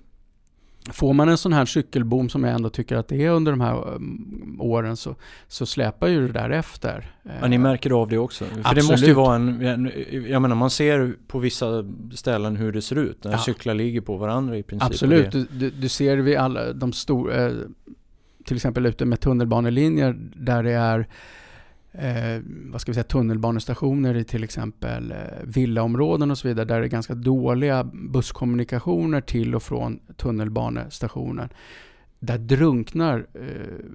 Får 0.91 1.13
man 1.13 1.29
en 1.29 1.37
sån 1.37 1.53
här 1.53 1.65
cykelboom 1.65 2.29
som 2.29 2.43
jag 2.43 2.53
ändå 2.53 2.69
tycker 2.69 2.95
att 2.95 3.07
det 3.07 3.25
är 3.25 3.29
under 3.29 3.51
de 3.51 3.61
här 3.61 3.93
um, 3.95 4.57
åren 4.59 4.97
så, 4.97 5.15
så 5.47 5.65
släpar 5.65 6.07
ju 6.07 6.27
det 6.27 6.33
där 6.33 6.49
efter. 6.49 7.15
Ja, 7.41 7.47
ni 7.47 7.57
märker 7.57 7.91
av 7.91 8.09
det 8.09 8.17
också? 8.17 8.45
För 8.45 8.59
Absolut. 8.59 8.75
det 8.75 8.91
måste 8.91 9.05
ju 9.05 9.13
vara 9.13 9.35
en, 9.35 9.91
jag 10.29 10.41
menar 10.41 10.55
man 10.55 10.69
ser 10.69 11.15
på 11.27 11.39
vissa 11.39 11.85
ställen 12.13 12.55
hur 12.55 12.71
det 12.71 12.81
ser 12.81 12.95
ut 12.95 13.23
när 13.23 13.31
ja. 13.31 13.37
cyklar 13.37 13.73
ligger 13.73 14.01
på 14.01 14.17
varandra 14.17 14.57
i 14.57 14.63
princip. 14.63 14.89
Absolut, 14.89 15.31
du, 15.31 15.47
du, 15.51 15.69
du, 15.69 15.89
ser 15.89 16.17
vid 16.17 16.37
alla 16.37 16.73
de 16.73 16.93
stora, 16.93 17.45
eh, 17.45 17.53
till 18.45 18.55
exempel 18.55 18.85
ute 18.85 19.05
med 19.05 19.19
tunnelbanelinjer 19.19 20.15
där 20.35 20.63
det 20.63 20.71
är 20.71 21.07
eh, 21.91 22.41
vad 22.45 22.81
ska 22.81 22.91
vi 22.91 22.93
säga, 22.93 23.03
tunnelbanestationer 23.03 24.15
i 24.15 24.23
till 24.23 24.43
exempel 24.43 25.11
eh, 25.11 25.17
villaområden 25.43 26.31
och 26.31 26.37
så 26.37 26.47
vidare 26.47 26.65
där 26.65 26.79
det 26.79 26.85
är 26.85 26.89
ganska 26.89 27.15
dåliga 27.15 27.83
busskommunikationer 27.83 29.21
till 29.21 29.55
och 29.55 29.63
från 29.63 29.99
tunnelbanestationen. 30.17 31.49
Där 32.19 32.37
drunknar 32.37 33.27
eh, 33.33 33.41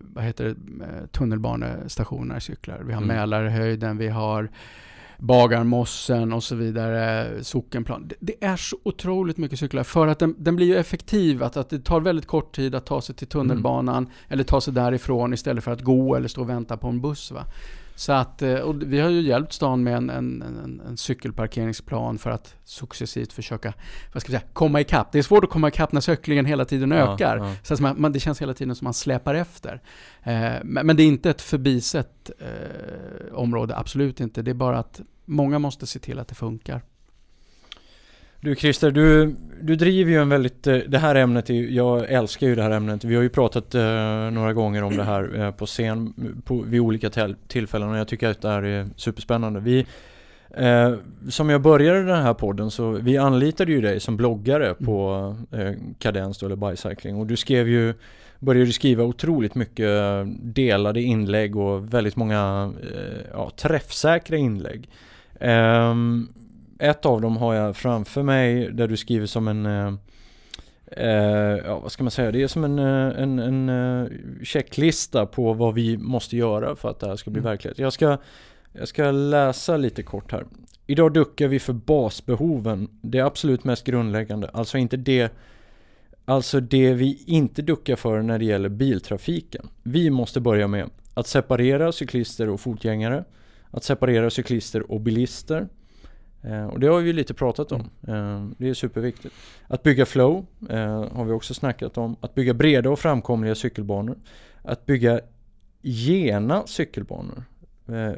vad 0.02 0.24
heter 0.24 0.44
det, 0.44 0.50
eh, 0.84 1.06
tunnelbanestationer 1.06 2.40
cyklar. 2.40 2.82
Vi 2.86 2.92
har 2.92 3.02
mm. 3.02 3.16
Mälarhöjden, 3.16 3.98
vi 3.98 4.08
har 4.08 4.50
Bagarmossen 5.20 6.32
och 6.32 6.44
så 6.44 6.54
vidare, 6.54 7.28
Sockenplan. 7.44 8.08
Det, 8.08 8.14
det, 8.20 8.44
är 8.44 8.56
så 8.56 8.76
otroligt 8.82 9.36
mycket 9.36 9.58
cyklar 9.58 9.82
för 9.82 10.06
att 10.06 10.18
den, 10.18 10.34
den 10.38 10.56
blir 10.56 10.66
ju 10.66 10.76
effektiv. 10.76 11.42
Att, 11.42 11.56
att 11.56 11.70
det 11.70 11.78
tar 11.78 12.00
väldigt 12.00 12.26
kort 12.26 12.56
tid 12.56 12.74
att 12.74 12.86
ta 12.86 13.00
sig 13.00 13.14
till 13.14 13.26
tunnelbanan 13.26 14.04
mm. 14.04 14.10
eller 14.28 14.44
ta 14.44 14.60
sig 14.60 14.74
därifrån 14.74 15.32
istället 15.34 15.64
för 15.64 15.70
att 15.70 15.82
gå 15.82 16.14
eller 16.14 16.28
stå 16.28 16.40
och 16.40 16.48
vänta 16.48 16.76
på 16.76 16.88
en 16.88 17.00
buss. 17.00 17.30
Va? 17.30 17.44
Så 18.00 18.12
att, 18.12 18.42
eh, 18.42 18.54
och 18.54 18.82
vi 18.82 19.00
har 19.00 19.10
ju 19.10 19.20
hjälpt 19.20 19.52
stan 19.52 19.82
med 19.82 19.96
en, 19.96 20.10
en, 20.10 20.42
en, 20.42 20.82
en 20.88 20.96
cykelparkeringsplan 20.96 22.18
för 22.18 22.30
att 22.30 22.54
successivt 22.64 23.32
försöka 23.32 23.72
vad 24.12 24.22
ska 24.22 24.32
vi 24.32 24.38
säga, 24.38 24.48
komma 24.52 24.80
ikapp. 24.80 25.12
Det 25.12 25.18
är 25.18 25.22
svårt 25.22 25.44
att 25.44 25.50
komma 25.50 25.68
ikapp 25.68 25.92
när 25.92 26.00
cyklingen 26.00 26.46
hela 26.46 26.64
tiden 26.64 26.92
ökar. 26.92 27.36
Ja, 27.36 27.48
ja. 27.48 27.54
Så 27.62 27.74
att 27.74 27.98
man, 27.98 28.12
det 28.12 28.20
känns 28.20 28.42
hela 28.42 28.54
tiden 28.54 28.74
som 28.74 28.84
man 28.84 28.94
släpar 28.94 29.34
efter. 29.34 29.82
Eh, 30.22 30.32
men, 30.64 30.86
men, 30.86 30.96
det 30.96 31.02
är 31.02 31.06
inte 31.06 31.30
ett 31.30 31.42
förbisett 31.42 32.30
eh, 32.38 33.34
område, 33.34 33.76
absolut 33.76 34.20
inte. 34.20 34.42
Det 34.42 34.50
är 34.50 34.54
bara 34.54 34.78
att 34.78 35.00
många 35.24 35.58
måste 35.58 35.86
se 35.86 35.98
till 35.98 36.18
att 36.18 36.28
det 36.28 36.34
funkar. 36.34 36.82
Du 38.40 38.56
Christer, 38.56 38.90
du, 38.90 39.36
du 39.62 39.76
driver 39.76 40.10
ju 40.10 40.22
en 40.22 40.28
väldigt, 40.28 40.66
eh, 40.66 40.76
det 40.76 40.98
här 40.98 41.14
ämnet, 41.14 41.48
jag 41.48 42.10
älskar 42.10 42.46
ju 42.46 42.54
det 42.54 42.62
här 42.62 42.70
ämnet. 42.70 43.04
Vi 43.04 43.14
har 43.14 43.22
ju 43.22 43.28
pratat 43.28 43.74
eh, 43.74 43.82
några 44.30 44.52
gånger 44.52 44.82
om 44.82 44.96
det 44.96 45.04
här 45.04 45.40
eh, 45.40 45.50
på 45.50 45.66
scen 45.66 46.14
på, 46.44 46.62
vid 46.62 46.80
olika 46.80 47.10
tillfällen 47.48 47.88
och 47.88 47.96
jag 47.96 48.08
tycker 48.08 48.28
att 48.28 48.42
det 48.42 48.48
här 48.48 48.62
är 48.62 48.88
superspännande. 48.96 49.60
Vi 49.60 49.86
Eh, 50.54 50.94
som 51.28 51.50
jag 51.50 51.62
började 51.62 52.04
den 52.04 52.22
här 52.22 52.34
podden 52.34 52.70
så 52.70 52.90
vi 52.90 53.18
anlitade 53.18 53.72
ju 53.72 53.80
dig 53.80 54.00
som 54.00 54.16
bloggare 54.16 54.64
Mm. 54.66 54.86
på 54.86 55.36
eh, 55.50 55.72
då, 56.40 56.46
eller 56.46 56.70
Bicycling 56.70 57.16
och 57.16 57.26
du 57.26 57.36
skrev 57.36 57.68
ju 57.68 57.94
Började 58.38 58.72
skriva 58.72 59.04
otroligt 59.04 59.54
mycket 59.54 59.88
delade 60.40 61.02
inlägg 61.02 61.56
och 61.56 61.94
väldigt 61.94 62.16
många 62.16 62.72
eh, 62.82 63.20
ja, 63.32 63.50
träffsäkra 63.56 64.36
inlägg. 64.36 64.88
Ehm, 65.40 66.28
ett 66.80 67.06
av 67.06 67.20
dem 67.20 67.36
har 67.36 67.54
jag 67.54 67.76
framför 67.76 68.22
mig 68.22 68.72
där 68.72 68.88
du 68.88 68.96
skriver 68.96 69.26
som 69.26 69.48
en 69.48 69.66
eh, 69.66 69.92
eh, 70.86 71.58
ja, 71.64 71.78
vad 71.78 71.92
ska 71.92 72.04
man 72.04 72.10
säga? 72.10 72.30
Det 72.30 72.42
är 72.42 72.48
som 72.48 72.64
en, 72.64 72.78
eh, 72.78 73.22
en, 73.22 73.38
en 73.38 73.68
eh, 73.68 74.08
checklista 74.42 75.26
på 75.26 75.52
vad 75.52 75.74
vi 75.74 75.96
måste 75.96 76.36
göra 76.36 76.76
för 76.76 76.90
att 76.90 77.00
det 77.00 77.08
här 77.08 77.16
ska 77.16 77.30
bli 77.30 77.40
Mm. 77.40 77.50
verklighet. 77.50 77.78
Jag 77.78 77.92
ska, 77.92 78.18
jag 78.72 78.88
ska 78.88 79.10
läsa 79.10 79.76
lite 79.76 80.02
kort 80.02 80.32
här. 80.32 80.44
Idag 80.86 81.12
duckar 81.12 81.48
vi 81.48 81.58
för 81.58 81.72
basbehoven, 81.72 82.88
det 83.02 83.20
absolut 83.20 83.64
mest 83.64 83.84
grundläggande. 83.84 84.50
Alltså 84.52 84.78
inte 84.78 84.96
det 84.96 85.32
Alltså 86.24 86.60
det 86.60 86.94
vi 86.94 87.24
inte 87.26 87.62
duckar 87.62 87.96
för 87.96 88.22
när 88.22 88.38
det 88.38 88.44
gäller 88.44 88.68
biltrafiken. 88.68 89.68
Vi 89.82 90.10
måste 90.10 90.40
börja 90.40 90.66
med 90.66 90.90
att 91.14 91.26
separera 91.26 91.92
cyklister 91.92 92.48
och 92.48 92.60
fotgängare. 92.60 93.24
Att 93.70 93.84
separera 93.84 94.30
cyklister 94.30 94.92
och 94.92 95.00
bilister. 95.00 95.68
Eh, 96.42 96.66
och 96.66 96.80
det 96.80 96.86
har 96.86 97.00
vi 97.00 97.12
lite 97.12 97.34
pratat 97.34 97.72
om. 97.72 97.80
Eh, 98.08 98.44
det 98.58 98.68
är 98.68 98.74
superviktigt. 98.74 99.34
Att 99.68 99.82
bygga 99.82 100.06
flow 100.06 100.46
eh, 100.70 101.04
har 101.12 101.24
vi 101.24 101.32
också 101.32 101.54
snackat 101.54 101.98
om. 101.98 102.16
Att 102.20 102.34
bygga 102.34 102.54
breda 102.54 102.90
och 102.90 102.98
framkomliga 102.98 103.54
cykelbanor. 103.54 104.16
Att 104.62 104.86
bygga 104.86 105.20
gena 105.82 106.62
cykelbanor. 106.66 107.44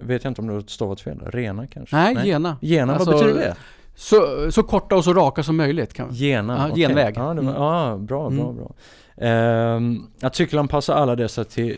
Vet 0.02 0.24
jag 0.24 0.30
inte 0.30 0.40
om 0.40 0.46
du 0.46 0.54
har 0.54 0.60
stavat 0.60 1.00
fel. 1.00 1.20
Rena 1.26 1.66
kanske? 1.66 1.96
Nej, 1.96 2.16
gena. 2.26 2.56
Gena, 2.60 2.94
Alltså, 2.94 3.10
vad 3.10 3.20
betyder 3.20 3.40
det? 3.40 3.56
Så, 3.94 4.50
så 4.52 4.62
korta 4.62 4.96
och 4.96 5.04
så 5.04 5.12
raka 5.14 5.42
som 5.42 5.56
möjligt. 5.56 5.92
Kan 5.94 6.08
Gena, 6.14 6.56
Ja, 6.58 6.70
okej. 6.70 6.82
genväg. 6.82 7.14
Ja, 7.16 7.34
det 7.34 7.40
var, 7.40 7.50
Mm. 7.52 7.62
ja, 7.62 7.96
bra, 7.98 8.30
bra, 8.30 8.42
Mm. 8.50 8.56
bra. 8.56 8.74
Ehm, 9.16 10.00
att 10.22 10.34
cykelanpassa 10.36 10.94
alla 10.94 11.16
dessa, 11.16 11.44
till, 11.44 11.76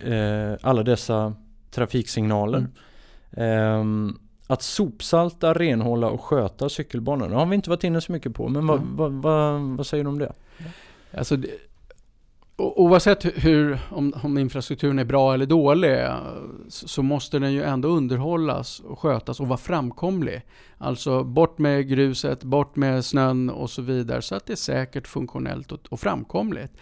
alla 0.62 0.82
dessa 0.82 1.34
trafiksignaler. 1.70 2.58
Mm. 2.58 2.70
Ehm, 3.80 4.18
att 4.46 4.62
sopsalta, 4.62 5.52
renhålla 5.54 6.08
och 6.08 6.20
sköta 6.20 6.68
cykelbanor. 6.68 7.28
Det 7.28 7.34
har 7.34 7.46
vi 7.46 7.54
inte 7.54 7.70
varit 7.70 7.84
inne 7.84 8.00
så 8.00 8.12
mycket 8.12 8.34
på, 8.34 8.48
men 8.48 8.66
vad, 8.66 8.78
Mm. 8.80 8.96
vad, 8.96 9.12
vad, 9.12 9.60
vad 9.60 9.86
säger 9.86 10.04
du 10.04 10.10
om 10.10 10.18
det? 10.18 10.32
Alltså, 11.18 11.36
det, 11.36 11.48
oavsett 12.56 13.24
hur, 13.44 13.78
om, 13.90 14.12
om 14.22 14.38
infrastrukturen 14.38 14.98
är 14.98 15.04
bra 15.04 15.34
eller 15.34 15.46
dålig, 15.46 16.06
så, 16.68 16.88
så 16.88 17.02
måste 17.02 17.38
den 17.38 17.52
ju 17.52 17.62
ändå 17.62 17.88
underhållas 17.88 18.80
och 18.80 18.98
skötas 18.98 19.40
och 19.40 19.48
vara 19.48 19.58
framkomlig. 19.58 20.42
Alltså 20.78 21.24
bort 21.24 21.58
med 21.58 21.88
gruset, 21.88 22.44
bort 22.44 22.76
med 22.76 23.04
snön 23.04 23.50
och 23.50 23.70
så 23.70 23.82
vidare, 23.82 24.22
så 24.22 24.34
att 24.34 24.46
det 24.46 24.52
är 24.52 24.56
säkert, 24.56 25.06
funktionellt 25.06 25.72
och, 25.72 25.80
och 25.90 26.00
framkomligt. 26.00 26.72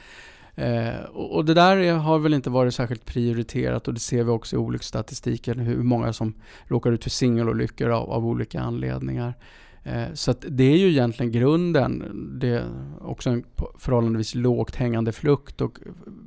Eh, 0.54 1.00
och, 1.12 1.44
det 1.44 1.54
där 1.54 1.92
har 1.92 2.18
väl 2.18 2.34
inte 2.34 2.50
varit 2.50 2.74
särskilt 2.74 3.04
prioriterat 3.04 3.88
och 3.88 3.94
det 3.94 4.00
ser 4.00 4.24
vi 4.24 4.30
också 4.30 4.56
i 4.56 4.58
olycksstatistiken, 4.58 5.58
hur 5.58 5.82
många 5.82 6.12
som 6.12 6.34
råkar 6.64 6.92
ut 6.92 7.02
för 7.02 7.10
singelolyckor 7.10 7.90
av, 7.90 8.10
av 8.10 8.26
olika 8.26 8.60
anledningar. 8.60 9.34
Eh, 9.82 10.04
Så 10.14 10.30
att 10.30 10.44
det 10.48 10.64
är 10.64 10.76
ju 10.76 10.88
egentligen 10.88 11.32
grunden. 11.32 12.04
Det 12.40 12.48
är 12.48 12.64
också 13.00 13.30
en 13.30 13.44
förhållandevis 13.78 14.34
lågt 14.34 14.74
hängande 14.74 15.12
frukt 15.12 15.60
och 15.60 15.78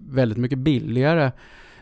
väldigt 0.10 0.38
mycket 0.38 0.60
billigare 0.60 1.32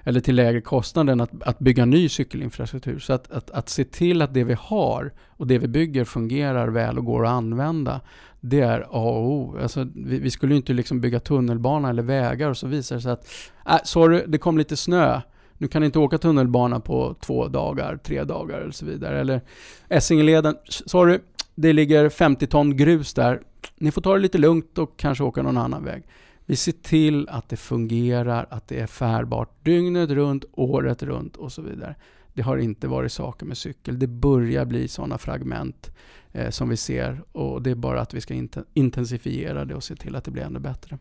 eller 0.04 0.20
till 0.20 0.36
lägre 0.36 0.62
kostnad 0.62 1.10
än 1.10 1.22
att, 1.22 1.44
att 1.44 1.60
bygga 1.60 1.86
ny 1.86 2.10
cykelinfrastruktur. 2.10 3.00
Så 3.00 3.14
att, 3.14 3.32
att, 3.32 3.52
att 3.52 3.70
se 3.70 3.84
till 3.84 4.22
att 4.22 4.34
det 4.34 4.44
vi 4.44 4.56
har 4.60 5.14
och 5.28 5.48
det 5.48 5.58
vi 5.58 5.68
bygger 5.68 6.04
fungerar 6.04 6.68
väl 6.68 6.98
och 6.98 7.06
går 7.06 7.26
att 7.26 7.32
använda. 7.32 8.02
Det 8.40 8.60
är 8.60 8.82
A 8.82 8.86
och 8.92 9.32
O. 9.32 9.58
Alltså, 9.62 9.88
vi, 9.96 10.20
vi 10.20 10.32
skulle 10.32 10.54
ju 10.54 10.58
inte 10.58 10.74
liksom 10.74 11.02
bygga 11.02 11.20
tunnelbana 11.20 11.90
eller 11.90 12.04
vägar 12.04 12.50
och 12.50 12.58
så 12.58 12.68
visar 12.68 12.96
det 12.96 13.02
sig 13.02 13.12
att 13.12 13.28
äh, 13.70 13.78
sorry, 13.84 14.24
det 14.28 14.38
kom 14.38 14.58
lite 14.58 14.78
snö. 14.78 15.22
Nu 15.58 15.68
kan 15.68 15.82
ni 15.82 15.86
inte 15.86 16.00
åka 16.00 16.18
tunnelbana 16.18 16.80
på 16.80 17.16
två 17.22 17.48
dagar, 17.48 17.98
tre 17.98 18.24
dagar 18.24 18.62
eller 18.62 18.72
så 18.72 18.86
vidare. 18.86 19.20
Eller 19.20 19.42
Essingeleden, 19.90 20.56
sorry, 20.66 21.20
det 21.56 21.74
ligger 21.74 22.10
50 22.10 22.48
ton 22.48 22.78
grus 22.78 23.14
där. 23.14 23.42
Ni 23.78 23.92
får 23.92 24.02
ta 24.02 24.14
det 24.14 24.20
lite 24.20 24.38
lugnt 24.38 24.78
och 24.78 24.98
kanske 24.98 25.24
åka 25.24 25.42
någon 25.42 25.58
annan 25.58 25.84
väg. 25.84 26.04
Vi 26.46 26.56
ser 26.56 26.72
till 26.72 27.30
att 27.30 27.50
det 27.50 27.58
fungerar, 27.58 28.48
att 28.50 28.68
det 28.68 28.80
är 28.80 28.88
färdbart 28.88 29.66
dygnet 29.66 30.10
runt, 30.10 30.46
året 30.52 31.04
runt 31.04 31.36
och 31.36 31.52
så 31.52 31.62
vidare. 31.62 31.96
Det 32.34 32.42
har 32.42 32.58
inte 32.58 32.88
varit 32.88 33.12
saker 33.12 33.46
med 33.46 33.58
cykel. 33.58 34.00
Det 34.00 34.08
börjar 34.08 34.66
bli 34.66 34.88
sådana 34.88 35.18
fragment 35.18 35.92
eh, 36.32 36.50
som 36.50 36.70
vi 36.70 36.78
ser 36.78 37.22
och 37.32 37.62
det 37.62 37.72
är 37.72 37.76
bara 37.76 38.02
att 38.02 38.14
vi 38.14 38.22
ska 38.22 38.48
intensifiera 38.74 39.66
det 39.66 39.76
och 39.76 39.84
se 39.84 39.96
till 39.96 40.16
att 40.16 40.24
det 40.24 40.32
blir 40.32 40.44
ännu 40.44 40.60
bättre. 40.60 40.98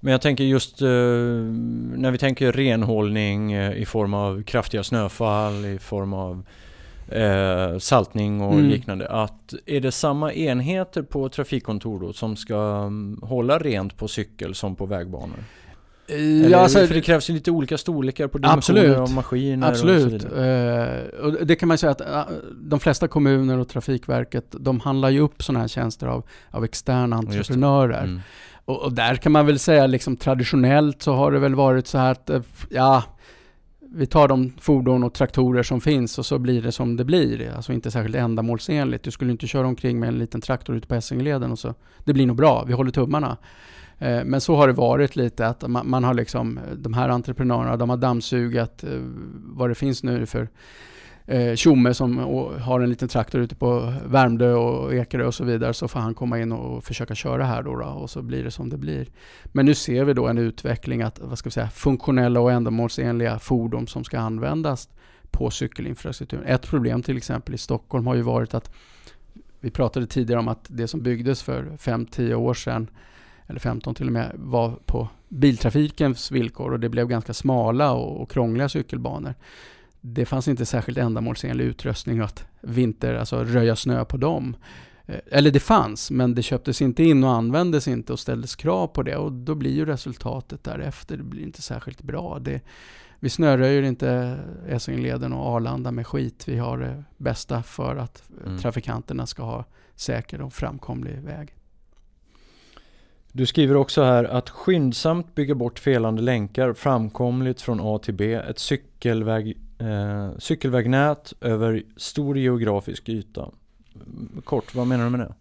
Men 0.00 0.12
jag 0.12 0.20
tänker 0.20 0.44
just 0.44 0.82
eh, 0.82 0.88
när 0.88 2.10
vi 2.10 2.18
tänker 2.18 2.52
renhållning 2.52 3.52
eh, 3.52 3.72
i 3.72 3.86
form 3.86 4.14
av 4.14 4.42
kraftiga 4.42 4.82
snöfall, 4.82 5.64
i 5.64 5.78
form 5.78 6.12
av 6.12 6.46
eh, 7.08 7.78
saltning 7.78 8.40
och 8.40 8.52
Mm. 8.52 8.66
liknande. 8.68 9.08
Att 9.08 9.54
är 9.66 9.80
det 9.80 9.92
samma 9.92 10.32
enheter 10.32 11.02
på 11.02 11.28
trafikkontor 11.28 12.00
då 12.00 12.12
som 12.12 12.36
ska 12.36 12.56
mm, 12.86 13.20
hålla 13.22 13.58
rent 13.58 13.96
på 13.96 14.08
cykel 14.08 14.54
som 14.54 14.76
på 14.76 14.86
vägbanor? 14.86 15.38
Eller, 16.08 16.48
Ja, 16.50 16.58
alltså, 16.58 16.86
för 16.86 16.94
det 16.94 17.00
krävs 17.00 17.30
ju 17.30 17.34
lite 17.34 17.50
olika 17.50 17.78
storlekar 17.78 18.28
på 18.28 18.38
dimensioner 18.38 18.58
Absolut. 18.58 18.96
av 18.96 19.10
maskiner 19.10 19.70
och 19.70 19.76
så 19.76 19.88
Absolut. 19.88 20.24
vidare. 20.24 21.08
Eh, 21.14 21.24
och 21.24 21.46
det 21.46 21.56
kan 21.56 21.68
man 21.68 21.78
säga 21.78 21.90
att 21.92 22.00
eh, 22.00 22.22
de 22.60 22.80
flesta 22.80 23.08
kommuner 23.08 23.58
och 23.58 23.68
Trafikverket, 23.68 24.46
de 24.50 24.80
handlar 24.80 25.10
ju 25.10 25.20
upp 25.20 25.42
sådana 25.42 25.60
här 25.60 25.68
tjänster 25.68 26.06
av, 26.06 26.22
av 26.50 26.64
externa 26.64 27.16
entreprenörer. 27.16 28.02
Mm. 28.04 28.20
Och, 28.64 28.82
och 28.82 28.92
där 28.92 29.14
kan 29.16 29.32
man 29.32 29.46
väl 29.46 29.58
säga 29.58 29.86
liksom 29.86 30.16
traditionellt 30.16 31.02
så 31.02 31.12
har 31.12 31.32
det 31.32 31.38
väl 31.38 31.54
varit 31.54 31.86
så 31.86 31.98
här 31.98 32.12
att, 32.12 32.30
eh, 32.30 32.40
ja, 32.70 33.02
vi 33.96 34.06
tar 34.06 34.28
de 34.28 34.52
fordon 34.60 35.04
och 35.04 35.14
traktorer 35.14 35.62
som 35.62 35.80
finns 35.80 36.18
och 36.18 36.26
så 36.26 36.38
blir 36.38 36.62
det 36.62 36.72
som 36.72 36.96
det 36.96 37.04
blir. 37.04 37.52
Alltså 37.56 37.72
inte 37.72 37.90
särskilt 37.90 38.16
ändamålsenligt. 38.16 39.04
Du 39.04 39.10
skulle 39.10 39.32
inte 39.32 39.46
köra 39.46 39.66
omkring 39.66 40.00
med 40.00 40.08
en 40.08 40.18
liten 40.18 40.40
traktor 40.40 40.76
ute 40.76 40.88
på 40.88 40.94
Essingeleden 40.94 41.52
och 41.52 41.58
så, 41.58 41.74
det 42.04 42.12
blir 42.12 42.26
nog 42.26 42.36
bra, 42.36 42.64
vi 42.66 42.72
håller 42.72 42.90
tummarna. 42.90 43.36
Eh, 43.98 44.24
men 44.24 44.40
så 44.40 44.56
har 44.56 44.66
det 44.66 44.72
varit 44.72 45.16
lite 45.16 45.46
att 45.46 45.68
man, 45.70 45.90
man 45.90 46.04
har 46.04 46.14
liksom, 46.14 46.60
de 46.76 46.94
här 46.94 47.08
entreprenörerna, 47.08 47.76
de 47.76 47.90
har 47.90 47.96
dammsugat 47.96 48.84
eh, 48.84 48.90
vad 49.34 49.70
det 49.70 49.74
finns 49.74 50.02
nu 50.02 50.26
för 50.26 50.48
Eh, 51.28 51.54
tjomme 51.54 51.94
som 51.94 52.18
har 52.60 52.80
en 52.80 52.90
liten 52.90 53.08
traktor 53.08 53.40
ute 53.40 53.54
på 53.54 53.92
Värmdö 54.06 54.52
och 54.52 54.94
Ekerö 54.94 55.26
och 55.26 55.34
så 55.34 55.44
vidare 55.44 55.74
så 55.74 55.88
får 55.88 56.00
han 56.00 56.14
komma 56.14 56.40
in 56.40 56.52
och 56.52 56.84
försöka 56.84 57.14
köra 57.14 57.44
här 57.44 57.62
då, 57.62 57.76
då 57.76 57.84
och 57.84 58.10
så 58.10 58.22
blir 58.22 58.44
det 58.44 58.50
som 58.50 58.70
det 58.70 58.76
blir. 58.76 59.06
Men 59.44 59.66
nu 59.66 59.74
ser 59.74 60.04
vi 60.04 60.12
då 60.12 60.28
en 60.28 60.38
utveckling 60.38 61.02
att, 61.02 61.20
vad 61.20 61.38
ska 61.38 61.48
vi 61.48 61.52
säga, 61.52 61.70
funktionella 61.70 62.40
och 62.40 62.52
ändamålsenliga 62.52 63.38
fordon 63.38 63.86
som 63.86 64.04
ska 64.04 64.18
användas 64.18 64.88
på 65.30 65.50
cykelinfrastrukturen. 65.50 66.46
Ett 66.46 66.66
problem 66.66 67.02
till 67.02 67.16
exempel 67.16 67.54
i 67.54 67.58
Stockholm 67.58 68.06
har 68.06 68.14
ju 68.14 68.22
varit 68.22 68.54
att 68.54 68.70
vi 69.60 69.70
pratade 69.70 70.06
tidigare 70.06 70.40
om 70.40 70.48
att 70.48 70.66
det 70.68 70.88
som 70.88 71.02
byggdes 71.02 71.42
för 71.42 71.62
5-10 71.62 72.34
år 72.34 72.54
sedan 72.54 72.90
eller 73.46 73.60
15 73.60 73.94
till 73.94 74.06
och 74.06 74.12
med, 74.12 74.32
var 74.34 74.70
på 74.84 75.08
biltrafikens 75.28 76.30
villkor 76.30 76.72
och 76.72 76.80
det 76.80 76.88
blev 76.88 77.08
ganska 77.08 77.34
smala 77.34 77.92
och, 77.92 78.22
och 78.22 78.30
krångliga 78.30 78.68
cykelbanor. 78.68 79.34
Det 80.08 80.26
fanns 80.26 80.48
inte 80.48 80.66
särskilt 80.66 80.98
ändamålsenlig 80.98 81.64
utrustning 81.64 82.20
att 82.20 82.44
vinter, 82.60 83.14
alltså 83.14 83.44
röja 83.44 83.76
snö 83.76 84.04
på 84.04 84.16
dem. 84.16 84.56
Eh, 85.06 85.16
Eller 85.26 85.50
det 85.50 85.60
fanns, 85.60 86.10
men 86.10 86.34
det 86.34 86.42
köptes 86.42 86.82
inte 86.82 87.04
in 87.04 87.24
och 87.24 87.30
användes 87.30 87.88
inte 87.88 88.12
och 88.12 88.18
ställdes 88.20 88.56
krav 88.56 88.86
på 88.86 89.02
det 89.02 89.16
och 89.16 89.32
då 89.32 89.54
blir 89.54 89.70
ju 89.72 89.84
resultatet 89.84 90.64
därefter, 90.64 91.16
det 91.16 91.22
blir 91.22 91.42
inte 91.42 91.62
särskilt 91.62 92.02
bra. 92.02 92.38
Det, 92.38 92.60
vi 93.20 93.28
snöröjer 93.28 93.82
inte 93.82 94.38
Essingeleden 94.68 95.32
och 95.32 95.46
Arlanda 95.46 95.90
med 95.90 96.06
skit. 96.06 96.48
Vi 96.48 96.58
har 96.58 96.78
det 96.78 97.04
bästa 97.16 97.62
för 97.62 97.96
att 97.96 98.22
Mm. 98.46 98.58
trafikanterna 98.58 99.26
ska 99.26 99.42
ha 99.42 99.64
säker 99.94 100.40
och 100.40 100.52
framkomlig 100.52 101.18
väg. 101.22 101.54
Du 103.32 103.46
skriver 103.46 103.74
också 103.76 104.02
här 104.02 104.24
att 104.24 104.50
skyndsamt 104.50 105.34
bygga 105.34 105.54
bort 105.54 105.78
felande 105.78 106.22
länkar 106.22 106.72
framkomligt 106.72 107.60
från 107.60 107.80
A 107.82 107.98
till 107.98 108.14
B. 108.14 108.34
Ett 108.34 108.58
cykelväg, 108.58 109.56
eh, 109.78 110.38
cykelvägnät 110.38 111.32
över 111.40 111.82
stor 111.96 112.38
geografisk 112.38 113.08
yta. 113.08 113.50
Kort, 114.44 114.74
vad 114.74 114.86
menar 114.86 115.04
du 115.04 115.10
med 115.10 115.20
det? 115.20 115.34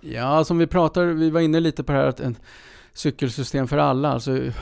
Ja, 0.00 0.44
som 0.44 0.58
vi 0.58 0.66
pratar, 0.66 1.06
vi 1.06 1.30
var 1.30 1.40
inne 1.40 1.60
lite 1.60 1.84
på 1.84 1.92
det 1.92 1.98
här 1.98 2.06
att 2.06 2.20
en 2.20 2.36
cykelsystem 2.92 3.68
för 3.68 3.78
alla, 3.78 4.12
alltså 4.12 4.36
eh, 4.36 4.52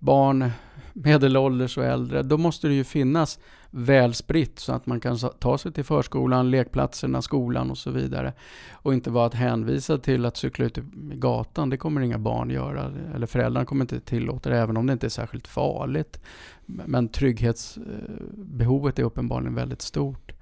barn, 0.00 0.50
medelålders 0.92 1.78
och 1.78 1.84
äldre, 1.84 2.22
då 2.22 2.38
måste 2.38 2.68
det 2.68 2.74
ju 2.74 2.84
finnas 2.84 3.38
väl 3.70 4.14
spritt 4.14 4.58
så 4.58 4.72
att 4.72 4.86
man 4.86 5.00
kan 5.00 5.18
ta 5.38 5.58
sig 5.58 5.72
till 5.72 5.84
förskolan, 5.84 6.50
lekplatserna, 6.50 7.22
skolan 7.22 7.70
och 7.70 7.78
så 7.78 7.90
vidare. 7.90 8.32
Och 8.72 8.94
inte 8.94 9.10
vara 9.10 9.26
att 9.26 9.34
hänvisa 9.34 9.98
till 9.98 10.24
att 10.24 10.36
cykla 10.36 10.64
ut 10.64 10.78
i 10.78 10.82
gatan, 11.14 11.70
det 11.70 11.76
kommer 11.76 12.00
inga 12.00 12.18
barn 12.18 12.50
göra. 12.50 12.92
Eller 13.14 13.26
föräldrarna 13.26 13.66
kommer 13.66 13.84
inte 13.84 14.00
tillåta 14.00 14.50
det, 14.50 14.58
även 14.58 14.76
om 14.76 14.86
det 14.86 14.92
inte 14.92 15.06
är 15.06 15.10
särskilt 15.10 15.46
farligt. 15.46 16.20
Men 16.66 17.08
trygghetsbehovet 17.08 18.98
eh, 18.98 19.02
är 19.02 19.06
uppenbarligen 19.06 19.54
väldigt 19.54 19.82
stort. 19.82 20.32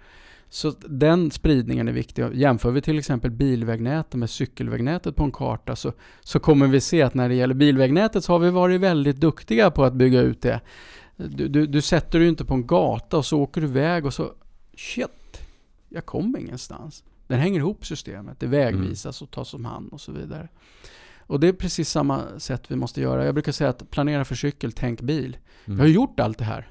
Så 0.54 0.72
den 0.88 1.30
spridningen 1.30 1.88
är 1.88 1.92
viktig. 1.92 2.26
Jämför 2.32 2.70
vi 2.70 2.80
till 2.80 2.98
exempel 2.98 3.30
bilvägnätet 3.30 4.14
med 4.14 4.30
cykelvägnätet 4.30 5.16
på 5.16 5.24
en 5.24 5.32
karta 5.32 5.76
så, 5.76 5.92
så 6.20 6.38
kommer 6.38 6.66
vi 6.66 6.80
se 6.80 7.02
att 7.02 7.14
när 7.14 7.28
det 7.28 7.34
gäller 7.34 7.54
bilvägnätet 7.54 8.24
så 8.24 8.32
har 8.32 8.38
vi 8.38 8.50
varit 8.50 8.80
väldigt 8.80 9.16
duktiga 9.16 9.70
på 9.70 9.84
att 9.84 9.94
bygga 9.94 10.20
ut 10.20 10.42
det. 10.42 10.60
Du, 11.16 11.48
du, 11.48 11.66
du 11.66 11.80
sätter 11.82 12.18
dig 12.18 12.28
inte 12.28 12.44
på 12.44 12.54
en 12.54 12.66
gata 12.66 13.16
och 13.16 13.26
så 13.26 13.40
åker 13.40 13.60
du 13.60 13.66
iväg 13.66 14.06
och 14.06 14.14
så 14.14 14.32
shit, 14.76 15.42
jag 15.88 16.06
kommer 16.06 16.38
ingenstans. 16.38 17.04
Den 17.26 17.40
hänger 17.40 17.58
ihop 17.58 17.86
systemet, 17.86 18.40
det 18.40 18.46
vägvisas 18.46 19.22
och 19.22 19.30
tas 19.30 19.54
om 19.54 19.64
hand 19.64 19.92
och 19.92 20.00
så 20.00 20.12
vidare. 20.12 20.48
Och 21.26 21.40
det 21.40 21.48
är 21.48 21.52
precis 21.52 21.90
samma 21.90 22.38
sätt 22.38 22.70
vi 22.70 22.76
måste 22.76 23.00
göra. 23.00 23.24
Jag 23.24 23.34
brukar 23.34 23.52
säga 23.52 23.70
att 23.70 23.90
planera 23.90 24.24
för 24.24 24.34
cykel, 24.34 24.72
tänk 24.72 25.00
bil. 25.00 25.36
Mm. 25.64 25.76
Vi 25.76 25.82
har 25.82 25.88
gjort 25.88 26.20
allt 26.20 26.38
det 26.38 26.44
här. 26.44 26.68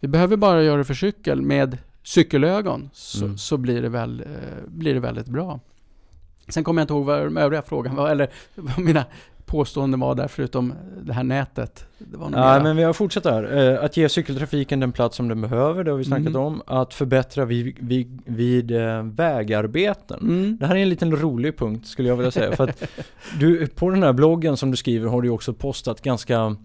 Vi 0.00 0.08
behöver 0.08 0.36
bara 0.36 0.62
göra 0.62 0.76
det 0.76 0.84
för 0.84 0.94
cykel 0.94 1.42
med 1.42 1.78
cykelögon 2.02 2.90
så, 2.92 3.24
mm. 3.24 3.38
så 3.38 3.56
blir, 3.56 3.82
det 3.82 3.88
väl, 3.88 4.20
eh, 4.20 4.68
blir 4.68 4.94
det 4.94 5.00
väldigt 5.00 5.26
bra. 5.26 5.60
Sen 6.48 6.64
kommer 6.64 6.80
jag 6.80 6.84
inte 6.84 6.94
ihåg 6.94 7.04
vad 7.04 7.22
den 7.22 7.36
övriga 7.36 7.62
frågan 7.62 7.96
var, 7.96 8.10
eller 8.10 8.30
vad 8.54 8.78
mina 8.78 9.04
påståenden 9.48 10.00
var 10.00 10.14
där 10.14 10.28
förutom 10.28 10.74
det 11.02 11.12
här 11.12 11.24
nätet. 11.24 11.86
Det 11.98 12.16
var 12.16 12.30
ja, 12.32 12.62
men 12.62 12.76
vi 12.76 12.82
har 12.82 12.92
fortsatt 12.92 13.24
här. 13.24 13.58
Eh, 13.58 13.84
att 13.84 13.96
ge 13.96 14.08
cykeltrafiken 14.08 14.80
den 14.80 14.92
plats 14.92 15.16
som 15.16 15.28
den 15.28 15.40
behöver, 15.40 15.84
det 15.84 15.90
har 15.90 15.98
vi 15.98 16.04
snackat 16.04 16.26
mm. 16.26 16.40
om. 16.40 16.62
Att 16.66 16.94
förbättra 16.94 17.44
vid, 17.44 17.76
vid, 17.80 18.22
vid 18.24 18.70
eh, 18.70 19.02
vägarbeten. 19.02 20.20
Mm. 20.20 20.56
Det 20.60 20.66
här 20.66 20.76
är 20.76 20.80
en 20.80 20.88
liten 20.88 21.16
rolig 21.16 21.58
punkt 21.58 21.86
skulle 21.86 22.08
jag 22.08 22.16
vilja 22.16 22.30
säga. 22.30 22.56
för 22.56 22.68
att 22.68 22.90
du, 23.40 23.66
på 23.66 23.90
den 23.90 24.02
här 24.02 24.12
bloggen 24.12 24.56
som 24.56 24.70
du 24.70 24.76
skriver 24.76 25.08
har 25.08 25.22
du 25.22 25.30
också 25.30 25.52
postat 25.52 26.02
ganska 26.02 26.56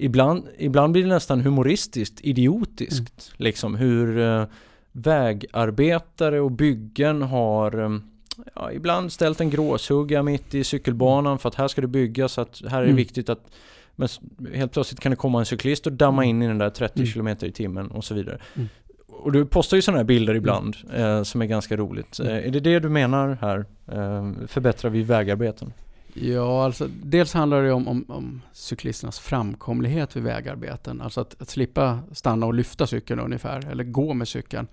Ibland, 0.00 0.44
ibland 0.58 0.92
blir 0.92 1.02
det 1.02 1.08
nästan 1.08 1.40
humoristiskt, 1.40 2.20
idiotiskt. 2.20 3.28
Mm. 3.28 3.34
Liksom 3.36 3.74
hur 3.74 4.18
uh, 4.18 4.46
vägarbetare 4.92 6.40
och 6.40 6.50
byggen 6.50 7.22
har 7.22 8.00
ja, 8.54 8.72
ibland 8.72 9.12
ställt 9.12 9.40
en 9.40 9.50
gråsugga 9.50 10.22
mitt 10.22 10.54
i 10.54 10.64
cykelbanan 10.64 11.38
för 11.38 11.48
att 11.48 11.54
här 11.54 11.68
ska 11.68 11.80
det 11.80 11.86
byggas, 11.86 12.32
så 12.32 12.40
att 12.40 12.62
här 12.68 12.78
är 12.78 12.82
det 12.82 12.86
mm. 12.86 12.96
viktigt 12.96 13.28
att 13.28 13.50
men 13.96 14.08
helt 14.54 14.72
plötsligt 14.72 15.00
kan 15.00 15.10
det 15.10 15.16
komma 15.16 15.38
en 15.38 15.46
cyklist 15.46 15.86
och 15.86 15.92
damma 15.92 16.24
mm. 16.24 16.30
in 16.30 16.42
i 16.42 16.46
den 16.46 16.58
där 16.58 16.70
30 16.70 17.00
mm. 17.00 17.12
km 17.12 17.48
i 17.48 17.52
timmen 17.52 17.90
och 17.90 18.04
så 18.04 18.14
vidare. 18.14 18.38
Mm. 18.54 18.68
Och 19.06 19.32
du 19.32 19.46
postar 19.46 19.76
ju 19.76 19.82
sådana 19.82 19.98
här 19.98 20.04
bilder 20.04 20.32
mm. 20.32 20.42
ibland 20.42 20.76
eh, 20.94 21.22
som 21.22 21.42
är 21.42 21.46
ganska 21.46 21.76
roligt. 21.76 22.18
Mm. 22.18 22.32
Eh, 22.32 22.46
är 22.46 22.50
det 22.50 22.60
det 22.60 22.78
du 22.78 22.88
menar 22.88 23.38
här? 23.40 23.64
Eh, 23.92 24.46
förbättrar 24.46 24.90
vi 24.90 25.02
vägarbeten? 25.02 25.72
Ja, 26.20 26.64
alltså 26.64 26.88
dels 27.02 27.34
handlar 27.34 27.62
det 27.62 27.72
om, 27.72 27.88
om, 27.88 28.04
om 28.08 28.42
cyklisternas 28.52 29.18
framkomlighet 29.18 30.16
vid 30.16 30.22
vägarbeten. 30.22 31.00
Alltså 31.00 31.20
att, 31.20 31.42
att, 31.42 31.48
slippa 31.48 31.98
stanna 32.12 32.46
och 32.46 32.54
lyfta 32.54 32.86
cykeln 32.86 33.20
ungefär, 33.20 33.70
eller 33.70 33.84
gå 33.84 34.14
med 34.14 34.28
cykeln. 34.28 34.66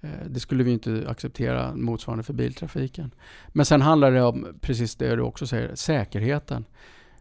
Eh, 0.00 0.10
det 0.26 0.40
skulle 0.40 0.64
vi 0.64 0.72
inte 0.72 1.04
acceptera 1.08 1.74
motsvarande 1.74 2.24
för 2.24 2.32
biltrafiken. 2.32 3.10
Men 3.48 3.66
sen 3.66 3.82
handlar 3.82 4.12
det 4.12 4.22
om, 4.22 4.46
precis 4.60 4.96
det 4.96 5.16
du 5.16 5.22
också 5.22 5.46
säger, 5.46 5.74
säkerheten. 5.74 6.64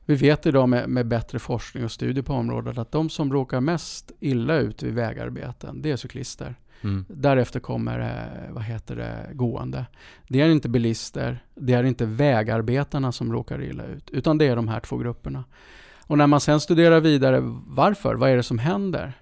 Vi 0.06 0.16
vet 0.16 0.46
idag 0.46 0.70
med, 0.70 0.90
med 0.90 1.08
bättre 1.08 1.40
forskning 1.40 1.84
och 1.84 1.92
studier 1.92 2.24
på 2.24 2.34
området 2.34 2.78
att 2.78 2.92
de 2.92 3.10
som 3.10 3.34
råkar 3.34 3.62
mest 3.62 4.12
illa 4.20 4.56
ut 4.56 4.84
vid 4.84 4.94
vägarbeten, 4.94 5.82
det 5.82 5.92
är 5.92 5.98
cyklister. 5.98 6.56
Mm. 6.86 7.06
Därefter 7.08 7.60
kommer 7.60 8.00
eh, 8.00 8.54
vad 8.54 8.64
heter 8.64 8.96
det, 8.96 9.30
gående. 9.34 9.86
Det 10.28 10.42
är 10.42 10.50
inte 10.50 10.70
bilister, 10.70 11.44
det 11.56 11.74
är 11.74 11.84
inte 11.84 12.06
vägarbetarna 12.06 13.12
som 13.12 13.34
råkar 13.34 13.62
illa 13.62 13.86
ut, 13.86 14.10
utan 14.10 14.38
det 14.38 14.46
är 14.48 14.56
de 14.56 14.68
här 14.68 14.80
två 14.80 14.98
grupperna. 14.98 15.44
Och 16.08 16.18
när 16.18 16.28
man 16.28 16.40
sen 16.40 16.60
studerar 16.60 17.00
vidare 17.00 17.40
varför, 17.68 18.16
vad 18.16 18.30
är 18.30 18.36
det 18.36 18.44
som 18.44 18.60
händer? 18.60 19.14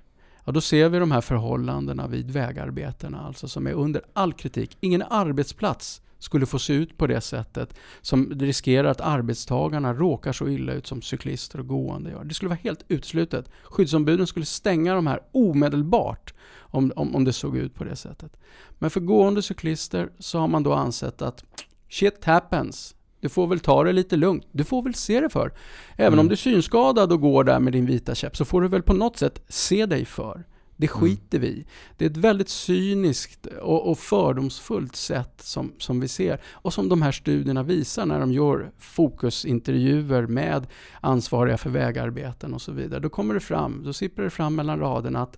Ja, 0.45 0.51
då 0.51 0.61
ser 0.61 0.89
vi 0.89 0.99
de 0.99 1.11
här 1.11 1.21
förhållandena 1.21 2.07
vid 2.07 2.31
vägarbetena, 2.31 3.21
alltså 3.21 3.47
som 3.47 3.67
är 3.67 3.73
under 3.73 4.01
all 4.13 4.33
kritik. 4.33 4.77
Ingen 4.79 5.01
arbetsplats 5.01 6.01
skulle 6.19 6.45
få 6.45 6.59
se 6.59 6.73
ut 6.73 6.97
på 6.97 7.07
det 7.07 7.21
sättet 7.21 7.75
som 8.01 8.39
riskerar 8.39 8.89
att 8.89 9.01
arbetstagarna 9.01 9.93
råkar 9.93 10.31
så 10.31 10.47
illa 10.47 10.73
ut 10.73 10.87
som 10.87 11.01
cyklister 11.01 11.59
och 11.59 11.67
gående 11.67 12.11
gör. 12.11 12.23
Det 12.23 12.33
skulle 12.33 12.49
vara 12.49 12.59
helt 12.63 12.85
uteslutet. 12.87 13.49
Skyddsombuden 13.63 14.27
skulle 14.27 14.45
stänga 14.45 14.95
de 14.95 15.07
här 15.07 15.19
omedelbart 15.31 16.33
om, 16.73 16.91
om, 16.95 17.15
om 17.15 17.23
det 17.23 17.33
såg 17.33 17.57
ut 17.57 17.75
på 17.75 17.83
det 17.83 17.95
sättet. 17.95 18.37
Men 18.79 18.89
för 18.89 18.99
gående 18.99 19.41
cyklister 19.41 20.09
så 20.19 20.39
har 20.39 20.47
man 20.47 20.63
då 20.63 20.73
ansett 20.73 21.21
att 21.21 21.43
shit 21.89 22.25
happens. 22.25 22.95
Du 23.19 23.29
får 23.29 23.47
väl 23.47 23.59
ta 23.59 23.83
det 23.83 23.91
lite 23.91 24.15
lugnt. 24.15 24.47
Du 24.51 24.63
får 24.63 24.81
väl 24.81 24.93
se 24.93 25.19
det 25.19 25.29
för. 25.29 25.53
Även 25.95 26.13
mm. 26.13 26.19
om 26.19 26.27
du 26.27 26.33
är 26.33 26.37
synskadad 26.37 27.11
och 27.11 27.21
går 27.21 27.43
där 27.43 27.59
med 27.59 27.73
din 27.73 27.85
vita 27.85 28.15
käpp 28.15 28.37
så 28.37 28.45
får 28.45 28.61
du 28.61 28.67
väl 28.67 28.81
på 28.81 28.93
något 28.93 29.17
sätt 29.17 29.43
se 29.47 29.85
dig 29.85 30.05
för. 30.05 30.43
Det 30.75 30.87
mm. 30.87 30.99
skiter 30.99 31.39
vi 31.39 31.47
i. 31.47 31.65
Det 31.97 32.05
är 32.05 32.09
ett 32.09 32.17
väldigt 32.17 32.49
cyniskt 32.49 33.45
och, 33.45 33.89
och 33.89 33.99
fördomsfullt 33.99 34.95
sätt 34.95 35.33
som, 35.37 35.73
som 35.77 35.99
vi 35.99 36.07
ser 36.07 36.41
och 36.51 36.73
som 36.73 36.89
de 36.89 37.01
här 37.01 37.11
studierna 37.11 37.63
visar 37.63 38.05
när 38.05 38.19
de 38.19 38.31
gör 38.31 38.71
fokusintervjuer 38.77 40.27
med 40.27 40.67
ansvariga 41.01 41.57
för 41.57 41.69
vägarbeten 41.69 42.53
och 42.53 42.61
så 42.61 42.71
vidare. 42.71 42.99
Då 42.99 43.09
kommer 43.09 43.33
det 43.33 43.39
fram, 43.39 43.83
då 43.85 43.93
sipprar 43.93 44.23
det 44.23 44.29
fram 44.29 44.55
mellan 44.55 44.79
raderna 44.79 45.21
att 45.21 45.37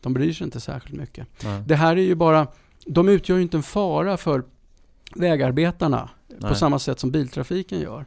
de 0.00 0.14
bryr 0.14 0.32
sig 0.32 0.44
inte 0.44 0.60
särskilt 0.60 1.00
mycket. 1.00 1.26
Nej. 1.44 1.62
Det 1.66 1.76
här 1.76 1.96
är 1.96 2.02
ju 2.02 2.14
bara, 2.14 2.46
de 2.86 3.08
utgör 3.08 3.36
ju 3.36 3.42
inte 3.42 3.56
en 3.56 3.62
fara 3.62 4.16
för 4.16 4.44
vägarbetarna 5.14 6.08
Nej. 6.28 6.50
på 6.50 6.54
samma 6.54 6.78
sätt 6.78 6.98
som 6.98 7.10
biltrafiken 7.10 7.80
gör. 7.80 8.06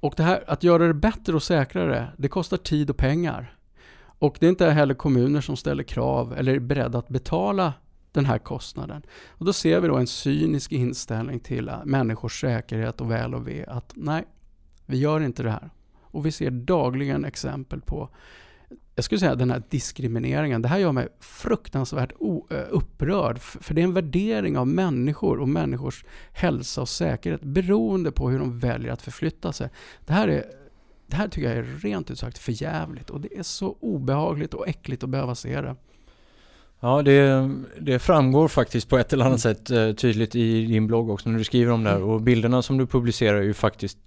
Och 0.00 0.14
det 0.16 0.22
här, 0.22 0.44
att 0.46 0.62
göra 0.62 0.86
det 0.86 0.94
bättre 0.94 1.34
och 1.34 1.42
säkrare, 1.42 2.08
det 2.16 2.28
kostar 2.28 2.56
tid 2.56 2.90
och 2.90 2.96
pengar. 2.96 3.54
Och 4.00 4.36
det 4.40 4.46
är 4.46 4.50
inte 4.50 4.70
heller 4.70 4.94
kommuner 4.94 5.40
som 5.40 5.56
ställer 5.56 5.82
krav 5.82 6.34
eller 6.38 6.54
är 6.54 6.58
beredda 6.58 6.98
att 6.98 7.08
betala 7.08 7.72
den 8.12 8.26
här 8.26 8.38
kostnaden. 8.38 9.02
Och 9.28 9.44
då 9.44 9.52
ser 9.52 9.80
vi 9.80 9.88
då 9.88 9.96
en 9.96 10.06
cynisk 10.06 10.72
inställning 10.72 11.40
till 11.40 11.70
människors 11.84 12.40
säkerhet 12.40 13.00
och 13.00 13.10
väl 13.10 13.34
och 13.34 13.48
ve. 13.48 13.64
Att 13.68 13.92
nej, 13.96 14.24
vi 14.86 14.98
gör 14.98 15.20
inte 15.20 15.42
det 15.42 15.50
här. 15.50 15.70
Och 16.00 16.26
vi 16.26 16.32
ser 16.32 16.50
dagligen 16.50 17.24
exempel 17.24 17.80
på 17.80 18.08
jag 18.98 19.04
skulle 19.04 19.18
säga 19.18 19.34
den 19.34 19.50
här 19.50 19.62
diskrimineringen, 19.68 20.62
det 20.62 20.68
här 20.68 20.78
gör 20.78 20.92
mig 20.92 21.08
fruktansvärt 21.20 22.12
upprörd. 22.70 23.38
För 23.38 23.74
det 23.74 23.80
är 23.80 23.84
en 23.84 23.94
värdering 23.94 24.58
av 24.58 24.66
människor 24.66 25.40
och 25.40 25.48
människors 25.48 26.04
hälsa 26.32 26.80
och 26.80 26.88
säkerhet 26.88 27.42
beroende 27.42 28.12
på 28.12 28.30
hur 28.30 28.38
de 28.38 28.58
väljer 28.58 28.92
att 28.92 29.02
förflytta 29.02 29.52
sig. 29.52 29.70
Det 30.06 30.12
här, 30.12 30.28
är, 30.28 30.44
det 31.06 31.16
här 31.16 31.28
tycker 31.28 31.48
jag 31.48 31.58
är 31.58 31.62
rent 31.62 32.10
ut 32.10 32.18
sagt 32.18 32.38
förjävligt 32.38 33.10
och 33.10 33.20
det 33.20 33.38
är 33.38 33.42
så 33.42 33.76
obehagligt 33.80 34.54
och 34.54 34.68
äckligt 34.68 35.02
att 35.02 35.10
behöva 35.10 35.34
se 35.34 35.60
det. 35.60 35.76
Ja, 36.80 37.02
det, 37.02 37.50
det 37.80 37.98
framgår 37.98 38.48
faktiskt 38.48 38.88
på 38.88 38.98
ett 38.98 39.12
eller 39.12 39.24
annat 39.24 39.44
mm. 39.44 39.54
sätt 39.56 39.70
eh, 39.70 39.92
tydligt 39.92 40.34
i 40.34 40.66
din 40.66 40.86
blogg 40.86 41.10
också 41.10 41.30
när 41.30 41.38
du 41.38 41.44
skriver 41.44 41.72
om 41.72 41.84
det 41.84 41.90
här. 41.90 41.96
Mm. 41.96 42.08
Och 42.08 42.20
bilderna 42.20 42.62
som 42.62 42.78
du 42.78 42.86
publicerar 42.86 43.38
är 43.38 43.42
ju 43.42 43.54
faktiskt 43.54 43.98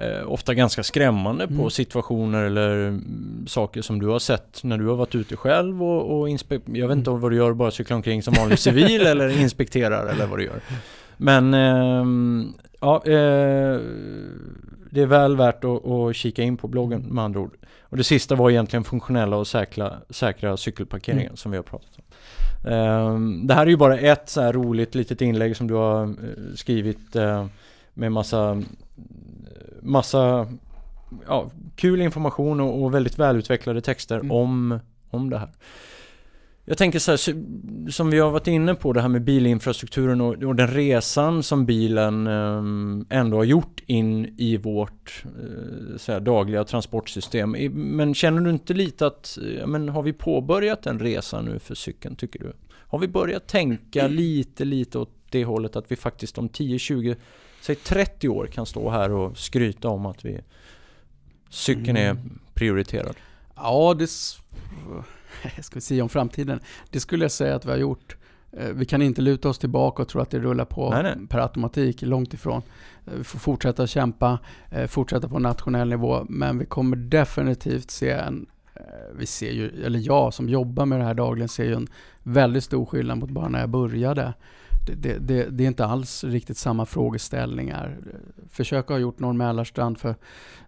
eh, 0.00 0.32
ofta 0.32 0.54
ganska 0.54 0.82
skrämmande 0.82 1.44
mm. 1.44 1.58
på 1.58 1.70
situationer 1.70 2.42
eller 2.42 2.88
mm, 2.88 3.44
saker 3.48 3.82
som 3.82 4.00
du 4.00 4.06
har 4.06 4.18
sett 4.18 4.64
när 4.64 4.78
du 4.78 4.86
har 4.86 4.96
varit 4.96 5.14
ute 5.14 5.36
själv 5.36 5.82
och, 5.82 6.20
och 6.20 6.28
Jag 6.28 6.88
vet 6.88 6.96
inte 6.96 7.10
mm. 7.10 7.20
vad 7.20 7.32
du 7.32 7.36
gör, 7.36 7.52
bara 7.52 7.70
cykla 7.70 7.96
omkring 7.96 8.22
som 8.22 8.34
vanlig 8.34 8.58
civil 8.58 9.00
eller 9.06 9.40
inspekterar 9.40 10.06
eller 10.06 10.26
vad 10.26 10.38
du 10.38 10.44
gör. 10.44 10.60
Men 11.16 11.54
eh, 11.54 12.04
ja, 12.80 12.96
eh, 13.04 13.80
det 14.90 15.02
är 15.02 15.06
väl 15.06 15.36
värt 15.36 15.64
att, 15.64 15.86
att, 15.86 16.16
kika 16.16 16.42
in 16.42 16.56
på 16.56 16.68
bloggen 16.68 17.00
med 17.00 17.24
andra 17.24 17.40
ord. 17.40 17.56
Och 17.80 17.96
det 17.96 18.04
sista 18.04 18.34
var 18.34 18.50
egentligen 18.50 18.84
funktionella 18.84 19.36
och 19.36 19.46
säkra, 19.46 19.92
säkra 20.10 20.56
cykelparkeringar 20.56 21.24
mm. 21.24 21.36
som 21.36 21.50
vi 21.50 21.56
har 21.56 21.64
pratat 21.64 21.98
om. 21.98 22.04
Um, 22.64 23.46
det 23.46 23.54
här 23.54 23.66
är 23.66 23.70
ju 23.70 23.76
bara 23.76 23.98
ett 23.98 24.28
så 24.28 24.40
här 24.40 24.52
roligt 24.52 24.94
litet 24.94 25.20
inlägg 25.20 25.56
som 25.56 25.66
du 25.66 25.74
har 25.74 26.06
uh, 26.06 26.14
skrivit 26.54 27.16
uh, 27.16 27.46
med 27.94 28.12
massa 28.12 28.62
massa 29.88 30.46
ja, 31.26 31.50
kul 31.76 32.00
information 32.00 32.60
och, 32.60 32.82
och, 32.82 32.94
väldigt 32.94 33.18
välutvecklade 33.18 33.80
texter 33.80 34.16
mm. 34.16 34.32
om, 34.32 34.78
om 35.10 35.30
det 35.30 35.38
här. 35.38 35.48
Jag 36.64 36.78
tänker 36.78 36.98
så 36.98 37.10
här, 37.10 37.90
som 37.90 38.10
vi 38.10 38.18
har 38.18 38.30
varit 38.30 38.46
inne 38.46 38.74
på 38.74 38.92
det 38.92 39.00
här 39.00 39.08
med 39.08 39.22
bilinfrastrukturen 39.22 40.20
och, 40.20 40.42
och 40.42 40.54
den 40.54 40.68
resan 40.68 41.42
som 41.42 41.66
bilen 41.66 42.26
eh, 42.26 43.18
ändå 43.18 43.36
har 43.36 43.44
gjort 43.44 43.80
in 43.86 44.34
i 44.38 44.56
vårt 44.56 45.24
eh, 45.24 45.96
så 45.96 46.12
här, 46.12 46.20
dagliga 46.20 46.64
transportsystem. 46.64 47.56
Men 47.72 48.14
känner 48.14 48.40
du 48.40 48.50
inte 48.50 48.74
lite 48.74 49.06
att, 49.06 49.38
men 49.66 49.88
har 49.88 50.02
vi 50.02 50.12
påbörjat 50.12 50.86
en 50.86 50.98
resa 50.98 51.40
nu 51.40 51.58
för 51.58 51.74
cykeln 51.74 52.16
tycker 52.16 52.38
du? 52.38 52.52
Har 52.70 52.98
vi 52.98 53.08
börjat 53.08 53.46
tänka 53.46 54.06
lite, 54.08 54.64
lite 54.64 54.98
åt 54.98 55.10
det 55.30 55.44
hållet 55.44 55.76
att 55.76 55.92
vi 55.92 55.96
faktiskt 55.96 56.38
om 56.38 56.48
10, 56.48 56.78
20, 56.78 57.16
säg 57.60 57.74
30 57.74 58.28
år 58.28 58.46
kan 58.46 58.66
stå 58.66 58.90
här 58.90 59.10
och 59.10 59.38
skryta 59.38 59.88
om 59.88 60.06
att 60.06 60.24
vi 60.24 60.40
cykeln 61.50 61.96
är 61.96 62.10
mm. 62.10 62.38
prioriterad? 62.54 63.16
Ja, 63.56 63.94
det 63.98 64.06
ska 65.62 65.74
vi 65.74 65.80
säga 65.80 66.02
om 66.02 66.08
framtiden. 66.08 66.60
Det 66.90 67.00
skulle 67.00 67.24
jag 67.24 67.32
säga 67.32 67.54
att 67.56 67.64
vi 67.64 67.70
har 67.70 67.78
gjort. 67.78 68.16
Eh, 68.52 68.68
vi 68.68 68.84
kan 68.84 69.02
inte 69.02 69.22
luta 69.22 69.48
oss 69.48 69.58
tillbaka 69.58 70.02
och 70.02 70.08
tro 70.08 70.20
att 70.20 70.30
det 70.30 70.38
rullar 70.38 70.64
på 70.64 70.90
nej, 70.90 71.02
nej. 71.02 71.26
per 71.28 71.38
automatik, 71.38 72.02
långt 72.02 72.34
ifrån. 72.34 72.62
Eh, 73.06 73.12
vi 73.16 73.24
får 73.24 73.38
fortsätta 73.38 73.86
kämpa, 73.86 74.38
eh, 74.70 74.86
fortsätta 74.86 75.28
på 75.28 75.38
nationell 75.38 75.88
nivå, 75.88 76.26
men 76.28 76.58
vi 76.58 76.66
kommer 76.66 76.96
definitivt 76.96 77.90
se 77.90 78.10
en 78.10 78.46
vi 79.12 79.26
ser 79.26 79.50
ju, 79.50 79.84
eller 79.84 79.98
jag 79.98 80.34
som 80.34 80.48
jobbar 80.48 80.86
med 80.86 81.00
det 81.00 81.04
här 81.04 81.14
dagligen 81.14 81.48
ser 81.48 81.64
ju 81.64 81.74
en 81.74 81.88
väldigt 82.22 82.64
stor 82.64 82.86
skillnad 82.86 83.18
mot 83.18 83.30
bara 83.30 83.48
när 83.48 83.60
jag 83.60 83.68
började. 83.68 84.34
Det, 84.96 85.18
det, 85.18 85.44
det, 85.50 85.64
är 85.64 85.68
inte 85.68 85.84
alls 85.84 86.24
riktigt 86.24 86.56
samma 86.56 86.86
frågeställningar. 86.86 87.96
Försök 88.50 88.88
ha 88.88 88.98
gjort 88.98 89.18
Norr 89.18 89.32
Mälarstrand 89.32 89.98
för, 89.98 90.14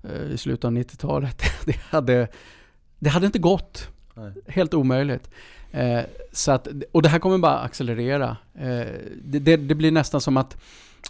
eh, 0.02 0.32
i 0.32 0.38
slutet 0.38 0.64
av 0.64 0.72
90-talet. 0.72 1.42
Det 1.64 1.76
hade, 1.76 2.28
det 2.98 3.10
hade 3.10 3.26
inte 3.26 3.38
gått. 3.38 3.88
Nej. 4.14 4.32
Helt 4.46 4.74
omöjligt. 4.74 5.30
Eh, 5.72 6.00
så 6.32 6.52
att, 6.52 6.68
och 6.92 7.02
det 7.02 7.08
här 7.08 7.18
kommer 7.18 7.38
bara 7.38 7.58
accelerera. 7.58 8.36
Eh, 8.54 8.86
det, 9.24 9.38
det, 9.38 9.56
det, 9.56 9.74
blir 9.74 9.90
nästan 9.90 10.20
som 10.20 10.36
att 10.36 10.56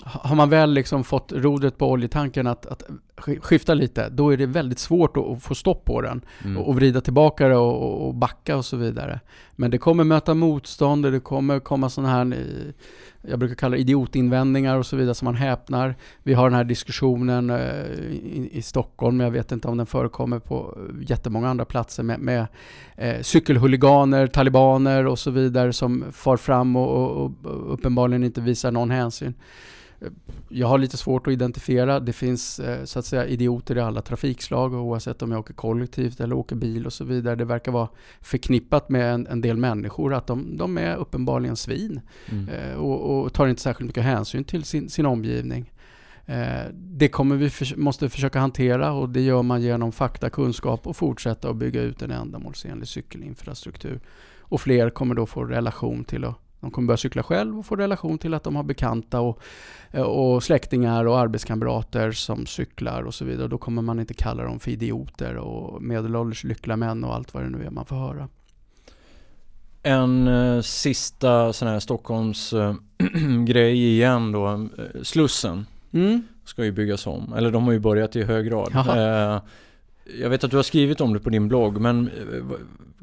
har 0.05 0.37
man 0.37 0.51
väl 0.51 0.73
liksom 0.73 1.05
fått 1.05 1.33
rodret 1.33 1.79
på 1.79 1.91
oljetanken 1.91 2.47
att, 2.47 2.67
att 2.67 2.83
skifta 3.21 3.75
lite, 3.75 4.09
då 4.09 4.33
är 4.33 4.37
det 4.37 4.47
väldigt 4.47 4.79
svårt 4.79 5.17
att, 5.17 5.43
få 5.43 5.55
stopp 5.55 5.85
på 5.85 6.01
den 6.01 6.21
mm. 6.45 6.57
och, 6.57 6.69
och, 6.69 6.75
vrida 6.75 7.01
tillbaka 7.01 7.49
det 7.49 7.57
och, 7.57 8.07
och, 8.07 8.15
backa 8.15 8.57
och 8.57 8.65
så 8.65 8.77
vidare. 8.77 9.21
Men 9.57 9.71
det 9.71 9.79
kommer 9.79 10.05
möta 10.05 10.35
motstånd 10.35 11.07
och 11.07 11.13
det 11.13 11.21
kommer 11.21 11.61
komma 11.61 11.91
sådana 11.91 12.13
här, 12.13 12.37
jag 13.23 13.39
brukar 13.39 13.55
kalla 13.55 13.77
det 13.77 13.81
idiotinvändningar 13.81 14.77
och 14.77 14.87
så 14.87 14.97
vidare, 14.97 15.15
som 15.15 15.25
man 15.25 15.35
häpnar. 15.35 15.95
Vi 16.23 16.35
har 16.35 16.51
den 16.51 16.57
här 16.57 16.65
diskussionen 16.65 17.51
eh, 17.51 17.85
i, 18.11 18.51
i 18.53 18.63
Stockholm, 18.63 19.21
jag 19.21 19.31
vet 19.31 19.53
inte 19.53 19.69
om 19.69 19.77
den 19.77 19.87
förekommer 19.87 20.39
på 20.39 20.79
jättemånga 21.01 21.49
andra 21.49 21.65
platser, 21.65 22.03
med, 22.03 22.21
med 22.21 22.47
eh, 22.97 23.21
cykelhuliganer, 23.21 24.27
talibaner 24.27 25.07
och 25.07 25.19
så 25.19 25.31
vidare 25.31 25.73
som 25.73 26.05
far 26.13 26.37
fram 26.37 26.77
och, 26.77 27.11
och 27.11 27.33
uppenbarligen 27.73 28.25
inte 28.25 28.41
visar 28.41 28.71
någon 28.71 28.91
hänsyn 28.91 29.35
jag 30.49 30.67
har 30.67 30.79
lite 30.79 30.97
svårt 30.97 31.27
att 31.27 31.33
identifiera. 31.33 32.01
Det 32.01 32.13
finns 32.13 32.61
eh, 32.61 32.85
så 32.85 32.99
att 32.99 33.05
säga 33.05 33.27
idioter 33.27 33.77
i 33.77 33.81
alla 33.81 34.03
trafikslag 34.03 34.75
oavsett 34.75 35.23
om 35.23 35.31
jag 35.31 35.41
åker 35.41 35.55
kollektivt 35.55 36.21
eller 36.21 36.37
åker 36.37 36.57
bil 36.57 36.87
och 36.87 36.93
så 36.93 37.05
vidare. 37.05 37.37
Det 37.37 37.45
verkar 37.45 37.73
vara 37.73 37.89
förknippat 38.21 38.89
med 38.89 39.15
en, 39.15 39.27
en 39.27 39.41
del 39.41 39.57
människor 39.57 40.15
att 40.15 40.27
de, 40.27 40.57
de 40.57 40.79
är 40.79 40.97
uppenbarligen 40.97 41.57
svin 41.57 42.01
mm. 42.33 42.49
Eh, 42.49 42.75
och, 42.75 43.23
och, 43.23 43.33
tar 43.33 43.47
inte 43.47 43.63
särskilt 43.63 43.87
mycket 43.87 44.05
hänsyn 44.05 44.45
till 44.45 44.65
sin, 44.65 44.91
sin 44.91 45.07
omgivning. 45.07 45.73
Eh, 46.27 46.65
det 46.73 47.09
kommer 47.09 47.37
vi 47.37 47.51
för, 47.51 47.77
måste 47.77 48.09
försöka 48.09 48.41
hantera 48.41 48.93
och 48.93 49.09
det 49.09 49.21
gör 49.21 49.43
man 49.43 49.63
genom 49.63 49.93
fakta, 49.93 50.31
kunskap 50.31 50.87
och 50.87 50.97
fortsätta 50.97 51.51
att 51.51 51.57
bygga 51.57 51.83
ut 51.83 52.03
en 52.03 52.11
ändamålsenlig 52.11 52.89
cykelinfrastruktur. 52.89 54.01
Och 54.39 54.61
fler 54.61 54.91
kommer 54.91 55.15
då 55.15 55.27
få 55.27 55.45
relation 55.45 56.05
till 56.05 56.25
att 56.25 56.50
de 56.61 56.71
kommer 56.71 56.87
börja 56.87 56.97
cykla 56.97 57.23
själv 57.23 57.59
och 57.59 57.67
få 57.67 57.77
relation 57.77 58.19
till 58.19 58.35
att 58.35 58.43
de 58.43 58.57
har 58.57 58.63
bekanta 58.63 59.21
och, 59.21 59.43
och 59.95 60.43
släktingar 60.43 61.05
och 61.05 61.19
arbetskamrater 61.19 62.13
som 62.13 62.47
cyklar 62.47 63.03
och 63.03 63.15
så 63.15 63.25
vidare. 63.25 63.49
Då 63.49 63.59
kommer 63.59 63.83
man 63.83 64.01
inte 64.01 64.15
kalla 64.15 64.45
dem 64.45 64.61
för 64.61 64.71
idioter 64.71 65.37
och 65.37 65.83
medelålders 65.83 66.45
lyckliga 66.45 66.77
män 66.77 67.05
och 67.05 67.15
allt 67.15 67.35
vad 67.35 67.43
det 67.43 67.49
nu 67.49 67.65
är 67.65 67.71
man 67.71 67.87
får 67.87 67.97
höra. 67.97 68.29
En 69.83 70.29
eh, 70.29 70.61
sista 70.61 71.53
sån 71.53 71.69
här 71.69 71.81
Stockholms 71.81 72.53
eh, 72.53 72.75
grej 73.47 73.95
igen 73.95 74.33
då. 74.33 74.47
Eh, 74.49 75.03
Slussen 75.03 75.67
mm. 75.93 76.23
ska 76.45 76.65
ju 76.65 76.73
byggas 76.73 77.07
om. 77.07 77.33
Eller 77.33 77.51
de 77.51 77.65
har 77.65 77.73
ju 77.73 77.79
börjat 77.79 78.17
i 78.17 78.23
hög 78.23 78.47
grad. 78.47 78.75
Eh, 78.75 79.43
jag 80.21 80.31
vet 80.31 80.45
att 80.45 80.51
du 80.51 80.57
har 80.57 80.63
skrivit 80.63 81.01
om 81.01 81.13
det 81.13 81.21
på 81.21 81.31
din 81.31 81.49
blogg 81.49 81.81
men 81.81 82.09
eh, 82.09 82.45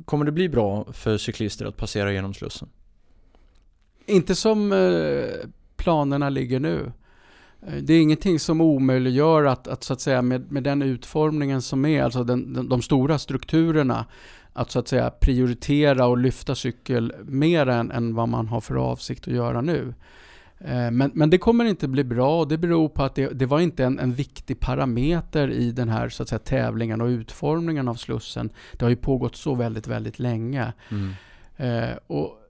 kommer 0.05 0.25
det 0.25 0.31
bli 0.31 0.49
bra 0.49 0.85
för 0.93 1.17
cyklister 1.17 1.65
att 1.65 1.77
passera 1.77 2.13
genom 2.13 2.33
Slussen? 2.33 2.69
Inte 4.07 4.35
som 4.35 4.71
eh, 4.71 5.49
planerna 5.77 6.29
ligger 6.29 6.59
nu. 6.59 6.91
Eh, 7.67 7.73
det 7.73 7.93
är 7.93 8.01
ingenting 8.01 8.39
som 8.39 8.61
omöjliggör 8.61 9.43
att, 9.43 9.67
att 9.67 9.83
så 9.83 9.93
att 9.93 10.01
säga 10.01 10.21
med, 10.21 10.51
med 10.51 10.63
den 10.63 10.81
utformningen 10.81 11.61
som 11.61 11.85
är, 11.85 12.03
alltså 12.03 12.23
den, 12.23 12.53
den, 12.53 12.69
de 12.69 12.81
stora 12.81 13.19
strukturerna, 13.19 14.05
att 14.53 14.71
så 14.71 14.79
att 14.79 14.87
säga 14.87 15.09
prioritera 15.09 16.05
och 16.05 16.17
lyfta 16.17 16.55
cykel 16.55 17.13
mer 17.23 17.67
än, 17.67 17.91
än 17.91 18.15
vad 18.15 18.29
man 18.29 18.47
har 18.47 18.61
för 18.61 18.75
avsikt 18.75 19.27
att 19.27 19.33
göra 19.33 19.61
nu. 19.61 19.93
Eh, 20.59 20.91
men, 20.91 21.11
men 21.13 21.29
det 21.29 21.37
kommer 21.37 21.65
inte 21.65 21.87
bli 21.87 22.03
bra 22.03 22.39
och 22.39 22.47
det 22.47 22.57
beror 22.57 22.89
på 22.89 23.03
att 23.03 23.15
det, 23.15 23.27
det 23.27 23.45
var 23.45 23.59
inte 23.59 23.85
en, 23.85 23.99
en 23.99 24.13
viktig 24.13 24.59
parameter 24.59 25.51
i 25.51 25.71
den 25.71 25.89
här 25.89 26.09
så 26.09 26.23
att 26.23 26.29
säga, 26.29 26.39
tävlingen 26.39 27.01
och 27.01 27.07
utformningen 27.07 27.87
av 27.87 27.95
Slussen. 27.95 28.49
Det 28.73 28.85
har 28.85 28.89
ju 28.89 28.95
pågått 28.95 29.35
så 29.35 29.55
väldigt, 29.55 29.87
väldigt 29.87 30.19
länge. 30.19 30.73
Mm. 30.89 31.13
Eh, 31.57 31.97
och 32.07 32.46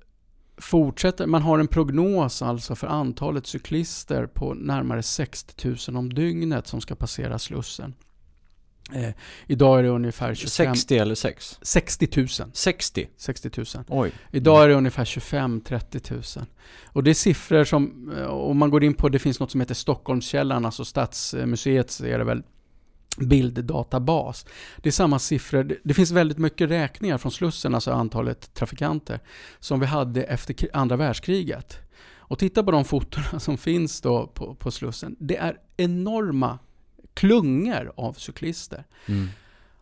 fortsätter, 0.58 1.26
man 1.28 1.41
har 1.41 1.60
en 1.60 1.68
prognos 1.68 2.41
alltså 2.41 2.76
för 2.76 2.88
antalet 2.88 3.47
cyklister 3.47 4.28
på 4.28 4.53
närmare 4.53 5.03
60 5.03 5.68
000 5.89 5.97
om 5.97 6.14
dygnet 6.14 6.68
som 6.68 6.82
ska 6.82 6.95
passera 6.95 7.39
Slussen. 7.39 7.93
Eh, 8.93 9.10
idag 9.47 9.80
är 9.80 9.84
det 9.84 9.89
ungefär 9.89 10.36
25... 10.36 10.76
60 10.76 10.97
eller 10.97 11.16
6? 11.16 11.60
60 11.62 12.10
000. 12.16 12.28
60? 12.53 13.08
60 13.18 13.49
000. 13.58 13.66
Oj. 13.88 14.12
Idag 14.32 14.64
är 14.64 14.68
det 14.68 14.74
ungefär 14.74 15.05
25-30 15.05 16.38
000. 16.38 16.45
Och 16.86 17.03
det 17.03 17.10
är 17.10 17.14
siffror 17.14 17.64
som, 17.64 18.12
eh, 18.18 18.28
om 18.28 18.58
man 18.58 18.70
går 18.70 18.84
in 18.84 18.93
på, 18.93 19.10
det 19.10 19.20
finns 19.20 19.39
något 19.39 19.51
som 19.51 19.62
heter 19.62 19.76
Stockholmskällan, 19.76 20.66
alltså 20.66 20.86
Stadsmuseet 20.86 21.99
är 21.99 22.18
det 22.18 22.24
väl 22.24 22.43
bilddatabas. 23.18 24.45
Det 24.78 24.89
är 24.89 24.91
samma 24.91 25.20
siffror. 25.20 25.78
Det 25.84 25.93
finns 25.93 26.11
väldigt 26.11 26.38
mycket 26.38 26.70
räkningar 26.70 27.18
från 27.18 27.32
Slussen, 27.32 27.76
alltså 27.76 27.91
antalet 27.91 28.53
trafikanter, 28.53 29.20
som 29.59 29.80
vi 29.80 29.86
hade 29.86 30.24
efter 30.24 30.55
andra 30.74 30.95
världskriget. 30.95 31.78
Och 32.18 32.39
titta 32.39 32.63
på 32.63 32.72
de 32.72 32.86
fotona 32.86 33.39
som 33.39 33.57
finns 33.57 34.01
då 34.01 34.28
på, 34.28 34.55
på 34.55 34.72
Slussen. 34.72 35.15
Det 35.20 35.38
är 35.38 35.57
enorma 35.78 36.59
klungor 37.13 37.91
av 37.95 38.13
cyklister. 38.13 38.84
Mm. 39.05 39.28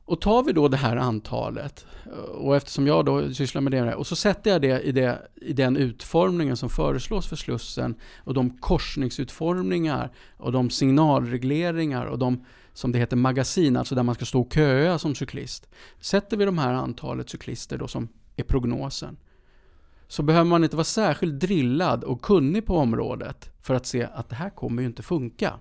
Och 0.07 0.21
tar 0.21 0.43
vi 0.43 0.53
då 0.53 0.67
det 0.67 0.77
här 0.77 0.97
antalet, 0.97 1.85
och 2.33 2.55
eftersom 2.55 2.87
jag 2.87 3.05
då 3.05 3.33
sysslar 3.33 3.61
med 3.61 3.71
det, 3.71 3.95
och 3.95 4.07
så 4.07 4.15
sätter 4.15 4.51
jag 4.51 4.61
det 4.61 4.81
i, 4.81 4.91
det 4.91 5.27
i 5.35 5.53
den 5.53 5.77
utformningen 5.77 6.57
som 6.57 6.69
föreslås 6.69 7.27
för 7.27 7.35
Slussen, 7.35 7.95
och 8.17 8.33
de 8.33 8.49
korsningsutformningar, 8.49 10.11
och 10.37 10.51
de 10.51 10.69
signalregleringar, 10.69 12.05
och 12.05 12.19
de 12.19 12.45
som 12.75 12.91
det 12.91 12.99
heter 12.99 13.15
magasin, 13.15 13.77
alltså 13.77 13.95
där 13.95 14.03
man 14.03 14.15
ska 14.15 14.25
stå 14.25 14.41
och 14.41 14.53
köa 14.53 14.99
som 14.99 15.15
cyklist. 15.15 15.69
Sätter 15.99 16.37
vi 16.37 16.45
de 16.45 16.57
här 16.57 16.73
antalet 16.73 17.29
cyklister 17.29 17.77
då 17.77 17.87
som 17.87 18.07
är 18.35 18.43
prognosen, 18.43 19.17
så 20.07 20.23
behöver 20.23 20.49
man 20.49 20.63
inte 20.63 20.75
vara 20.75 20.83
särskilt 20.83 21.39
drillad 21.39 22.03
och 22.03 22.21
kunnig 22.21 22.65
på 22.65 22.77
området 22.77 23.49
för 23.61 23.73
att 23.73 23.85
se 23.85 24.07
att 24.13 24.29
det 24.29 24.35
här 24.35 24.49
kommer 24.49 24.81
ju 24.81 24.87
inte 24.87 25.03
funka. 25.03 25.53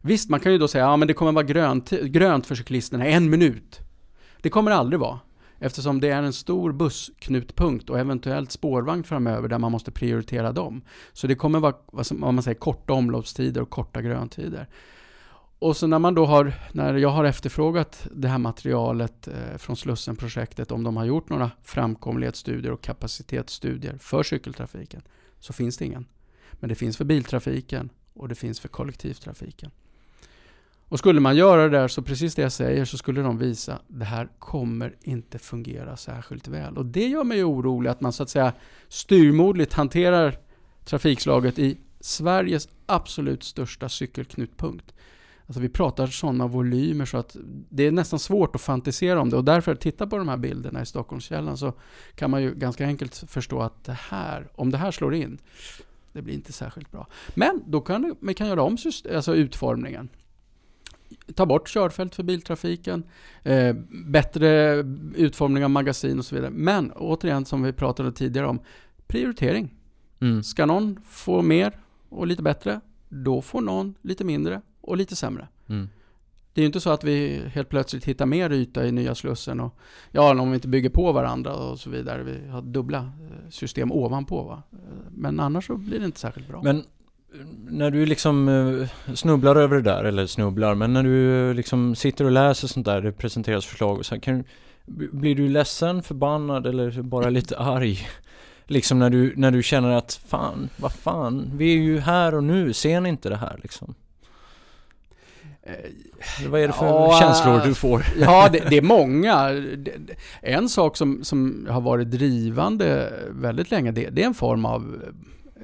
Visst, 0.00 0.30
man 0.30 0.40
kan 0.40 0.52
ju 0.52 0.58
då 0.58 0.68
säga 0.68 0.92
att 0.92 1.00
ja, 1.00 1.06
det 1.06 1.14
kommer 1.14 1.32
vara 1.32 1.44
grönt, 1.44 1.90
grönt 1.90 2.46
för 2.46 2.54
cyklisterna 2.54 3.06
en 3.06 3.30
minut. 3.30 3.80
Det 4.40 4.50
kommer 4.50 4.70
det 4.70 4.76
aldrig 4.76 5.00
vara. 5.00 5.20
Eftersom 5.58 6.00
det 6.00 6.10
är 6.10 6.22
en 6.22 6.32
stor 6.32 6.72
bussknutpunkt 6.72 7.90
och 7.90 7.98
eventuellt 7.98 8.52
spårvagn 8.52 9.04
framöver 9.04 9.48
där 9.48 9.58
man 9.58 9.72
måste 9.72 9.90
prioritera 9.90 10.52
dem. 10.52 10.82
Så 11.12 11.26
det 11.26 11.34
kommer 11.34 11.60
vara 11.60 11.74
vad 11.86 12.12
man 12.12 12.42
säger, 12.42 12.58
korta 12.58 12.92
omloppstider 12.92 13.62
och 13.62 13.70
korta 13.70 14.02
gröntider. 14.02 14.68
Och 15.64 15.76
så 15.76 15.86
när 15.86 15.98
man 15.98 16.14
då 16.14 16.26
har, 16.26 16.52
när 16.72 16.94
jag 16.94 17.08
har 17.08 17.24
efterfrågat 17.24 18.06
det 18.12 18.28
här 18.28 18.38
materialet 18.38 19.28
eh, 19.28 19.56
från 19.56 19.76
Slussenprojektet, 19.76 20.70
om 20.70 20.82
de 20.82 20.96
har 20.96 21.04
gjort 21.04 21.28
några 21.28 21.50
framkomlighetsstudier 21.62 22.72
och 22.72 22.82
kapacitetsstudier 22.82 23.98
för 23.98 24.22
cykeltrafiken, 24.22 25.02
så 25.40 25.52
finns 25.52 25.76
det 25.76 25.84
ingen. 25.84 26.06
Men 26.52 26.68
det 26.68 26.74
finns 26.74 26.96
för 26.96 27.04
biltrafiken 27.04 27.90
och 28.14 28.28
det 28.28 28.34
finns 28.34 28.60
för 28.60 28.68
kollektivtrafiken. 28.68 29.70
Och 30.88 30.98
skulle 30.98 31.20
man 31.20 31.36
göra 31.36 31.62
det 31.62 31.78
där, 31.78 31.88
så 31.88 32.02
precis 32.02 32.34
det 32.34 32.42
jag 32.42 32.52
säger, 32.52 32.84
så 32.84 32.98
skulle 32.98 33.22
de 33.22 33.38
visa 33.38 33.74
att 33.74 33.82
det 33.88 34.04
här 34.04 34.28
kommer 34.38 34.96
inte 35.02 35.38
fungera 35.38 35.96
särskilt 35.96 36.48
väl. 36.48 36.78
Och 36.78 36.86
det 36.86 37.06
gör 37.06 37.24
mig 37.24 37.44
orolig 37.44 37.90
att 37.90 38.00
man 38.00 38.12
så 38.12 38.22
att 38.22 38.30
säga 38.30 38.52
styrmodligt 38.88 39.72
hanterar 39.72 40.38
trafikslaget 40.84 41.58
i 41.58 41.78
Sveriges 42.00 42.68
absolut 42.86 43.42
största 43.42 43.88
cykelknutpunkt. 43.88 44.94
Alltså 45.46 45.60
vi 45.60 45.68
pratar 45.68 46.06
sådana 46.06 46.46
volymer 46.46 47.04
så 47.04 47.16
att 47.16 47.36
det 47.68 47.86
är 47.86 47.92
nästan 47.92 48.18
svårt 48.18 48.54
att 48.54 48.62
fantisera 48.62 49.20
om 49.20 49.30
det. 49.30 49.36
Och 49.36 49.44
därför, 49.44 49.74
titta 49.74 50.06
på 50.06 50.18
de 50.18 50.28
här 50.28 50.36
bilderna 50.36 50.82
i 50.82 50.86
Stockholmskällan 50.86 51.56
så 51.56 51.72
kan 52.14 52.30
man 52.30 52.42
ju 52.42 52.54
ganska 52.54 52.86
enkelt 52.86 53.16
förstå 53.16 53.60
att 53.60 53.84
det 53.84 53.98
här, 54.10 54.48
om 54.54 54.70
det 54.70 54.78
här 54.78 54.90
slår 54.90 55.14
in, 55.14 55.38
det 56.12 56.22
blir 56.22 56.34
inte 56.34 56.52
särskilt 56.52 56.92
bra. 56.92 57.06
Men 57.34 57.62
då 57.66 57.80
kan 57.80 58.14
man 58.20 58.34
kan 58.34 58.46
göra 58.46 58.62
om 58.62 58.76
alltså 59.14 59.34
utformningen. 59.34 60.08
Ta 61.34 61.46
bort 61.46 61.68
körfält 61.68 62.14
för 62.14 62.22
biltrafiken, 62.22 63.04
eh, 63.42 63.76
bättre 64.06 64.76
utformning 65.16 65.64
av 65.64 65.70
magasin 65.70 66.18
och 66.18 66.24
så 66.24 66.34
vidare. 66.34 66.50
Men 66.50 66.92
återigen, 66.92 67.44
som 67.44 67.62
vi 67.62 67.72
pratade 67.72 68.12
tidigare 68.12 68.46
om, 68.46 68.60
prioritering. 69.06 69.74
Mm. 70.20 70.42
Ska 70.42 70.66
någon 70.66 71.00
få 71.08 71.42
mer 71.42 71.78
och 72.08 72.26
lite 72.26 72.42
bättre, 72.42 72.80
då 73.08 73.42
får 73.42 73.60
någon 73.60 73.94
lite 74.02 74.24
mindre 74.24 74.60
och 74.84 74.96
lite 74.96 75.16
sämre. 75.16 75.48
Mm. 75.68 75.88
Det 76.54 76.60
är 76.60 76.62
ju 76.62 76.66
inte 76.66 76.80
så 76.80 76.90
att 76.90 77.04
vi 77.04 77.42
helt 77.54 77.68
plötsligt 77.68 78.04
hittar 78.04 78.26
mer 78.26 78.52
yta 78.52 78.86
i 78.86 78.92
nya 78.92 79.14
Slussen 79.14 79.60
och 79.60 79.78
ja, 80.10 80.40
om 80.40 80.50
vi 80.50 80.54
inte 80.54 80.68
bygger 80.68 80.90
på 80.90 81.12
varandra 81.12 81.54
och 81.54 81.78
så 81.78 81.90
vidare. 81.90 82.22
Vi 82.22 82.48
har 82.48 82.62
dubbla 82.62 82.98
eh, 82.98 83.50
system 83.50 83.92
ovanpå. 83.92 84.42
Va? 84.42 84.62
Men 85.10 85.40
annars 85.40 85.66
så 85.66 85.76
blir 85.76 85.98
det 85.98 86.04
inte 86.04 86.20
särskilt 86.20 86.48
bra. 86.48 86.62
Men 86.62 86.84
när 87.68 87.90
du 87.90 88.06
liksom 88.06 88.48
eh, 88.48 89.14
snubblar 89.14 89.56
över 89.56 89.76
det 89.76 89.82
där, 89.82 90.04
eller 90.04 90.26
snubblar, 90.26 90.74
men 90.74 90.92
när 90.92 91.02
du 91.02 91.54
liksom 91.54 91.94
sitter 91.94 92.24
och 92.24 92.30
läser 92.30 92.68
sånt 92.68 92.86
där, 92.86 93.00
det 93.00 93.12
presenteras 93.12 93.66
förslag 93.66 93.98
och 93.98 94.06
så 94.06 94.14
här, 94.14 94.22
kan, 94.22 94.44
blir 95.12 95.34
du 95.34 95.48
ledsen, 95.48 96.02
förbannad 96.02 96.66
eller 96.66 97.02
bara 97.02 97.30
lite 97.30 97.58
arg? 97.58 97.98
Liksom 98.66 98.98
när 98.98 99.10
du, 99.10 99.34
när 99.36 99.50
du 99.50 99.62
känner 99.62 99.90
att 99.90 100.20
fan, 100.26 100.68
vad 100.76 100.92
fan, 100.92 101.50
vi 101.54 101.72
är 101.74 101.78
ju 101.78 101.98
här 101.98 102.34
och 102.34 102.44
nu, 102.44 102.72
ser 102.72 103.00
ni 103.00 103.08
inte 103.08 103.28
det 103.28 103.36
här 103.36 103.60
liksom? 103.62 103.94
Eh, 105.66 106.48
vad 106.48 106.60
är 106.60 106.66
det 106.66 106.72
för 106.72 106.86
ja, 106.86 107.18
känslor 107.20 107.60
du 107.64 107.74
får? 107.74 108.06
Ja, 108.18 108.48
det, 108.52 108.66
det 108.70 108.76
är 108.76 108.82
många. 108.82 109.50
En 110.42 110.68
sak 110.68 110.96
som, 110.96 111.24
som 111.24 111.66
har 111.70 111.80
varit 111.80 112.10
drivande 112.10 113.12
väldigt 113.30 113.70
länge, 113.70 113.92
det, 113.92 114.10
det 114.10 114.22
är 114.22 114.26
en 114.26 114.34
form 114.34 114.64
av 114.64 115.02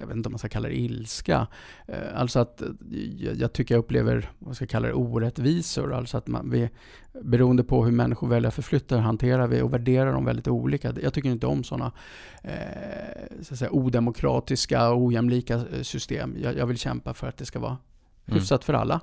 jag 0.01 0.07
vet 0.07 0.17
inte 0.17 0.29
om 0.29 0.33
man 0.33 0.39
ska 0.39 0.49
kalla 0.49 0.69
det 0.69 0.79
ilska. 0.79 1.47
Eh, 1.87 1.97
alltså 2.15 2.39
att 2.39 2.63
jag 3.37 3.53
tycker 3.53 3.75
jag 3.75 3.79
upplever, 3.79 4.31
vad 4.39 4.57
ska 4.57 4.63
jag 4.63 4.71
kalla 4.71 4.89
det, 4.89 4.95
orättvisor. 4.95 5.95
Alltså 5.95 6.17
att 6.17 6.27
man, 6.27 6.51
vi, 6.51 6.71
beroende 7.23 7.65
på 7.65 7.85
hur 7.85 7.93
människor 7.93 8.29
väljer 8.29 8.49
att 8.49 8.55
förflytta 8.55 8.99
hanterar 8.99 9.47
vi 9.47 9.63
och 9.63 9.73
värderar 9.73 10.13
dem 10.13 10.25
väldigt 10.25 10.49
olika. 10.49 10.95
Jag 11.03 11.15
tycker 11.15 11.29
inte 11.29 11.47
om 11.47 11.65
sådana 11.65 11.93
eh, 12.43 12.53
så 13.43 13.57
säga, 13.57 13.71
odemokratiska 13.71 14.91
och 14.91 15.03
ojämlika 15.03 15.65
system. 15.83 16.37
Jag, 16.43 16.57
jag 16.57 16.67
vill 16.67 16.79
kämpa 16.79 17.15
för 17.15 17.27
att 17.27 17.37
det 17.37 17.47
ska 17.47 17.59
vara 17.59 17.77
mm. 18.27 18.39
hyfsat 18.41 18.61
mm. 18.61 18.67
för 18.67 18.75
alla. 18.75 19.01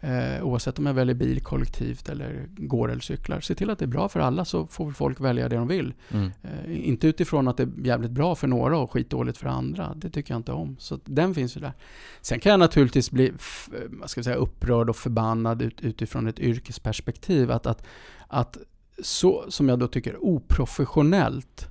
Eh, 0.00 0.44
oavsett 0.44 0.78
om 0.78 0.86
jag 0.86 0.94
väljer 0.94 1.14
bil 1.14 1.40
kollektivt 1.40 2.08
eller 2.08 2.46
går 2.56 2.90
eller 2.90 3.00
cyklar. 3.00 3.40
Se 3.40 3.54
till 3.54 3.70
att 3.70 3.78
det 3.78 3.84
är 3.84 3.86
bra 3.86 4.08
för 4.08 4.20
alla 4.20 4.44
så 4.44 4.66
får 4.66 4.92
folk 4.92 5.20
välja 5.20 5.48
det 5.48 5.56
de 5.56 5.68
vill. 5.68 5.94
Mm. 6.10 6.30
Eh, 6.42 6.88
inte 6.88 7.08
utifrån 7.08 7.48
att 7.48 7.56
det 7.56 7.62
är 7.62 7.86
jävligt 7.86 8.10
bra 8.10 8.34
för 8.34 8.48
några 8.48 8.78
och 8.78 8.92
skitdåligt 8.92 9.38
för 9.38 9.48
andra. 9.48 9.94
Det 9.94 10.10
tycker 10.10 10.34
jag 10.34 10.38
inte 10.38 10.52
om. 10.52 10.76
Så 10.78 10.98
den 11.04 11.34
finns 11.34 11.56
ju 11.56 11.60
där. 11.60 11.72
Sen 12.20 12.40
kan 12.40 12.50
jag 12.50 12.60
naturligtvis 12.60 13.10
bli 13.10 13.32
vad 13.88 14.10
ska 14.10 14.18
jag 14.18 14.24
säga, 14.24 14.36
upprörd 14.36 14.90
och 14.90 14.96
förbannad 14.96 15.62
ut, 15.62 15.80
utifrån 15.80 16.26
ett 16.26 16.40
yrkesperspektiv. 16.40 17.50
Att, 17.50 17.66
att, 17.66 17.86
att 18.28 18.58
så 19.02 19.44
som 19.48 19.68
jag 19.68 19.78
då 19.78 19.88
tycker 19.88 20.24
oprofessionellt 20.24 21.70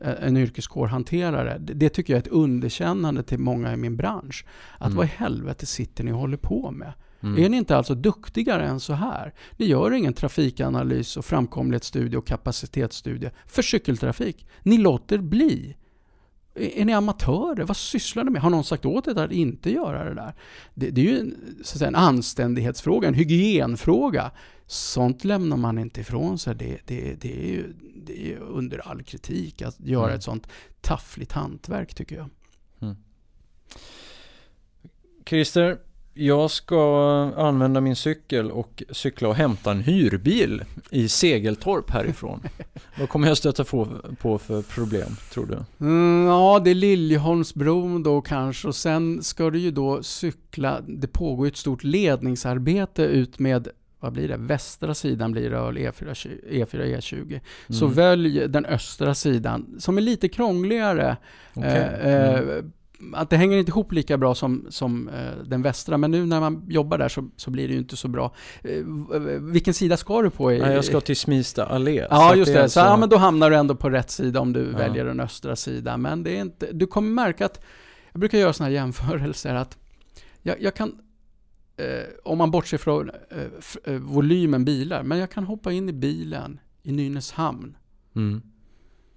eh, 0.00 0.14
en 0.20 0.36
yrkeskår 0.36 0.86
hanterar 0.86 1.58
det. 1.58 1.74
Det 1.74 1.88
tycker 1.88 2.12
jag 2.12 2.18
är 2.18 2.22
ett 2.22 2.32
underkännande 2.32 3.22
till 3.22 3.38
många 3.38 3.72
i 3.72 3.76
min 3.76 3.96
bransch. 3.96 4.46
Att 4.78 4.86
mm. 4.86 4.96
vad 4.96 5.06
i 5.06 5.08
helvete 5.08 5.66
sitter 5.66 6.04
ni 6.04 6.12
och 6.12 6.18
håller 6.18 6.36
på 6.36 6.70
med? 6.70 6.92
Mm. 7.22 7.44
Är 7.44 7.48
ni 7.48 7.56
inte 7.56 7.76
alltså 7.76 7.94
duktigare 7.94 8.66
än 8.66 8.80
så 8.80 8.92
här? 8.92 9.34
Ni 9.56 9.66
gör 9.66 9.92
ingen 9.92 10.12
trafikanalys 10.12 11.16
och 11.16 11.24
framkomlighetsstudie 11.24 12.16
och 12.16 12.26
kapacitetsstudie 12.26 13.30
för 13.46 13.62
cykeltrafik. 13.62 14.46
Ni 14.62 14.78
låter 14.78 15.18
bli. 15.18 15.76
Är 16.54 16.84
ni 16.84 16.92
amatörer? 16.92 17.64
Vad 17.64 17.76
sysslar 17.76 18.24
ni 18.24 18.30
med? 18.30 18.42
Har 18.42 18.50
någon 18.50 18.64
sagt 18.64 18.84
åt 18.84 19.08
er 19.08 19.18
att 19.18 19.32
inte 19.32 19.70
göra 19.70 20.04
det 20.04 20.14
där? 20.14 20.34
Det, 20.74 20.90
det 20.90 21.00
är 21.00 21.04
ju 21.04 21.18
en, 21.18 21.56
så 21.64 21.78
säga, 21.78 21.88
en 21.88 21.94
anständighetsfråga, 21.94 23.08
en 23.08 23.14
hygienfråga. 23.14 24.30
Sånt 24.66 25.24
lämnar 25.24 25.56
man 25.56 25.78
inte 25.78 26.00
ifrån 26.00 26.38
sig. 26.38 26.54
Det, 26.54 26.78
det, 26.86 27.14
det, 27.20 27.42
är, 27.42 27.52
ju, 27.52 27.72
det 27.96 28.32
är 28.32 28.38
under 28.38 28.88
all 28.88 29.02
kritik 29.02 29.62
att 29.62 29.80
göra 29.80 30.04
mm. 30.04 30.16
ett 30.16 30.22
sånt 30.22 30.48
taffligt 30.80 31.32
hantverk 31.32 31.94
tycker 31.94 32.16
jag. 32.16 32.28
Mm. 32.80 32.96
Christer, 35.26 35.78
jag 36.14 36.50
ska 36.50 36.82
använda 37.36 37.80
min 37.80 37.96
cykel 37.96 38.50
och 38.50 38.82
cykla 38.90 39.28
och 39.28 39.34
hämta 39.34 39.70
en 39.70 39.80
hyrbil 39.80 40.64
i 40.90 41.08
Segeltorp 41.08 41.90
härifrån. 41.90 42.42
Vad 42.98 43.08
kommer 43.08 43.28
jag 43.28 43.36
stöta 43.36 43.64
på, 43.64 44.38
för 44.38 44.62
problem, 44.62 45.16
tror 45.32 45.46
du? 45.46 45.86
Mm, 45.86 46.26
ja, 46.26 46.60
det 46.64 46.70
är 46.70 46.74
Liljeholmsbron 46.74 48.02
då 48.02 48.20
kanske 48.20 48.68
och 48.68 48.74
sen 48.74 49.22
ska 49.22 49.50
du 49.50 49.58
ju 49.58 49.70
då 49.70 50.02
cykla. 50.02 50.80
Det 50.80 51.08
pågår 51.08 51.46
ett 51.46 51.56
stort 51.56 51.84
ledningsarbete 51.84 53.02
ut 53.02 53.38
med 53.38 53.68
vad 54.00 54.12
blir 54.12 54.28
det? 54.28 54.36
Västra 54.36 54.94
sidan 54.94 55.32
blir 55.32 55.50
det 55.50 55.56
E4, 55.56 56.14
E4 56.50 56.96
E20. 56.96 57.26
Mm. 57.26 57.40
Så 57.68 57.86
välj 57.86 58.48
den 58.48 58.66
östra 58.66 59.14
sidan 59.14 59.76
som 59.78 59.98
är 59.98 60.02
lite 60.02 60.28
krångligare. 60.28 61.16
Okay. 61.54 61.78
Eh, 61.78 62.38
mm. 62.38 62.72
Att 63.12 63.30
det 63.30 63.36
hänger 63.36 63.58
inte 63.58 63.70
ihop 63.70 63.92
lika 63.92 64.18
bra 64.18 64.34
som, 64.34 64.66
som 64.68 65.08
eh, 65.08 65.44
den 65.44 65.62
västra. 65.62 65.98
Men 65.98 66.10
nu 66.10 66.26
när 66.26 66.40
man 66.40 66.64
jobbar 66.68 66.98
där 66.98 67.08
så, 67.08 67.28
så 67.36 67.50
blir 67.50 67.68
det 67.68 67.74
ju 67.74 67.80
inte 67.80 67.96
så 67.96 68.08
bra. 68.08 68.34
Eh, 68.62 68.84
vilken 69.40 69.74
sida 69.74 69.96
ska 69.96 70.22
du 70.22 70.30
på? 70.30 70.52
I, 70.52 70.58
Nej, 70.58 70.74
jag 70.74 70.84
ska 70.84 71.00
till 71.00 71.16
Smista 71.16 71.66
allé. 71.66 72.06
Ja, 72.10 72.34
just 72.34 72.52
det. 72.52 72.58
Så, 72.58 72.62
alltså... 72.62 72.80
ja, 72.80 72.96
men 72.96 73.08
då 73.08 73.16
hamnar 73.16 73.50
du 73.50 73.56
ändå 73.56 73.74
på 73.74 73.90
rätt 73.90 74.10
sida 74.10 74.40
om 74.40 74.52
du 74.52 74.70
ja. 74.72 74.78
väljer 74.78 75.04
den 75.04 75.20
östra 75.20 75.56
sidan. 75.56 76.02
Men 76.02 76.22
det 76.22 76.36
är 76.36 76.40
inte, 76.40 76.72
du 76.72 76.86
kommer 76.86 77.10
märka 77.10 77.46
att, 77.46 77.60
jag 78.12 78.20
brukar 78.20 78.38
göra 78.38 78.52
sådana 78.52 78.68
här 78.68 78.74
jämförelser 78.74 79.54
att 79.54 79.78
jag, 80.42 80.62
jag 80.62 80.74
kan 80.74 80.98
eh, 81.76 82.04
om 82.24 82.38
man 82.38 82.50
bortser 82.50 82.78
från 82.78 83.10
eh, 83.84 83.92
volymen 83.94 84.64
bilar, 84.64 85.02
men 85.02 85.18
jag 85.18 85.30
kan 85.30 85.44
hoppa 85.44 85.72
in 85.72 85.88
i 85.88 85.92
bilen 85.92 86.60
i 86.82 86.92
Nynäshamn. 86.92 87.76
Mm. 88.16 88.42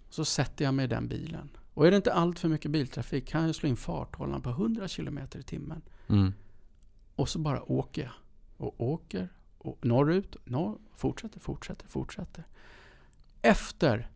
Så 0.10 0.26
sätter 0.26 0.66
jag 0.66 0.74
mig 0.74 0.86
i 0.86 0.88
den 0.88 1.08
bilen. 1.08 1.50
Och 1.74 1.88
är 1.88 1.92
det 1.92 1.98
inte 1.98 2.14
allt 2.14 2.40
för 2.40 2.50
mycket 2.50 2.72
biltrafik 2.72 3.28
kan 3.28 3.46
jag 3.46 3.56
slå 3.56 3.70
in 3.70 3.76
farthållaren 3.76 4.42
på 4.42 4.50
100 4.50 4.88
km 4.88 5.20
i 5.36 5.44
timmen. 5.44 5.82
Mm. 6.08 6.34
Och 7.16 7.30
så 7.30 7.40
bara 7.40 7.72
åker 7.72 8.02
jag. 8.02 8.12
Och 8.58 8.82
åker 8.82 9.30
och 9.58 9.86
norrut, 9.86 10.36
norr, 10.46 10.78
fortsätter, 10.96 11.40
fortsätter, 11.40 11.88
fortsätter. 11.88 12.44
Efter 13.42 14.10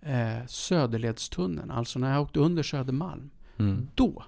eh, 0.00 0.46
Söderledstunneln, 0.46 1.70
alltså 1.70 1.98
när 1.98 2.12
jag 2.12 2.22
åkte 2.22 2.40
under 2.40 2.62
Södermalm, 2.62 3.30
mm. 3.56 3.88
då 3.94 4.24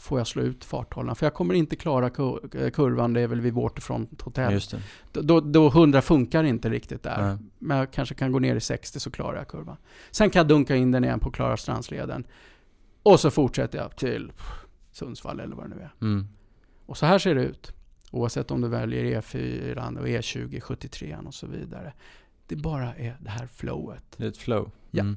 får 0.00 0.20
jag 0.20 0.26
slå 0.26 0.42
ut 0.42 0.64
farthållaren. 0.64 1.16
För 1.16 1.26
jag 1.26 1.34
kommer 1.34 1.54
inte 1.54 1.76
klara 1.76 2.06
eh, 2.06 2.70
kurvan, 2.70 3.12
det 3.12 3.20
är 3.20 3.26
väl 3.26 3.40
vid 3.40 3.54
Waterfront 3.54 4.22
Hotel. 4.22 4.60
Då, 5.12 5.40
då 5.40 5.68
100 5.68 6.02
funkar 6.02 6.44
inte 6.44 6.70
riktigt 6.70 7.02
där. 7.02 7.22
Nej. 7.22 7.38
Men 7.58 7.78
jag 7.78 7.90
kanske 7.90 8.14
kan 8.14 8.32
gå 8.32 8.38
ner 8.38 8.56
i 8.56 8.60
60 8.60 9.00
så 9.00 9.10
klarar 9.10 9.36
jag 9.36 9.48
kurvan. 9.48 9.76
Sen 10.10 10.30
kan 10.30 10.40
jag 10.40 10.48
dunka 10.48 10.76
in 10.76 10.90
den 10.90 11.04
igen 11.04 11.20
på 11.20 11.30
Klarastransleden. 11.30 12.24
Och 13.02 13.20
så 13.20 13.30
fortsätter 13.30 13.78
jag 13.78 13.96
till 13.96 14.32
Sundsvall 14.92 15.40
eller 15.40 15.56
vad 15.56 15.70
det 15.70 15.76
nu 15.76 15.82
är. 15.82 15.92
Mm. 16.00 16.28
Och 16.86 16.96
så 16.96 17.06
här 17.06 17.18
ser 17.18 17.34
det 17.34 17.44
ut. 17.44 17.72
Oavsett 18.10 18.50
om 18.50 18.60
du 18.60 18.68
väljer 18.68 19.20
E4 19.20 19.98
och 19.98 20.06
E20, 20.06 20.60
73 20.60 21.16
och 21.26 21.34
så 21.34 21.46
vidare. 21.46 21.92
Det 22.46 22.56
bara 22.56 22.94
är 22.94 23.16
det 23.20 23.30
här 23.30 23.46
flowet. 23.46 24.04
Det 24.16 24.24
är 24.24 24.28
ett 24.28 24.36
flow. 24.36 24.70
Ja. 24.90 25.00
Mm. 25.00 25.16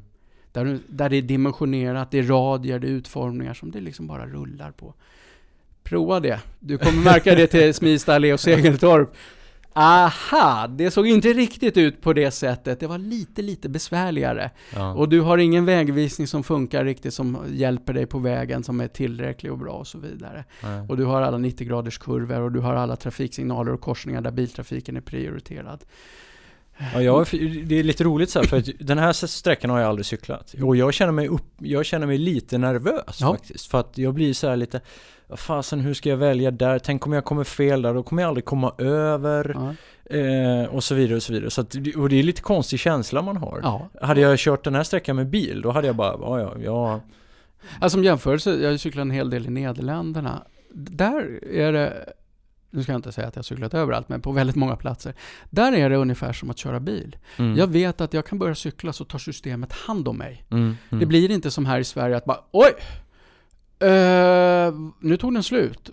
Där, 0.53 0.79
där 0.87 1.09
det 1.09 1.17
är 1.17 1.21
dimensionerat, 1.21 2.11
det 2.11 2.19
är 2.19 2.23
radier, 2.23 2.79
det 2.79 2.87
är 2.87 2.91
utformningar 2.91 3.53
som 3.53 3.71
det 3.71 3.81
liksom 3.81 4.07
bara 4.07 4.27
rullar 4.27 4.71
på. 4.71 4.93
Prova 5.83 6.19
det. 6.19 6.39
Du 6.59 6.77
kommer 6.77 7.03
märka 7.03 7.35
det 7.35 7.47
till 7.47 7.73
Smista 7.73 8.33
och 8.33 8.39
Segeltorp. 8.39 9.15
Aha, 9.75 10.67
det 10.67 10.91
såg 10.91 11.07
inte 11.07 11.33
riktigt 11.33 11.77
ut 11.77 12.01
på 12.01 12.13
det 12.13 12.31
sättet. 12.31 12.79
Det 12.79 12.87
var 12.87 12.97
lite, 12.97 13.41
lite 13.41 13.69
besvärligare. 13.69 14.51
Ja. 14.73 14.93
Och 14.93 15.09
du 15.09 15.21
har 15.21 15.37
ingen 15.37 15.65
vägvisning 15.65 16.27
som 16.27 16.43
funkar 16.43 16.85
riktigt, 16.85 17.13
som 17.13 17.37
hjälper 17.49 17.93
dig 17.93 18.05
på 18.05 18.19
vägen, 18.19 18.63
som 18.63 18.79
är 18.79 18.87
tillräcklig 18.87 19.51
och 19.51 19.57
bra 19.57 19.71
och 19.71 19.87
så 19.87 19.97
vidare. 19.97 20.45
Nej. 20.63 20.85
Och 20.89 20.97
du 20.97 21.05
har 21.05 21.21
alla 21.21 21.37
90 21.37 21.67
graders 21.67 21.97
kurvor 21.97 22.39
och 22.41 22.51
du 22.51 22.59
har 22.59 22.75
alla 22.75 22.95
trafiksignaler 22.95 23.73
och 23.73 23.81
korsningar 23.81 24.21
där 24.21 24.31
biltrafiken 24.31 24.97
är 24.97 25.01
prioriterad. 25.01 25.83
Ja, 26.93 27.01
jag, 27.01 27.27
det 27.65 27.79
är 27.79 27.83
lite 27.83 28.03
roligt 28.03 28.29
så 28.29 28.39
här, 28.39 28.47
för 28.47 28.57
att 28.57 28.69
den 28.79 28.97
här 28.97 29.13
sträckan 29.13 29.69
har 29.69 29.79
jag 29.79 29.89
aldrig 29.89 30.05
cyklat. 30.05 30.55
Och 30.63 30.75
jag 30.75 30.93
känner 30.93 31.11
mig, 31.11 31.27
upp, 31.27 31.45
jag 31.59 31.85
känner 31.85 32.07
mig 32.07 32.17
lite 32.17 32.57
nervös 32.57 33.17
ja. 33.21 33.31
faktiskt. 33.31 33.71
För 33.71 33.79
att 33.79 33.97
jag 33.97 34.13
blir 34.13 34.33
så 34.33 34.49
här 34.49 34.55
lite, 34.55 34.81
fasen 35.35 35.79
hur 35.79 35.93
ska 35.93 36.09
jag 36.09 36.17
välja 36.17 36.51
där? 36.51 36.79
Tänk 36.79 37.05
om 37.05 37.13
jag 37.13 37.25
kommer 37.25 37.43
fel 37.43 37.81
där, 37.81 37.93
då 37.93 38.03
kommer 38.03 38.21
jag 38.21 38.27
aldrig 38.27 38.45
komma 38.45 38.73
över. 38.77 39.55
Ja. 39.55 39.75
Eh, 40.17 40.65
och 40.65 40.83
så 40.83 40.95
vidare 40.95 41.15
och 41.15 41.23
så 41.23 41.33
vidare. 41.33 41.49
Så 41.49 41.61
att, 41.61 41.75
och 41.95 42.09
det 42.09 42.19
är 42.19 42.23
lite 42.23 42.41
konstig 42.41 42.79
känsla 42.79 43.21
man 43.21 43.37
har. 43.37 43.59
Ja. 43.63 43.89
Hade 44.01 44.21
jag 44.21 44.39
kört 44.39 44.63
den 44.63 44.75
här 44.75 44.83
sträckan 44.83 45.15
med 45.15 45.29
bil, 45.29 45.61
då 45.61 45.71
hade 45.71 45.87
jag 45.87 45.95
bara, 45.95 46.17
ja 46.19 46.39
ja, 46.39 46.53
ja. 46.63 47.01
Alltså 47.79 47.95
som 47.95 48.03
jämförelse, 48.03 48.51
jag 48.61 48.71
har 48.71 48.77
cyklat 48.77 49.01
en 49.01 49.11
hel 49.11 49.29
del 49.29 49.45
i 49.45 49.49
Nederländerna. 49.49 50.43
Där 50.73 51.39
är 51.43 51.73
det 51.73 52.13
nu 52.73 52.83
ska 52.83 52.91
jag 52.91 52.99
inte 52.99 53.11
säga 53.11 53.27
att 53.27 53.35
jag 53.35 53.39
har 53.39 53.43
cyklat 53.43 53.73
överallt, 53.73 54.09
men 54.09 54.21
på 54.21 54.31
väldigt 54.31 54.55
många 54.55 54.75
platser. 54.75 55.13
Där 55.49 55.73
är 55.73 55.89
det 55.89 55.95
ungefär 55.95 56.33
som 56.33 56.49
att 56.49 56.57
köra 56.57 56.79
bil. 56.79 57.17
Mm. 57.37 57.57
Jag 57.57 57.67
vet 57.67 58.01
att 58.01 58.13
jag 58.13 58.25
kan 58.25 58.39
börja 58.39 58.55
cykla 58.55 58.93
så 58.93 59.05
tar 59.05 59.19
systemet 59.19 59.73
hand 59.73 60.07
om 60.07 60.17
mig. 60.17 60.45
Mm. 60.51 60.63
Mm. 60.63 60.99
Det 60.99 61.05
blir 61.05 61.31
inte 61.31 61.51
som 61.51 61.65
här 61.65 61.79
i 61.79 61.83
Sverige 61.83 62.17
att 62.17 62.25
bara 62.25 62.39
oj! 62.51 62.71
Uh, 63.83 64.91
nu 64.99 65.17
tog 65.17 65.33
den 65.33 65.43
slut. 65.43 65.89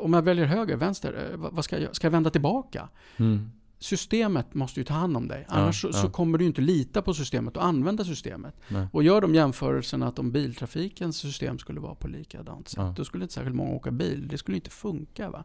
Om 0.00 0.12
jag 0.14 0.22
väljer 0.22 0.44
höger, 0.44 0.76
vänster, 0.76 1.30
uh, 1.32 1.48
vad 1.52 1.64
ska 1.64 1.78
jag? 1.78 1.96
Ska 1.96 2.06
jag 2.06 2.12
vända 2.12 2.30
tillbaka? 2.30 2.88
Systemet 3.80 4.54
måste 4.54 4.80
ju 4.80 4.84
ta 4.84 4.94
hand 4.94 5.16
om 5.16 5.28
dig. 5.28 5.46
Annars 5.48 5.84
ja, 5.84 5.92
så, 5.92 5.98
ja. 5.98 6.02
så, 6.02 6.10
kommer 6.10 6.38
du 6.38 6.44
inte 6.44 6.60
lita 6.60 7.02
på 7.02 7.14
systemet 7.14 7.56
och 7.56 7.64
använda 7.64 8.04
systemet. 8.04 8.54
Nej. 8.68 8.86
Och 8.92 9.02
gör 9.02 9.20
de 9.20 9.34
jämförelserna 9.34 10.08
att 10.08 10.18
om 10.18 10.32
biltrafikens 10.32 11.16
system 11.16 11.58
skulle 11.58 11.80
vara 11.80 11.94
på 11.94 12.08
likadant 12.08 12.68
sätt, 12.68 12.78
ja. 12.78 12.94
då 12.96 13.04
skulle 13.04 13.24
inte 13.24 13.34
särskilt 13.34 13.56
många 13.56 13.70
åka 13.70 13.90
bil. 13.90 14.28
Det 14.28 14.38
skulle 14.38 14.56
inte 14.56 14.70
funka. 14.70 15.30
Va? 15.30 15.44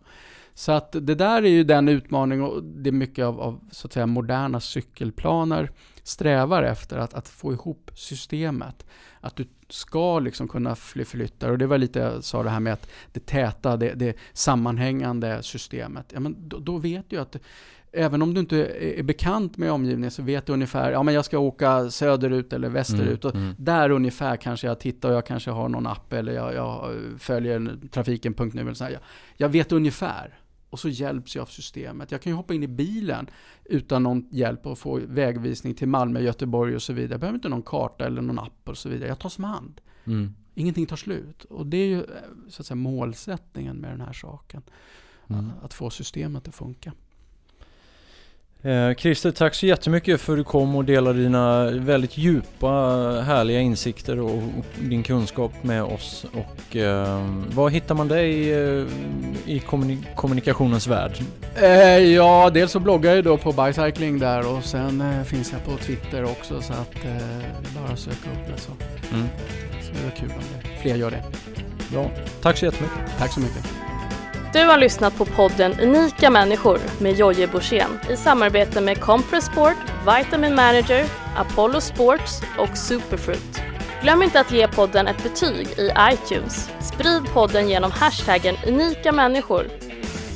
Så 0.54 0.72
att 0.72 0.92
det 0.92 1.16
där 1.16 1.44
är 1.44 1.50
ju 1.50 1.64
den 1.64 1.88
utmaning 1.88 2.42
och 2.42 2.64
det 2.64 2.90
är 2.90 2.92
mycket 2.92 3.26
av, 3.26 3.42
av 3.42 3.60
så 3.72 3.88
att 3.88 3.94
säga, 3.94 4.06
moderna 4.06 4.60
cykelplaner 4.60 5.72
strävar 6.04 6.64
efter 6.64 6.98
att, 6.98 7.14
att 7.14 7.28
få 7.28 7.54
ihop 7.54 7.92
systemet. 7.96 8.86
Att 9.20 9.36
du 9.36 9.48
ska 9.70 10.20
liksom 10.20 10.48
kunna 10.48 10.76
förflytta 10.76 11.52
och 11.52 11.58
det 11.58 11.68
var 11.68 11.78
lite 11.78 12.00
jag 12.00 12.24
sa 12.24 12.44
det 12.44 12.50
här 12.50 12.60
med 12.60 12.74
att 12.74 12.90
det 13.12 13.26
täta, 13.26 13.78
det, 13.78 13.94
det 13.94 14.18
sammanhängande 14.34 15.44
systemet. 15.44 16.12
Ja, 16.14 16.20
men 16.20 16.50
då, 16.50 16.60
då 16.60 16.78
vet 16.78 17.10
du 17.10 17.18
att 17.18 17.36
även 17.94 18.22
om 18.22 18.34
du 18.34 18.40
inte 18.40 18.58
är 19.00 19.04
bekant 19.04 19.58
med 19.58 19.72
omgivningen 19.72 20.12
så 20.12 20.24
vet 20.24 20.46
du 20.46 20.54
ungefär, 20.54 20.92
ja 20.92 21.04
men 21.04 21.14
jag 21.14 21.26
ska 21.26 21.40
åka 21.40 21.90
söderut 21.90 22.54
eller 22.54 22.70
västerut. 22.70 23.26
Mm, 23.26 23.38
mm. 23.38 23.56
Där 23.58 23.90
ungefär 23.90 24.36
kanske 24.36 24.68
jag 24.68 24.80
tittar 24.80 25.10
och 25.10 25.16
jag 25.16 25.26
kanske 25.26 25.52
har 25.52 25.70
någon 25.70 25.88
app 25.88 26.14
eller 26.14 26.34
jag, 26.34 26.54
jag 26.54 26.96
följer 27.18 27.78
trafiken.nu 27.92 28.62
eller 28.62 28.74
så 28.74 28.84
här. 28.84 28.92
Jag, 28.92 29.02
jag 29.38 29.50
vet 29.50 29.72
ungefär. 29.72 30.40
Och 30.70 30.80
så 30.80 30.90
hjälps 30.90 31.36
jag 31.36 31.42
av 31.42 31.46
systemet. 31.46 32.12
Jag 32.12 32.22
kan 32.22 32.32
ju 32.32 32.36
hoppa 32.36 32.54
in 32.54 32.64
i 32.64 32.68
bilen 32.68 33.30
utan 33.66 34.04
någon 34.04 34.28
hjälp 34.32 34.66
och 34.66 34.80
få 34.80 35.00
vägvisning 35.08 35.76
till 35.76 35.88
Malmö, 35.88 36.20
Göteborg 36.20 36.76
och 36.76 36.82
så 36.82 36.94
vidare. 36.94 37.14
Jag 37.14 37.20
behöver 37.20 37.38
inte 37.38 37.50
någon 37.50 37.62
karta 37.62 38.06
eller 38.06 38.22
någon 38.22 38.40
app 38.40 38.70
och 38.70 38.78
så 38.78 38.90
vidare. 38.90 39.10
Jag 39.10 39.20
tar 39.20 39.30
som 39.30 39.44
hand. 39.44 39.82
Mm. 40.06 40.34
Ingenting 40.56 40.86
tar 40.86 40.96
slut. 40.96 41.44
Och 41.44 41.66
det 41.66 41.78
är 41.78 41.88
ju 41.88 42.04
så 42.50 42.62
att 42.62 42.66
säga, 42.66 42.76
målsättningen 42.76 43.78
med 43.78 43.92
den 43.92 44.02
här 44.02 44.14
saken. 44.14 44.62
Mm. 45.28 45.52
Att 45.62 45.74
få 45.74 45.90
systemet 45.90 46.48
att 46.48 46.56
funka. 46.56 46.94
Eh, 48.66 48.94
Christer, 48.96 49.32
tack 49.32 49.56
så 49.56 49.66
jättemycket 49.66 50.22
för 50.22 50.34
att 50.34 50.40
du 50.40 50.44
kom 50.44 50.76
och 50.76 50.86
delade 50.86 51.20
dina 51.24 51.70
väldigt 51.72 52.18
djupa, 52.18 52.68
härliga 53.26 53.60
insikter 53.60 54.20
och, 54.20 54.36
och 54.36 54.66
din 54.80 55.04
kunskap 55.04 55.52
med 55.62 55.84
oss. 55.84 56.26
Och 56.34 56.76
eh, 56.76 57.26
var 57.56 57.70
hittar 57.70 57.96
man 57.96 58.08
dig 58.08 58.54
eh, 58.54 58.86
i 59.46 59.60
kommuni- 59.68 60.16
kommunikationens 60.16 60.88
värld? 60.88 61.12
Eh, 61.56 61.98
ja, 61.98 62.50
dels 62.54 62.72
så 62.72 62.80
bloggar 62.80 63.16
jag 63.16 63.24
då 63.24 63.38
på 63.38 63.52
Bicycling 63.52 64.20
där 64.20 64.56
och 64.58 64.64
sen 64.64 65.02
eh, 65.02 65.24
finns 65.24 65.52
jag 65.52 65.66
på 65.66 65.78
Twitter 65.84 66.24
också 66.24 66.62
så 66.62 66.74
att 66.74 67.06
eh, 67.06 67.82
bara 67.88 67.96
söka 67.96 68.30
upp 68.30 68.54
det 68.56 68.62
så. 68.62 68.72
Mm. 69.16 69.28
Så 69.82 69.92
det 69.94 70.08
är 70.08 70.16
kul 70.20 70.30
om 70.38 70.44
det. 70.62 70.82
fler 70.82 70.96
gör 70.96 71.12
det. 71.12 71.24
Bra. 71.92 72.12
Tack 72.42 72.58
så 72.58 72.66
jättemycket. 72.66 73.00
Tack 73.20 73.34
så 73.34 73.40
mycket. 73.40 73.66
Du 74.54 74.66
har 74.66 74.78
lyssnat 74.78 75.18
på 75.18 75.26
podden 75.26 75.80
Unika 75.80 76.30
människor 76.30 76.80
med 77.00 77.14
Jojje 77.14 77.48
Borssén 77.48 78.00
i 78.10 78.16
samarbete 78.16 78.82
med 78.82 79.00
Compress 79.00 79.46
Sport, 79.46 79.78
Vitamin 80.08 80.56
Manager, 80.56 81.06
Apollo 81.38 81.82
Sports 81.82 82.42
och 82.58 82.78
Superfruit. 82.78 83.62
Glöm 84.02 84.24
inte 84.24 84.40
att 84.40 84.52
ge 84.52 84.68
podden 84.68 85.08
ett 85.08 85.24
betyg 85.24 85.68
i 85.68 85.92
iTunes. 86.14 86.70
Sprid 86.82 87.34
podden 87.34 87.70
genom 87.70 87.92
hashtaggen 87.92 88.56
unika 88.68 89.12
människor. 89.12 89.68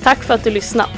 Tack 0.03 0.24
för 0.24 0.34
att 0.34 0.43
du 0.43 0.49
lyssnat! 0.49 0.89